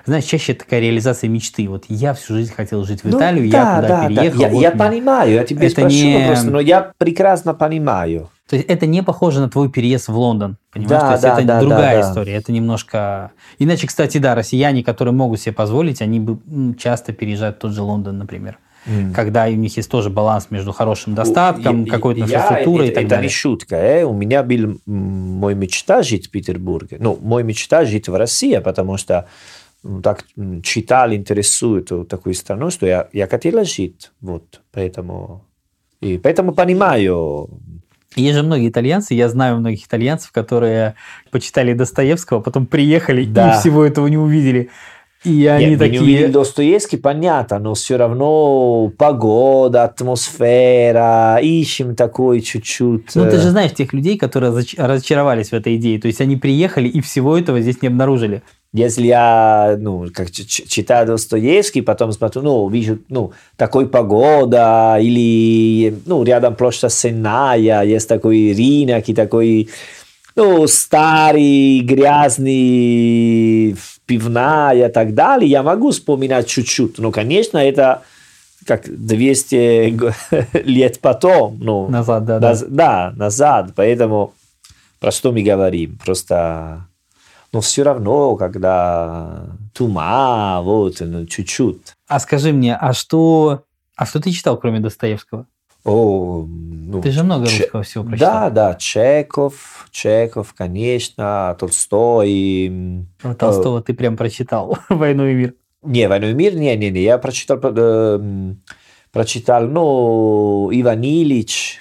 знаешь, 0.07 0.25
чаще 0.25 0.55
такая 0.55 0.81
реализация 0.81 1.29
мечты. 1.29 1.69
Вот 1.69 1.85
я 1.89 2.15
всю 2.15 2.35
жизнь 2.35 2.55
хотел 2.55 2.85
жить 2.85 3.03
в 3.03 3.09
Ну 3.09 3.19
Италию, 3.19 3.51
да, 3.51 3.59
я 3.59 3.77
туда 3.77 3.89
да, 3.89 4.03
да. 4.03 4.09
переехал. 4.09 4.41
Я, 4.41 4.49
вот 4.49 4.63
я 4.63 4.71
мне. 4.71 4.79
понимаю, 4.79 5.33
я 5.33 5.45
тебе 5.45 5.67
Это 5.67 5.81
спрошу 5.81 5.97
не- 5.97 6.27
просто, 6.27 6.51
но 6.51 6.61
я 6.61 6.93
прекрасно 6.97 7.53
понимаю. 7.55 8.31
То 8.51 8.57
есть 8.57 8.69
это 8.69 8.85
не 8.87 9.01
похоже 9.05 9.39
на 9.39 9.49
твой 9.49 9.71
переезд 9.71 10.09
в 10.09 10.19
Лондон. 10.19 10.57
Понимаешь? 10.73 10.91
Да, 10.91 11.07
То 11.07 11.13
есть 11.13 11.23
да, 11.23 11.35
это 11.35 11.47
да, 11.47 11.61
другая 11.61 12.03
да, 12.03 12.11
история. 12.11 12.33
Это 12.33 12.51
немножко. 12.51 13.31
Иначе, 13.61 13.87
кстати, 13.87 14.19
да, 14.19 14.35
россияне, 14.35 14.83
которые 14.83 15.15
могут 15.15 15.41
себе 15.41 15.53
позволить, 15.53 16.03
они 16.03 16.19
бы 16.19 16.41
часто 16.77 17.13
переезжают 17.13 17.59
в 17.59 17.61
тот 17.61 17.73
же 17.73 17.83
Лондон, 17.83 18.19
например. 18.19 18.59
М. 18.87 19.13
Когда 19.13 19.45
у 19.45 19.53
них 19.53 19.77
есть 19.77 19.89
тоже 19.89 20.11
баланс 20.11 20.49
между 20.51 20.73
хорошим 20.73 21.15
достатком, 21.15 21.85
Я- 21.85 21.93
какой-то 21.93 22.23
инфраструктурой 22.23 22.89
это, 22.89 22.93
и 22.93 22.95
так 22.95 23.05
это 23.05 23.11
далее. 23.11 23.29
не 23.29 23.33
шутка. 23.33 23.77
Э? 23.77 24.03
У 24.03 24.15
меня 24.15 24.43
был 24.43 24.81
мой 24.85 25.55
мечта 25.55 26.03
жить 26.03 26.27
в 26.27 26.31
Петербурге. 26.33 26.97
Ну, 26.99 27.17
мой 27.23 27.45
мечта 27.45 27.85
жить 27.85 28.09
в 28.09 28.17
России, 28.17 28.59
потому 28.59 28.97
что 28.97 29.29
так 30.03 30.25
читал, 30.65 31.13
интересует 31.13 31.93
такую 32.09 32.35
страну, 32.35 32.71
что 32.71 32.87
я, 32.87 33.09
я 33.13 33.29
хотела 33.29 33.65
жить. 33.65 34.11
Вот, 34.21 34.61
поэтому... 34.73 35.45
И 36.01 36.19
поэтому 36.19 36.53
понимаю. 36.53 37.49
Есть 38.17 38.37
же 38.37 38.43
многие 38.43 38.69
итальянцы, 38.69 39.15
я 39.15 39.29
знаю 39.29 39.59
многих 39.59 39.87
итальянцев, 39.87 40.33
которые 40.33 40.95
почитали 41.31 41.75
Достоевского, 41.75 42.41
потом 42.41 42.67
приехали 42.67 43.25
Да. 43.25 43.55
и 43.55 43.61
всего 43.61 43.85
этого 43.85 44.09
не 44.09 44.19
увидели. 44.19 44.69
И 45.23 45.47
они 45.47 45.67
Нет, 45.67 45.79
мы 45.81 45.85
не 45.85 45.93
такие... 45.93 46.03
увидели 46.03 46.33
Достоевский, 46.33 46.97
понятно, 46.97 47.59
но 47.59 47.75
все 47.75 47.97
равно 47.97 48.91
погода, 48.97 49.85
атмосфера, 49.85 51.39
ищем 51.43 51.95
такой 51.95 52.41
чуть-чуть... 52.41 53.15
Ну, 53.15 53.25
ты 53.25 53.37
э, 53.37 53.41
же 53.41 53.51
знаешь 53.51 53.73
тех 53.73 53.93
людей, 53.93 54.17
которые 54.17 54.51
разоч- 54.51 54.83
разочаровались 54.83 55.51
в 55.51 55.53
этой 55.53 55.77
идее. 55.77 56.01
То 56.01 56.07
есть 56.07 56.23
они 56.23 56.37
приехали 56.37 56.89
и 56.89 57.03
всего 57.03 57.37
этого 57.37 57.61
здесь 57.61 57.83
не 57.83 57.89
обнаружили. 57.89 58.43
Если 58.73 59.09
я, 59.09 59.77
ну, 59.79 60.07
как 60.15 60.31
читаю 60.31 61.07
Достоевский, 61.07 61.83
потом 61.83 62.13
смотрю, 62.13 62.43
ну, 62.43 62.69
вижу, 62.69 63.01
ну, 63.09 63.33
такой 63.57 63.89
погода, 63.89 64.97
или, 65.01 65.99
ну, 66.07 66.23
рядом 66.23 66.55
площадь 66.55 66.93
Сенная, 66.93 67.83
есть 67.83 68.09
такой 68.09 68.55
рынок, 68.57 69.09
и 69.09 69.15
такой, 69.15 69.69
ну, 70.37 70.67
старый, 70.67 71.81
грязный, 72.71 73.77
пивная 74.07 74.89
и 74.89 74.93
так 74.93 75.15
далее, 75.15 75.49
я 75.51 75.63
могу 75.63 75.91
вспоминать 75.91 76.49
чуть-чуть, 76.49 76.99
но, 76.99 77.11
конечно, 77.13 77.59
это 77.59 78.03
как 78.67 78.83
200 78.89 79.91
го- 79.91 80.13
лет 80.65 81.01
потом, 81.01 81.59
ну, 81.61 81.89
Назад, 81.89 82.25
да, 82.25 82.39
да. 82.39 82.53
Наз- 82.53 82.67
да, 82.69 83.13
назад. 83.17 83.73
Поэтому 83.75 84.35
про 84.99 85.11
что 85.11 85.33
мы 85.33 85.43
говорим? 85.43 85.99
Просто, 86.05 86.87
но 87.53 87.61
все 87.61 87.83
равно, 87.85 88.37
когда 88.37 89.47
тума, 89.73 90.61
вот, 90.63 90.97
ну, 91.01 91.25
чуть-чуть. 91.27 91.95
А 92.09 92.21
скажи 92.21 92.53
мне, 92.53 92.77
а 92.77 92.93
что, 92.93 93.63
а 93.97 94.05
что 94.07 94.21
ты 94.21 94.31
читал, 94.31 94.59
кроме 94.59 94.81
Достоевского? 94.81 95.47
О, 95.91 96.47
ну, 96.47 97.01
Ты 97.03 97.11
же 97.11 97.23
много 97.23 97.47
Че- 97.47 97.63
русского 97.65 97.83
всего 97.83 98.05
прочитал. 98.05 98.33
Да, 98.33 98.51
да, 98.51 98.75
Чеков, 98.75 99.89
Чеков, 99.91 100.55
конечно, 100.57 101.57
Толстой. 101.59 103.07
Про 103.21 103.35
Толстого 103.35 103.83
ты 103.83 103.95
прям 103.95 104.17
прочитал 104.17 104.77
«Войну 104.89 105.27
и 105.27 105.35
мир». 105.35 105.55
Не, 105.83 106.09
«Войну 106.09 106.29
и 106.29 106.35
мир», 106.35 106.55
не, 106.55 106.77
не, 106.77 106.91
не, 106.91 107.03
я 107.03 107.19
прочитал, 107.19 107.59
э, 107.63 108.55
прочитал, 109.13 109.67
ну, 109.67 110.69
Иван 110.73 111.03
Ильич, 111.03 111.79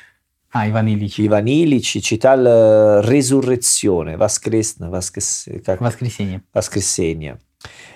А, 0.51 0.67
Иван 0.69 0.87
Ильич. 0.87 1.19
Иван 1.19 1.45
Ильич, 1.45 2.01
читал 2.03 2.39
э, 2.45 3.01
«Резуррециone», 3.03 4.17
«Воскресно», 4.17 4.89
воскрес, 4.89 5.47
как, 5.65 5.81
Воскресенье. 5.81 6.41
«Воскресенье». 6.53 7.39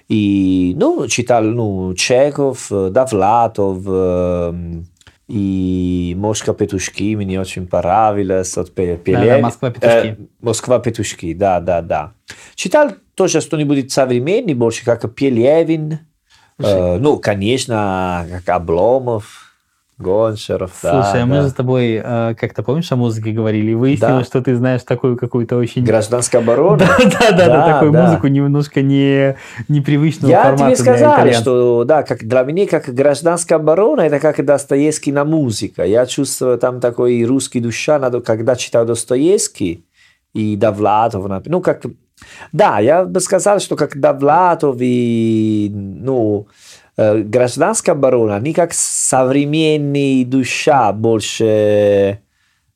И, 0.09 0.75
ну, 0.77 1.07
читал, 1.07 1.43
ну, 1.43 1.93
Чеков, 1.95 2.67
э, 2.71 2.89
Довлатов, 2.89 3.77
э, 3.87 4.83
и 5.27 6.13
«Мошка 6.17 6.53
петушки» 6.53 7.15
мне 7.15 7.39
очень 7.39 7.67
понравилось 7.67 8.57
от 8.57 8.73
Пе- 8.73 8.97
Пелевина. 8.97 9.39
«Москва 9.39 9.71
петушки». 9.71 10.07
Э, 10.07 10.15
«Москва 10.41 10.79
петушки», 10.79 11.33
да, 11.33 11.59
да, 11.59 11.81
да. 11.81 12.13
Читал 12.55 12.91
тоже 13.15 13.41
что-нибудь 13.41 13.91
современный, 13.91 14.53
больше 14.53 14.83
как 14.83 15.13
Пелевин, 15.13 15.99
э, 16.59 16.97
ну, 16.97 17.19
конечно, 17.19 18.27
как 18.31 18.55
Обломов, 18.55 19.42
Гончаров, 20.03 20.71
да, 20.83 21.03
Слушай, 21.03 21.23
а 21.23 21.25
мы 21.25 21.35
да. 21.37 21.41
же 21.43 21.49
с 21.49 21.53
тобой 21.53 22.01
э, 22.03 22.35
как-то, 22.39 22.61
помнишь, 22.61 22.91
о 22.91 22.95
музыке 22.95 23.31
говорили, 23.31 23.71
и 23.71 23.75
выяснилось, 23.75 24.25
Да. 24.25 24.29
что 24.29 24.41
ты 24.41 24.55
знаешь 24.55 24.83
такую 24.83 25.17
какую-то 25.17 25.55
очень... 25.55 25.83
Гражданская 25.83 26.41
оборона. 26.41 26.85
Да, 27.31 27.31
да, 27.31 27.73
такую 27.73 27.91
да. 27.91 28.05
музыку 28.05 28.27
немножко 28.27 28.81
не, 28.81 29.35
непривычного 29.67 30.29
Я 30.29 30.43
формата 30.43 30.75
тебе 30.75 30.75
сказал, 30.75 31.31
что 31.33 31.83
да, 31.85 32.03
как 32.03 32.27
для 32.27 32.43
меня 32.43 32.67
как 32.67 32.89
гражданская 32.89 33.57
оборона, 33.57 34.01
это 34.01 34.19
как 34.19 34.43
Достоевский 34.45 35.11
на 35.11 35.25
музыка. 35.25 35.83
Я 35.83 36.05
чувствую 36.05 36.57
там 36.57 36.79
такой 36.79 37.23
русский 37.23 37.59
душа, 37.59 37.97
надо, 37.99 38.21
когда 38.21 38.55
читаю 38.55 38.85
Достоевский 38.85 39.85
и 40.33 40.55
Довлатов, 40.55 41.25
ну 41.45 41.61
как, 41.61 41.83
да, 42.51 42.79
я 42.79 43.05
бы 43.05 43.19
сказал, 43.19 43.59
что 43.59 43.75
как 43.75 43.99
Довлатов 43.99 44.77
и, 44.79 45.69
ну, 45.73 46.47
гражданская 46.97 47.95
оборона, 47.95 48.35
они 48.35 48.53
как 48.53 48.73
современный 48.73 50.23
душа 50.25 50.91
больше 50.93 52.19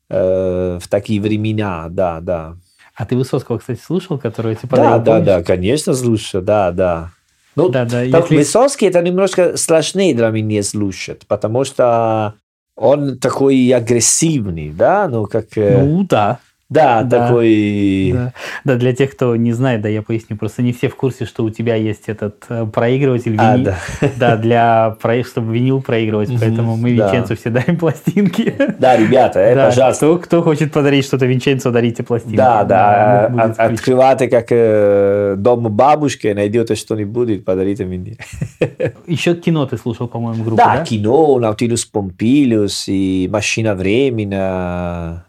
э, 0.10 0.80
в 0.82 0.88
такие 0.88 1.22
времена, 1.22 1.88
да, 1.90 2.20
да. 2.22 2.56
А 2.96 3.06
ты 3.06 3.16
Высоцкого, 3.16 3.60
кстати, 3.60 3.80
слушал, 3.80 4.18
который 4.18 4.56
тебе 4.56 4.70
Да, 4.76 4.98
да, 4.98 5.12
помнишь? 5.18 5.26
да, 5.26 5.44
конечно, 5.44 5.94
слушаю, 5.94 6.42
да, 6.44 6.72
да. 6.72 7.12
Ну, 7.56 7.70
Да, 7.70 7.86
да, 7.86 8.04
так, 8.10 8.24
если- 8.24 8.36
Высоцкий 8.38 8.88
это 8.88 9.02
немножко 9.02 9.58
сложнее 9.58 10.16
для 10.16 10.30
меня 10.30 10.64
слушать, 10.64 11.28
потому 11.28 11.64
что 11.64 12.34
он 12.76 13.20
такой 13.20 13.70
агрессивный, 13.72 14.70
да, 14.70 15.08
ну 15.08 15.26
как, 15.26 15.58
э, 15.58 15.84
Ну, 15.84 16.04
да. 16.04 16.40
Да, 16.70 17.04
да, 17.04 17.28
такой, 17.28 18.12
Да. 18.14 18.34
да, 18.66 18.76
для 18.76 18.94
тех, 18.94 19.12
кто 19.12 19.36
не 19.36 19.54
знает, 19.54 19.82
да, 19.82 19.90
я 19.90 20.02
поясню, 20.02 20.36
просто 20.36 20.62
не 20.62 20.74
все 20.74 20.90
в 20.90 20.96
курсе, 20.96 21.26
что 21.26 21.44
у 21.46 21.50
тебя 21.50 21.76
есть 21.76 22.10
этот 22.10 22.44
э, 22.50 22.66
проигрыватель 22.66 23.36
А, 23.38 23.56
вини- 23.56 23.64
да. 23.64 23.78
Да, 24.18 24.36
для 24.38 24.98
чтобы 25.24 25.54
винил 25.56 25.82
проигрывать, 25.82 26.30
поэтому 26.40 26.76
мы 26.76 26.96
да. 26.96 27.06
Винченцу 27.08 27.36
все 27.38 27.50
дарим 27.50 27.78
пластинки. 27.80 28.54
да, 28.80 28.98
ребята, 28.98 29.40
э, 29.40 29.56
Да, 29.56 29.66
пожалуйста, 29.68 30.06
Кто, 30.08 30.18
кто 30.20 30.42
хочет 30.44 30.72
подарить 30.74 31.06
что-то 31.06 31.26
Винченцо, 31.26 31.72
дарите 31.72 32.04
пластинки. 32.04 32.36
да, 32.36 32.64
да, 32.64 33.30
будет 33.30 33.60
от- 33.60 33.60
открывайте 33.60 34.28
как 34.28 34.48
э, 34.50 35.36
дом 35.38 35.64
бабушки, 35.72 36.28
найдете 36.28 36.76
что-нибудь, 36.76 37.46
подарите 37.46 37.86
мне. 37.86 38.18
Еще 39.08 39.36
кино 39.36 39.66
ты 39.68 39.78
слушал, 39.78 40.08
по-моему, 40.08 40.44
группу, 40.44 40.58
Да, 40.58 40.78
да? 40.78 40.84
кино, 40.86 41.40
Наутилус 41.40 41.86
Помпилиус 41.86 42.86
и 42.88 43.30
Машина 43.32 43.74
времени. 43.76 45.27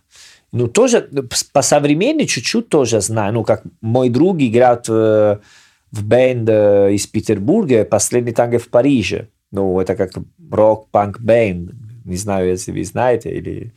Ну, 0.52 0.68
тоже 0.68 1.08
по 1.52 1.62
современному 1.62 2.26
чуть-чуть 2.26 2.68
тоже 2.68 3.00
знаю. 3.00 3.34
Ну, 3.34 3.44
как 3.44 3.62
мой 3.80 4.08
друг 4.08 4.40
играет 4.40 4.88
в, 4.88 5.40
в 5.92 6.04
бенд 6.04 6.48
э, 6.48 6.92
из 6.94 7.06
Петербурга 7.06 7.84
«Последний 7.84 8.32
танго 8.32 8.58
в 8.58 8.68
Париже». 8.68 9.28
Ну, 9.50 9.78
это 9.80 9.94
как 9.94 10.12
рок-панк 10.50 11.20
бенд. 11.20 11.72
Не 12.04 12.16
знаю, 12.16 12.48
если 12.48 12.72
вы 12.72 12.84
знаете 12.84 13.30
или... 13.30 13.72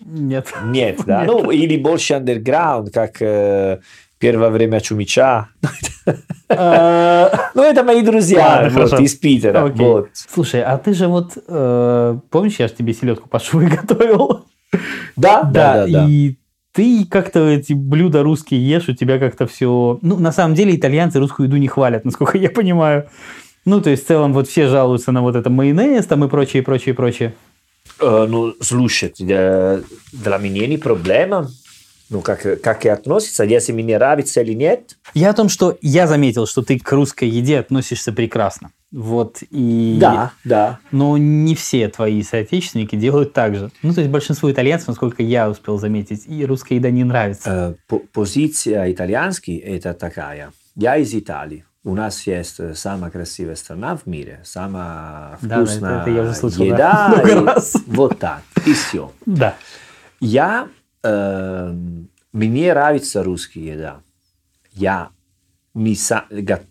Нет. 0.00 0.52
Нет, 0.64 1.00
да. 1.06 1.20
Нет. 1.20 1.28
Ну, 1.28 1.50
или 1.52 1.76
больше 1.76 2.14
underground, 2.14 2.90
как 2.90 3.22
э, 3.22 3.78
«Первое 4.18 4.50
время 4.50 4.80
Чумича». 4.80 5.48
А, 6.48 7.50
Ну, 7.54 7.62
это 7.62 7.82
мои 7.84 8.02
друзья 8.02 8.68
из 9.00 9.14
Питера. 9.14 9.60
Слушай, 10.12 10.62
а 10.62 10.78
ты 10.78 10.94
же 10.94 11.06
вот, 11.06 11.38
э, 11.46 12.18
помнишь, 12.30 12.56
я 12.58 12.68
же 12.68 12.74
тебе 12.74 12.94
селедку 12.94 13.28
по 13.28 13.38
швы 13.38 13.66
готовил? 13.76 14.46
Да, 15.16 15.42
да, 15.42 15.86
да. 15.86 16.06
и 16.08 16.36
ты 16.72 17.06
как-то 17.10 17.48
эти 17.48 17.72
блюда 17.72 18.22
русские 18.22 18.68
ешь, 18.68 18.88
у 18.88 18.94
тебя 18.94 19.18
как-то 19.18 19.46
все... 19.46 19.98
Ну, 20.02 20.18
на 20.18 20.30
самом 20.30 20.54
деле, 20.54 20.76
итальянцы 20.76 21.18
русскую 21.18 21.46
еду 21.46 21.56
не 21.56 21.68
хвалят, 21.68 22.04
насколько 22.04 22.36
я 22.36 22.50
понимаю. 22.50 23.08
Ну, 23.64 23.80
то 23.80 23.90
есть, 23.90 24.04
в 24.04 24.08
целом, 24.08 24.32
вот 24.32 24.46
все 24.46 24.68
жалуются 24.68 25.10
на 25.10 25.22
вот 25.22 25.36
это 25.36 25.50
майонез 25.50 26.06
там 26.06 26.24
и 26.24 26.28
прочее, 26.28 26.62
прочее, 26.62 26.94
прочее. 26.94 27.34
Э, 28.00 28.26
ну, 28.28 28.54
слушайте, 28.60 29.24
э, 29.28 29.82
для 30.12 30.38
меня 30.38 30.66
не 30.66 30.76
проблема. 30.76 31.48
Ну, 32.08 32.20
как, 32.20 32.60
как 32.60 32.84
и 32.84 32.88
относится, 32.88 33.42
если 33.42 33.72
мне 33.72 33.96
нравится 33.96 34.42
или 34.42 34.52
нет. 34.52 34.96
Я 35.14 35.30
о 35.30 35.34
том, 35.34 35.48
что 35.48 35.76
я 35.80 36.06
заметил, 36.06 36.46
что 36.46 36.62
ты 36.62 36.78
к 36.78 36.92
русской 36.92 37.28
еде 37.28 37.58
относишься 37.58 38.12
прекрасно. 38.12 38.70
Вот, 38.98 39.42
и... 39.50 39.98
Да, 40.00 40.32
да. 40.42 40.78
Но 40.90 41.18
не 41.18 41.54
все 41.54 41.88
твои 41.90 42.22
соотечественники 42.22 42.96
делают 42.96 43.34
так 43.34 43.54
же. 43.54 43.70
Ну, 43.82 43.92
то 43.92 44.00
есть, 44.00 44.10
большинству 44.10 44.50
итальянцев, 44.50 44.88
насколько 44.88 45.22
я 45.22 45.50
успел 45.50 45.78
заметить, 45.78 46.24
и 46.26 46.46
русская 46.46 46.76
еда 46.76 46.90
не 46.90 47.04
нравится. 47.04 47.50
Э, 47.50 47.74
по- 47.88 47.98
позиция 47.98 48.90
итальянский 48.90 49.58
это 49.58 49.92
такая. 49.92 50.50
Я 50.76 50.96
из 50.96 51.14
Италии. 51.14 51.66
У 51.84 51.94
нас 51.94 52.26
есть 52.26 52.58
э, 52.58 52.74
самая 52.74 53.10
красивая 53.10 53.54
страна 53.56 53.96
в 53.98 54.06
мире, 54.06 54.40
самая 54.44 55.38
Да, 55.42 55.48
да, 55.48 55.56
вкусная 55.66 55.90
это- 56.00 56.00
это 56.00 56.10
я 56.10 56.22
уже 56.22 56.34
слышал, 56.34 56.58
да, 56.66 56.74
еда. 56.74 57.08
много 57.08 57.28
и 57.28 57.44
раз. 57.44 57.76
Вот 57.86 58.18
так. 58.18 58.42
И 58.64 58.72
все. 58.72 59.12
Да. 59.26 59.56
Я, 60.20 60.68
э, 61.02 61.74
мне 62.32 62.72
нравится 62.72 63.22
русская 63.22 63.60
еда. 63.60 64.00
Я, 64.72 65.10
не 65.74 65.94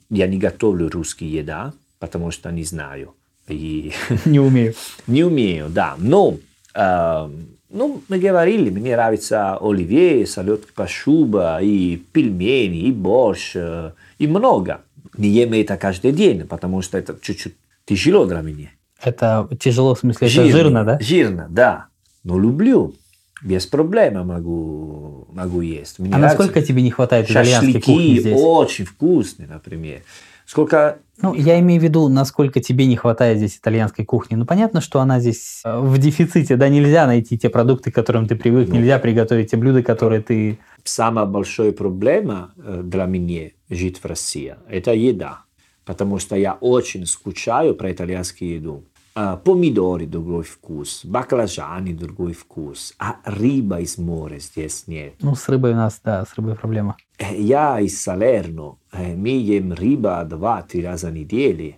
я 0.10 0.28
не 0.28 0.38
готовлю 0.40 0.90
русскую 0.90 1.30
еда, 1.30 1.74
потому 2.00 2.32
что 2.32 2.52
не 2.52 2.64
знаю. 2.64 3.14
И 3.48 3.91
Не 4.26 4.39
умею. 4.39 4.74
не 5.08 5.24
умею, 5.24 5.68
да. 5.70 5.96
Но, 5.98 6.38
э, 6.74 7.30
ну, 7.70 8.02
мы 8.08 8.20
говорили, 8.20 8.70
мне 8.70 8.96
нравится 8.96 9.58
оливье, 9.58 10.26
салат 10.26 10.62
кашуба, 10.74 11.60
и 11.62 11.98
пельмени, 11.98 12.88
и 12.88 12.91
борщ, 12.91 13.52
э, 13.56 13.91
и 14.18 14.28
много. 14.28 14.82
Не 15.18 15.30
ем 15.30 15.54
это 15.54 15.78
каждый 15.78 16.12
день, 16.12 16.46
потому 16.46 16.82
что 16.82 16.98
это 16.98 17.16
чуть-чуть 17.22 17.56
тяжело 17.86 18.26
для 18.26 18.41
меня. 18.41 18.70
Это 19.02 19.48
тяжело, 19.60 19.93
в 19.93 20.00
смысле, 20.00 20.28
это 20.28 20.46
жирно, 20.50 20.84
да? 20.84 20.98
Жирно, 21.00 21.48
да. 21.50 21.88
Но 22.24 22.39
люблю. 22.39 22.96
Без 23.43 23.68
проблем 23.68 24.26
могу, 24.26 25.28
могу 25.32 25.62
есть. 25.62 26.00
Мне 26.00 26.14
А 26.14 26.18
нравится. 26.18 26.39
насколько 26.39 26.66
тебе 26.66 26.82
не 26.82 26.89
хватает 26.89 27.30
итальянской 27.30 27.80
кухни 27.80 28.20
здесь? 28.20 28.34
очень 28.36 28.86
вкусные, 28.86 29.48
например. 29.48 30.02
Сколько... 30.46 30.98
Ну, 31.22 31.34
я 31.34 31.59
имею 31.59 31.80
в 31.80 31.84
виду, 31.84 32.09
насколько 32.09 32.59
тебе 32.59 32.86
не 32.86 32.95
хватает 32.95 33.38
здесь 33.38 33.57
итальянской 33.57 34.03
кухни. 34.05 34.36
Ну, 34.36 34.45
понятно, 34.45 34.82
что 34.82 34.99
она 34.99 35.20
здесь 35.20 35.61
э, 35.63 35.80
в 35.80 35.97
дефиците, 35.97 36.57
да, 36.57 36.68
нельзя 36.70 37.07
найти 37.07 37.38
те 37.38 37.49
продукты, 37.49 37.91
к 37.91 37.95
которым 37.95 38.28
ты 38.28 38.36
привык, 38.36 38.68
Ну. 38.68 38.76
нельзя 38.76 38.99
приготовить 38.99 39.51
те 39.51 39.57
блюда, 39.57 39.82
которые 39.82 40.22
ты... 40.22 40.59
Самая 40.84 41.26
большая 41.26 41.72
проблема 41.72 42.51
э, 42.57 42.82
для 42.84 43.05
меня 43.05 43.51
жить 43.70 43.99
в 43.99 44.05
России– 44.05 44.55
это 44.70 44.93
еда. 44.93 45.41
Потому 45.86 46.20
что 46.20 46.36
я 46.36 46.53
очень 46.53 47.05
скучаю 47.05 47.76
про 47.76 47.91
итальянскую 47.91 48.55
еду. 48.55 48.84
Помидоры– 49.16 50.05
другой 50.07 50.43
вкус, 50.43 51.05
баклажаны– 51.05 51.93
другой 51.95 52.34
вкус, 52.34 52.93
а 52.99 53.16
рыба 53.24 53.80
из 53.80 53.97
моря 53.97 54.39
здесь 54.39 54.88
нет. 54.88 55.13
Ну, 55.22 55.36
с 55.36 55.47
рыбой 55.47 55.72
у 55.72 55.76
нас, 55.76 56.01
да, 56.03 56.26
с 56.26 56.36
рыбой 56.36 56.55
проблема. 56.55 56.97
Я 57.32 57.80
из 57.80 58.01
Салерно, 58.01 58.76
мы 58.91 59.30
ем 59.30 59.72
рыба 59.72 60.22
два-три 60.26 60.84
раза 60.84 61.07
в 61.07 61.13
неделю, 61.13 61.76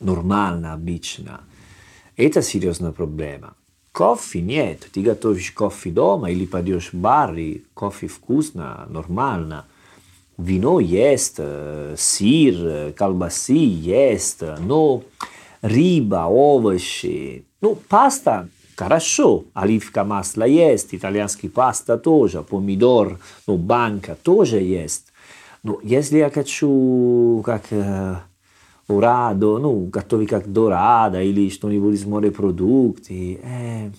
нормально, 0.00 0.72
обычно. 0.72 1.42
Это 2.16 2.40
серьезная 2.40 2.92
проблема. 2.92 3.52
Кофе 3.92 4.40
нет, 4.40 4.88
ты 4.90 5.02
готовишь 5.02 5.52
кофе 5.52 5.90
дома 5.90 6.30
или 6.30 6.46
пойдешь 6.46 6.94
в 6.94 6.96
бар, 6.96 7.34
и 7.34 7.64
кофе 7.74 8.06
вкусно, 8.06 8.86
нормально. 8.88 9.66
Вино 10.38 10.80
есть, 10.80 11.38
сыр, 11.96 12.92
колбасы 12.94 13.52
есть, 13.52 14.42
но 14.60 15.02
рыба, 15.62 16.26
овощи, 16.28 17.44
ну, 17.60 17.76
паста 17.88 18.48
хорошо, 18.76 19.44
оливка 19.54 20.04
масла 20.04 20.44
есть, 20.44 20.94
итальянский 20.94 21.48
паста 21.50 21.98
тоже, 21.98 22.42
помидор, 22.42 23.18
ну, 23.46 23.56
банка 23.56 24.16
тоже 24.22 24.58
есть. 24.60 25.12
Но 25.64 25.80
если 25.82 26.18
я 26.18 26.30
хочу 26.30 27.42
как 27.44 27.64
э, 27.70 28.14
урадо, 28.86 29.58
ну, 29.58 29.86
готовить 29.86 30.28
как 30.30 30.50
дорадо 30.52 31.20
или 31.20 31.50
что-нибудь 31.50 31.94
из 31.94 32.04
морепродукты, 32.04 33.40
э, 33.42 33.90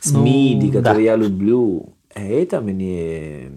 с 0.00 0.12
Ну, 0.12 0.22
миди, 0.24 0.70
да. 0.70 0.78
которые 0.80 1.06
я 1.06 1.16
люблю, 1.16 1.94
это 2.14 2.60
мне 2.60 3.50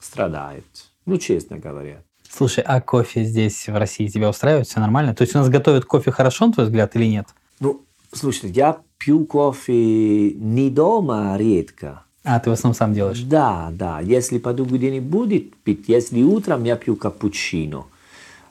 страдает. 0.00 0.64
Ну, 1.06 1.18
честно 1.18 1.58
говоря. 1.58 2.02
Слушай, 2.36 2.64
а 2.66 2.80
кофе 2.80 3.22
здесь, 3.22 3.68
в 3.68 3.76
России, 3.76 4.08
тебя 4.08 4.28
устраивает? 4.28 4.66
Все 4.66 4.80
нормально? 4.80 5.14
То 5.14 5.22
есть 5.22 5.36
у 5.36 5.38
нас 5.38 5.48
готовят 5.48 5.84
кофе 5.84 6.10
хорошо, 6.10 6.46
на 6.46 6.52
твой 6.52 6.66
взгляд, 6.66 6.96
или 6.96 7.04
нет? 7.04 7.28
Ну, 7.60 7.82
слушайте, 8.12 8.48
я 8.48 8.78
пью 8.98 9.24
кофе 9.24 10.32
не 10.32 10.68
дома, 10.68 11.34
а 11.34 11.38
редко. 11.38 12.02
А, 12.24 12.40
ты 12.40 12.50
в 12.50 12.54
основном 12.54 12.74
сам 12.74 12.92
делаешь? 12.92 13.20
Да, 13.20 13.68
да. 13.70 14.00
Если 14.00 14.38
пойду 14.38 14.64
где-нибудь 14.64 15.54
пить, 15.62 15.84
если 15.86 16.22
утром 16.24 16.64
я 16.64 16.74
пью 16.74 16.96
капучино, 16.96 17.84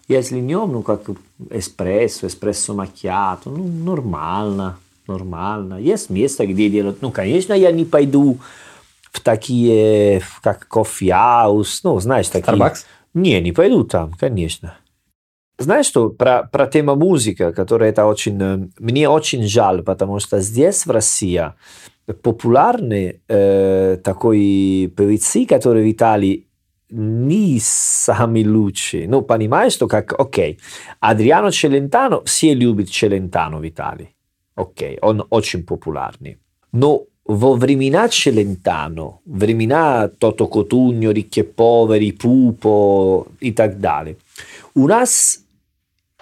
если 0.07 0.39
днем, 0.39 0.71
ну, 0.71 0.81
как 0.81 1.01
эспрессо, 1.49 2.27
эспрессо 2.27 2.73
макьято, 2.73 3.49
ну, 3.49 3.67
нормально, 3.67 4.77
нормально. 5.07 5.73
Есть 5.73 6.09
место, 6.09 6.47
где 6.47 6.69
делают, 6.69 7.01
ну, 7.01 7.11
конечно, 7.11 7.51
я 7.51 7.73
не 7.73 7.83
пойду 7.83 8.37
в 9.11 9.19
такие, 9.19 10.21
как 10.41 10.69
кофе-хаус, 10.69 11.83
ну, 11.83 11.99
знаешь, 11.99 12.29
такие... 12.29 12.55
Starbucks? 12.55 12.85
Не, 13.13 13.41
не 13.41 13.51
пойду 13.51 13.83
там, 13.83 14.13
конечно. 14.13 14.75
Знаешь 15.59 15.85
что, 15.85 16.09
про, 16.09 16.43
про 16.43 16.65
тему 16.67 16.95
музыка, 16.95 17.53
которая 17.53 17.91
это 17.91 18.05
очень, 18.05 18.41
э, 18.41 18.67
мне 18.79 19.07
очень 19.07 19.43
жаль, 19.43 19.83
потому 19.83 20.19
что 20.19 20.39
здесь, 20.39 20.85
в 20.85 20.91
России, 20.91 21.53
популярны 22.21 23.21
э, 23.27 23.97
такой 24.03 24.91
певцы, 24.97 25.45
которые 25.45 25.85
в 25.85 25.91
Италии 25.91 26.47
не 26.89 27.59
самые 27.61 28.47
лучшие. 28.47 29.07
Ну, 29.07 29.21
понимаешь, 29.21 29.73
что 29.73 29.87
как, 29.87 30.19
окей, 30.19 30.59
Адриано 30.99 31.51
Челентано, 31.51 32.23
все 32.23 32.53
любят 32.53 32.89
Челентано 32.89 33.57
в 33.59 33.67
Италии. 33.67 34.15
Окей, 34.55 34.99
он 35.01 35.25
очень 35.29 35.63
популярный. 35.63 36.37
Но 36.71 37.05
во 37.25 37.55
времена 37.55 38.09
Челентано, 38.09 39.19
времена 39.25 40.09
Тото 40.09 40.47
Cotugno, 40.47 41.11
Ricchi 41.11 41.39
e 41.39 41.43
Poveri, 41.43 42.11
Pupo 42.11 43.27
и 43.39 43.51
так 43.51 43.79
далее, 43.79 44.17
у 44.75 44.87
нас 44.87 45.39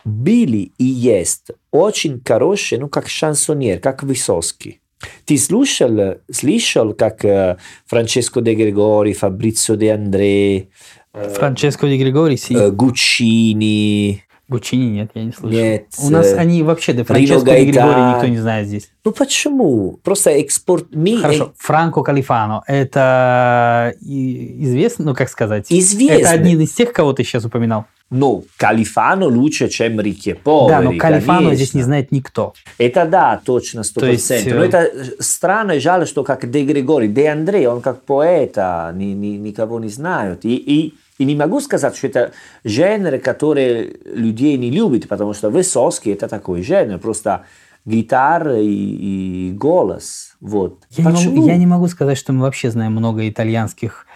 были 0.03 0.71
и 0.77 0.83
есть 0.85 1.51
очень 1.71 2.21
хорошие, 2.25 2.79
ну, 2.79 2.87
как 2.87 3.07
шансоньер, 3.07 3.79
как 3.79 4.03
Высоцкий. 4.03 4.79
Ты 5.25 5.37
слушал, 5.37 6.17
слышал, 6.31 6.93
как 6.93 7.25
э, 7.25 7.57
Франческо 7.87 8.41
де 8.41 8.53
Григори, 8.53 9.13
Фабрицо 9.13 9.75
де 9.75 9.93
Андре, 9.93 10.67
э, 11.13 11.33
Франческо 11.33 11.87
Ди 11.87 11.97
Григори, 11.97 12.37
Си. 12.37 12.53
э, 12.53 12.69
Гуччини. 12.71 14.23
Гучини 14.51 14.89
нет, 14.89 15.11
я 15.15 15.23
не 15.23 15.31
слышал. 15.31 15.57
Нет, 15.57 15.85
У 16.03 16.09
нас 16.09 16.27
э, 16.27 16.35
они 16.35 16.61
вообще, 16.61 16.91
Рино 16.91 17.05
Франческо 17.05 17.51
Ди 17.51 17.63
Григори 17.65 17.71
Гайтан. 17.73 18.13
никто 18.15 18.27
не 18.27 18.37
знает 18.37 18.67
здесь. 18.67 18.89
Ну 19.05 19.11
почему? 19.13 19.97
Просто 20.03 20.31
экспорт... 20.31 20.87
ми- 20.93 21.21
Хорошо, 21.21 21.53
Франко 21.57 22.01
Калифано, 22.03 22.61
это 22.67 23.93
и- 24.01 24.63
известно, 24.65 25.05
ну 25.05 25.13
как 25.15 25.29
сказать? 25.29 25.67
Известно. 25.69 26.15
Это 26.15 26.29
один 26.31 26.59
из 26.59 26.71
тех, 26.73 26.91
кого 26.91 27.13
ты 27.13 27.23
сейчас 27.23 27.45
упоминал. 27.45 27.85
Ну, 28.09 28.43
Калифано 28.57 29.27
лучше, 29.27 29.69
чем 29.69 30.01
Рикки 30.01 30.33
Повери. 30.33 30.69
да, 30.69 30.81
но 30.81 30.97
Калифано 30.97 31.37
конечно. 31.37 31.55
здесь 31.55 31.73
не 31.73 31.83
знает 31.83 32.11
никто. 32.11 32.53
Это 32.77 33.05
да, 33.05 33.39
точно, 33.45 33.83
сто 33.83 34.01
То 34.01 34.07
есть, 34.07 34.29
э, 34.31 34.41
Но 34.53 34.65
это 34.65 34.91
странно 35.19 35.71
и 35.71 35.79
жаль, 35.79 36.05
что 36.05 36.25
как 36.25 36.51
Де 36.51 36.65
Григори, 36.65 37.07
Де 37.07 37.29
Андре, 37.29 37.69
он 37.69 37.79
как 37.79 38.01
поэта, 38.03 38.91
ни, 38.93 39.13
ни- 39.13 39.37
никого 39.37 39.79
не 39.79 39.87
знают. 39.87 40.43
И, 40.43 40.55
и, 40.55 40.93
и 41.21 41.25
не 41.25 41.35
могу 41.35 41.59
сказать, 41.61 41.95
что 41.95 42.07
это 42.07 42.31
жанр, 42.63 43.19
который 43.19 43.99
людей 44.05 44.57
не 44.57 44.71
любит, 44.71 45.07
потому 45.07 45.33
что 45.33 45.51
Высоцкий 45.51 46.11
это 46.11 46.27
такой 46.27 46.63
жанр, 46.63 46.97
просто 46.97 47.45
гитара 47.85 48.59
и, 48.59 49.49
и 49.49 49.51
голос. 49.53 50.35
Вот. 50.41 50.79
Я 50.89 51.11
не, 51.11 51.27
могу, 51.27 51.47
я 51.47 51.57
не 51.57 51.67
могу 51.67 51.87
сказать, 51.87 52.17
что 52.17 52.33
мы 52.33 52.41
вообще 52.41 52.71
знаем 52.71 52.93
много 52.93 53.29
итальянских 53.29 54.07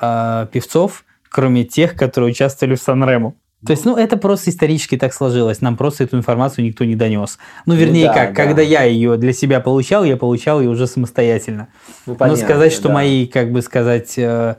э, 0.00 0.46
певцов, 0.52 1.04
кроме 1.30 1.64
тех, 1.64 1.96
которые 1.96 2.30
участвовали 2.32 2.74
в 2.74 2.82
Сан-Рему. 2.82 3.36
То 3.66 3.72
есть, 3.72 3.84
ну, 3.84 3.96
это 3.96 4.16
просто 4.16 4.50
исторически 4.50 4.96
так 4.96 5.12
сложилось. 5.12 5.60
Нам 5.60 5.76
просто 5.76 6.04
эту 6.04 6.16
информацию 6.16 6.64
никто 6.64 6.84
не 6.84 6.96
донес. 6.96 7.38
Ну, 7.66 7.74
вернее, 7.74 8.06
да, 8.06 8.14
как, 8.14 8.34
да. 8.34 8.44
когда 8.44 8.62
я 8.62 8.84
ее 8.84 9.18
для 9.18 9.34
себя 9.34 9.60
получал, 9.60 10.04
я 10.04 10.16
получал 10.16 10.60
ее 10.60 10.70
уже 10.70 10.86
самостоятельно. 10.86 11.68
Ну, 12.06 12.12
Но 12.12 12.14
понятно, 12.14 12.42
сказать, 12.42 12.72
что 12.72 12.88
да. 12.88 12.94
мои, 12.94 13.26
как 13.26 13.52
бы 13.52 13.60
сказать, 13.60 14.14
э, 14.16 14.56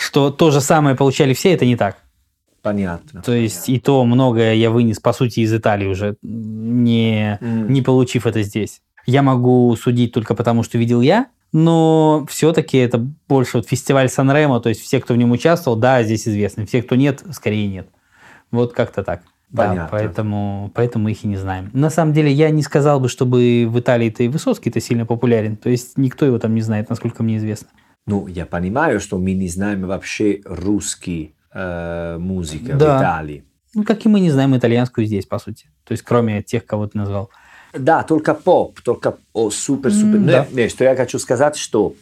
что 0.00 0.30
то 0.30 0.50
же 0.50 0.60
самое 0.60 0.96
получали 0.96 1.34
все, 1.34 1.52
это 1.52 1.66
не 1.66 1.76
так. 1.76 1.98
Понятно. 2.62 3.22
То 3.22 3.32
есть, 3.32 3.68
и 3.68 3.78
то 3.78 4.04
многое 4.04 4.54
я 4.54 4.70
вынес, 4.70 4.98
по 4.98 5.12
сути, 5.12 5.40
из 5.40 5.52
Италии 5.52 5.86
уже, 5.86 6.16
не, 6.22 7.38
М. 7.40 7.72
не 7.72 7.82
получив 7.82 8.26
это 8.26 8.42
здесь. 8.42 8.80
Я 9.06 9.22
могу 9.22 9.74
судить 9.76 10.12
только 10.12 10.34
потому, 10.34 10.62
что 10.62 10.78
видел 10.78 11.00
я, 11.00 11.26
но 11.52 12.26
все-таки 12.28 12.78
это 12.78 12.98
больше 13.28 13.58
вот 13.58 13.68
фестиваль 13.68 14.08
Сан-Ремо, 14.08 14.60
то 14.60 14.68
есть 14.68 14.80
все, 14.82 15.00
кто 15.00 15.14
в 15.14 15.16
нем 15.16 15.30
участвовал, 15.32 15.76
да, 15.76 16.02
здесь 16.02 16.28
известны. 16.28 16.66
Все, 16.66 16.82
кто 16.82 16.96
нет, 16.96 17.22
скорее 17.32 17.66
нет. 17.68 17.88
Вот 18.50 18.72
как-то 18.72 19.02
так. 19.02 19.22
Да, 19.50 19.68
Понятно. 19.68 19.88
поэтому, 19.90 20.70
поэтому 20.74 21.08
их 21.08 21.24
и 21.24 21.26
не 21.28 21.36
знаем. 21.36 21.70
На 21.72 21.90
самом 21.90 22.12
деле, 22.12 22.30
я 22.30 22.50
не 22.50 22.62
сказал 22.62 23.00
бы, 23.00 23.08
чтобы 23.08 23.66
в 23.68 23.80
Италии-то 23.80 24.22
и 24.22 24.28
Высоцкий-то 24.28 24.80
сильно 24.80 25.06
популярен. 25.06 25.56
То 25.56 25.70
есть, 25.70 25.98
никто 25.98 26.24
его 26.24 26.38
там 26.38 26.54
не 26.54 26.60
знает, 26.60 26.88
насколько 26.88 27.22
мне 27.22 27.36
известно. 27.38 27.68
Ну, 28.06 28.26
я 28.26 28.46
понимаю, 28.46 29.00
что 29.00 29.18
мы 29.18 29.32
не 29.32 29.48
знаем 29.48 29.86
вообще 29.86 30.40
русский 30.44 31.34
э, 31.54 32.16
музыка 32.18 32.74
Да. 32.74 32.96
в 32.96 33.00
Италии. 33.00 33.44
Ну, 33.74 33.84
как 33.84 34.04
и 34.04 34.08
мы 34.08 34.20
не 34.20 34.30
знаем 34.30 34.56
итальянскую 34.56 35.06
здесь, 35.06 35.26
по 35.26 35.38
сути. 35.38 35.66
То 35.84 35.92
есть, 35.92 36.02
кроме 36.02 36.42
тех, 36.42 36.66
кого 36.66 36.86
ты 36.88 36.98
назвал. 36.98 37.30
Да, 37.72 38.02
только 38.02 38.34
поп, 38.34 38.80
только 38.80 39.16
супер-супер. 39.34 40.16
М, 40.16 40.26
Ну, 40.26 40.32
да. 40.32 40.46
не, 40.50 40.68
что 40.68 40.84
я 40.84 40.96
хочу 40.96 41.18
сказать, 41.20 41.56
что 41.56 41.94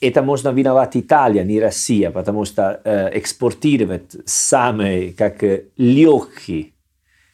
это 0.00 0.22
можно 0.22 0.48
виноват 0.50 0.96
Италия, 0.96 1.44
не 1.44 1.60
Россия, 1.60 2.10
потому 2.10 2.44
что 2.44 2.80
э, 2.84 3.16
экспортировать 3.18 4.16
самые 4.26 5.12
как 5.12 5.44
э, 5.44 5.64
легкие, 5.76 6.72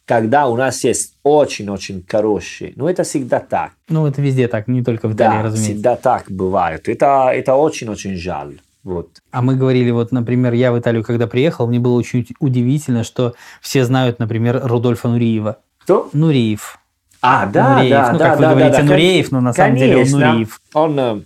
когда 0.06 0.46
у 0.46 0.56
нас 0.56 0.82
есть 0.84 1.14
очень-очень 1.24 2.04
хорошие. 2.08 2.72
Ну, 2.76 2.88
это 2.88 3.02
всегда 3.02 3.40
так. 3.40 3.72
Ну, 3.88 4.06
это 4.06 4.22
везде 4.22 4.48
так, 4.48 4.68
не 4.68 4.82
только 4.82 5.08
в 5.08 5.14
Италии, 5.14 5.36
Да, 5.38 5.42
разумеется. 5.42 5.72
всегда 5.72 5.96
так 5.96 6.24
бывает. 6.30 6.88
Это, 6.88 7.30
это 7.34 7.54
очень-очень 7.56 8.16
жаль. 8.16 8.60
Вот. 8.84 9.08
А 9.32 9.42
мы 9.42 9.56
говорили, 9.56 9.90
вот, 9.90 10.12
например, 10.12 10.52
я 10.52 10.70
в 10.70 10.78
Италию, 10.78 11.02
когда 11.02 11.26
приехал, 11.26 11.66
мне 11.66 11.80
было 11.80 11.94
очень 11.98 12.24
удивительно, 12.38 13.02
что 13.02 13.34
все 13.60 13.84
знают, 13.84 14.20
например, 14.20 14.60
Рудольфа 14.62 15.08
Нуриева. 15.08 15.58
Кто? 15.82 16.08
Нуриев. 16.12 16.78
А, 17.20 17.46
да, 17.46 17.78
Нуреев. 17.78 17.90
да, 17.90 18.12
Ну, 18.12 18.18
да, 18.20 18.28
как 18.30 18.36
вы 18.38 18.42
да, 18.44 18.50
говорите, 18.52 18.72
да, 18.76 18.82
да. 18.82 18.84
Нуреев, 18.84 19.32
но 19.32 19.40
на 19.40 19.52
самом 19.52 19.76
деле 19.76 19.96
он 19.96 19.98
Конечно. 20.04 20.32
Нуриев. 20.32 20.60
Он 20.72 21.24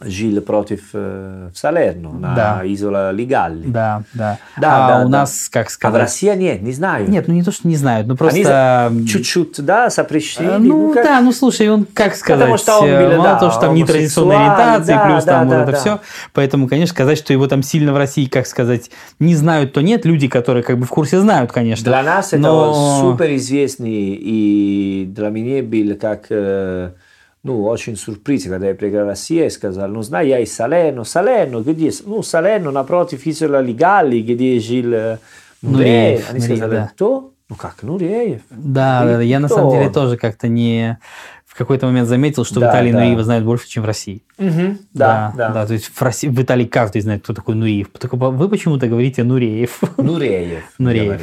э, 0.00 0.08
жил 0.08 0.40
против 0.40 0.80
э, 0.94 1.50
Салерно 1.54 2.10
на 2.12 2.34
Да. 2.34 2.60
Изола 2.64 3.10
Лигалли. 3.12 3.66
Да, 3.66 4.02
да. 4.14 4.38
Да, 4.60 4.86
а 4.86 4.88
да, 4.88 5.06
у 5.06 5.08
да. 5.08 5.18
нас, 5.20 5.48
как 5.50 5.66
А 5.66 5.68
в 5.68 5.72
сказать... 5.72 6.00
России 6.02 6.34
нет, 6.36 6.62
не 6.62 6.72
знаю. 6.72 7.08
Нет, 7.10 7.28
ну 7.28 7.34
не 7.34 7.42
то, 7.42 7.52
что 7.52 7.68
не 7.68 7.76
знают, 7.76 8.06
ну 8.06 8.12
Они 8.12 8.18
просто... 8.18 8.88
м, 8.90 9.06
Чуть-чуть, 9.06 9.64
да, 9.64 9.90
сопрещили. 9.90 10.46
э, 10.48 10.58
Ну 10.58 10.92
как- 10.94 11.04
да, 11.04 11.20
ну 11.20 11.32
слушай, 11.32 11.68
он, 11.68 11.84
как 11.92 12.14
сказать, 12.14 12.40
Потому 12.40 12.58
что 12.58 12.78
он 12.80 12.88
был, 12.90 13.10
мало 13.18 13.22
да, 13.24 13.38
того, 13.38 13.50
что 13.52 13.60
там 13.60 13.74
нетрадиционная 13.74 14.36
ориентация, 14.54 14.96
да, 14.96 15.04
плюс 15.06 15.24
да, 15.24 15.32
там 15.32 15.48
да, 15.48 15.56
вот 15.58 15.62
это 15.62 15.72
да. 15.72 15.78
все. 15.78 16.00
Поэтому, 16.32 16.68
конечно, 16.68 16.94
сказать, 16.94 17.18
что 17.18 17.32
его 17.32 17.46
там 17.46 17.62
сильно 17.62 17.92
в 17.92 17.96
России, 17.96 18.26
как 18.26 18.46
сказать, 18.46 18.90
не 19.18 19.34
знают, 19.34 19.72
то 19.72 19.80
нет. 19.80 20.04
Люди, 20.04 20.28
которые 20.28 20.62
как 20.62 20.78
бы 20.78 20.86
в 20.86 20.90
курсе 20.90 21.20
знают, 21.20 21.52
конечно. 21.52 21.84
Для 21.84 22.02
нас 22.02 22.28
это 22.32 22.38
Но- 22.42 23.00
супер 23.00 23.34
известный, 23.36 24.14
и 24.14 25.04
для 25.08 25.28
меня 25.28 25.62
был 25.62 25.96
как, 26.00 26.26
э, 26.30 26.90
ну, 27.42 27.64
очень 27.64 27.96
сюрприз, 27.96 28.44
когда 28.44 28.68
я 28.68 28.74
в 28.74 29.06
Россию 29.06 29.46
и 29.46 29.50
сказал, 29.50 29.88
ну, 29.88 30.02
знаю, 30.02 30.28
я 30.28 30.40
из 30.40 30.52
Салерно, 30.54 31.04
Салерно, 31.04 31.60
где? 31.60 31.90
Ну, 32.04 32.22
Салерно 32.22 32.70
напротив 32.70 33.26
Изола 33.26 33.60
Лигалли, 33.62 34.20
где 34.20 34.60
жил 34.60 34.92
э, 34.92 35.18
Нуреев, 35.62 35.62
Нуреев. 35.62 36.30
Они 36.30 36.40
Нуреев, 36.40 36.58
сказали, 36.58 36.76
да. 36.76 36.90
кто? 36.92 37.32
Ну, 37.48 37.56
как, 37.56 37.82
Нуреев? 37.82 38.42
Да, 38.50 39.04
да, 39.04 39.16
да. 39.16 39.22
Я 39.22 39.40
на 39.40 39.48
самом 39.48 39.70
деле 39.70 39.90
тоже 39.90 40.16
как-то 40.18 40.48
не 40.48 40.98
в 41.46 41.56
какой-то 41.56 41.86
момент 41.86 42.08
заметил, 42.08 42.44
что 42.44 42.56
в 42.56 42.60
Да, 42.60 42.70
Италии 42.70 42.92
да. 42.92 43.00
Нуриева 43.00 43.24
знают 43.24 43.44
больше, 43.44 43.68
чем 43.68 43.82
в 43.82 43.86
России. 43.86 44.22
Да, 45.36 45.50
да. 45.52 45.66
То 45.66 45.72
есть 45.72 45.86
в, 45.86 46.00
России, 46.02 46.28
в 46.28 46.40
Италии 46.40 46.66
каждый 46.66 47.00
знает, 47.00 47.22
кто 47.24 47.32
такой 47.32 47.54
Нуриев. 47.54 47.88
Только 47.98 48.16
вы 48.16 48.48
почему-то 48.48 48.86
говорите 48.86 49.24
Нуреев. 49.24 49.80
Нуреев. 49.96 50.64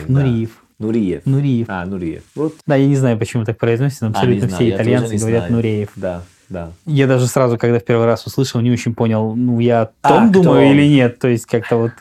Нуреев, 0.07 0.49
да. 0.49 0.66
Нуриев, 0.79 1.25
Нуриев. 1.25 1.65
А, 1.69 1.85
Нуриев. 1.85 2.23
Вот. 2.35 2.53
Да, 2.67 2.75
я 2.75 2.85
не 2.87 2.95
знаю, 2.95 3.17
почему 3.17 3.45
так 3.45 3.57
произносится, 3.57 4.05
но 4.05 4.11
А, 4.11 4.13
абсолютно 4.13 4.47
знаю, 4.47 4.55
все 4.55 4.67
я 4.69 4.75
итальянцы 4.75 5.17
говорят 5.17 5.39
знаю. 5.41 5.53
Нуреев. 5.53 5.89
Да, 5.95 6.21
да. 6.49 6.71
Я 6.85 7.07
даже 7.07 7.25
сразу, 7.27 7.57
когда 7.57 7.79
в 7.79 7.83
первый 7.83 8.05
раз 8.05 8.25
услышал, 8.27 8.61
не 8.61 8.71
очень 8.71 8.93
понял, 8.93 9.35
ну, 9.35 9.59
я 9.59 9.81
о 9.83 9.89
А, 10.03 10.09
том 10.09 10.29
кто 10.31 10.43
думаю 10.43 10.67
он? 10.67 10.73
или 10.75 10.87
нет. 10.87 11.17
То 11.19 11.27
есть 11.29 11.45
как-то 11.47 11.77
вот 11.77 11.91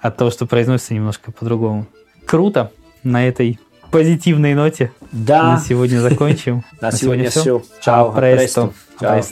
от 0.00 0.16
того, 0.16 0.30
что 0.30 0.46
произносится 0.46 0.92
немножко 0.94 1.32
по-другому. 1.32 1.86
Круто. 2.26 2.70
На 3.02 3.26
этой 3.26 3.58
позитивной 3.90 4.54
ноте 4.54 4.92
Да. 5.10 5.54
на 5.54 5.58
сегодня 5.60 5.98
закончим. 6.00 6.64
На 6.80 6.92
сегодня 6.92 7.30
все. 7.30 7.62
Чао. 7.80 8.10
А, 8.10 8.12
престо. 8.12 8.72
Чао. 9.00 9.22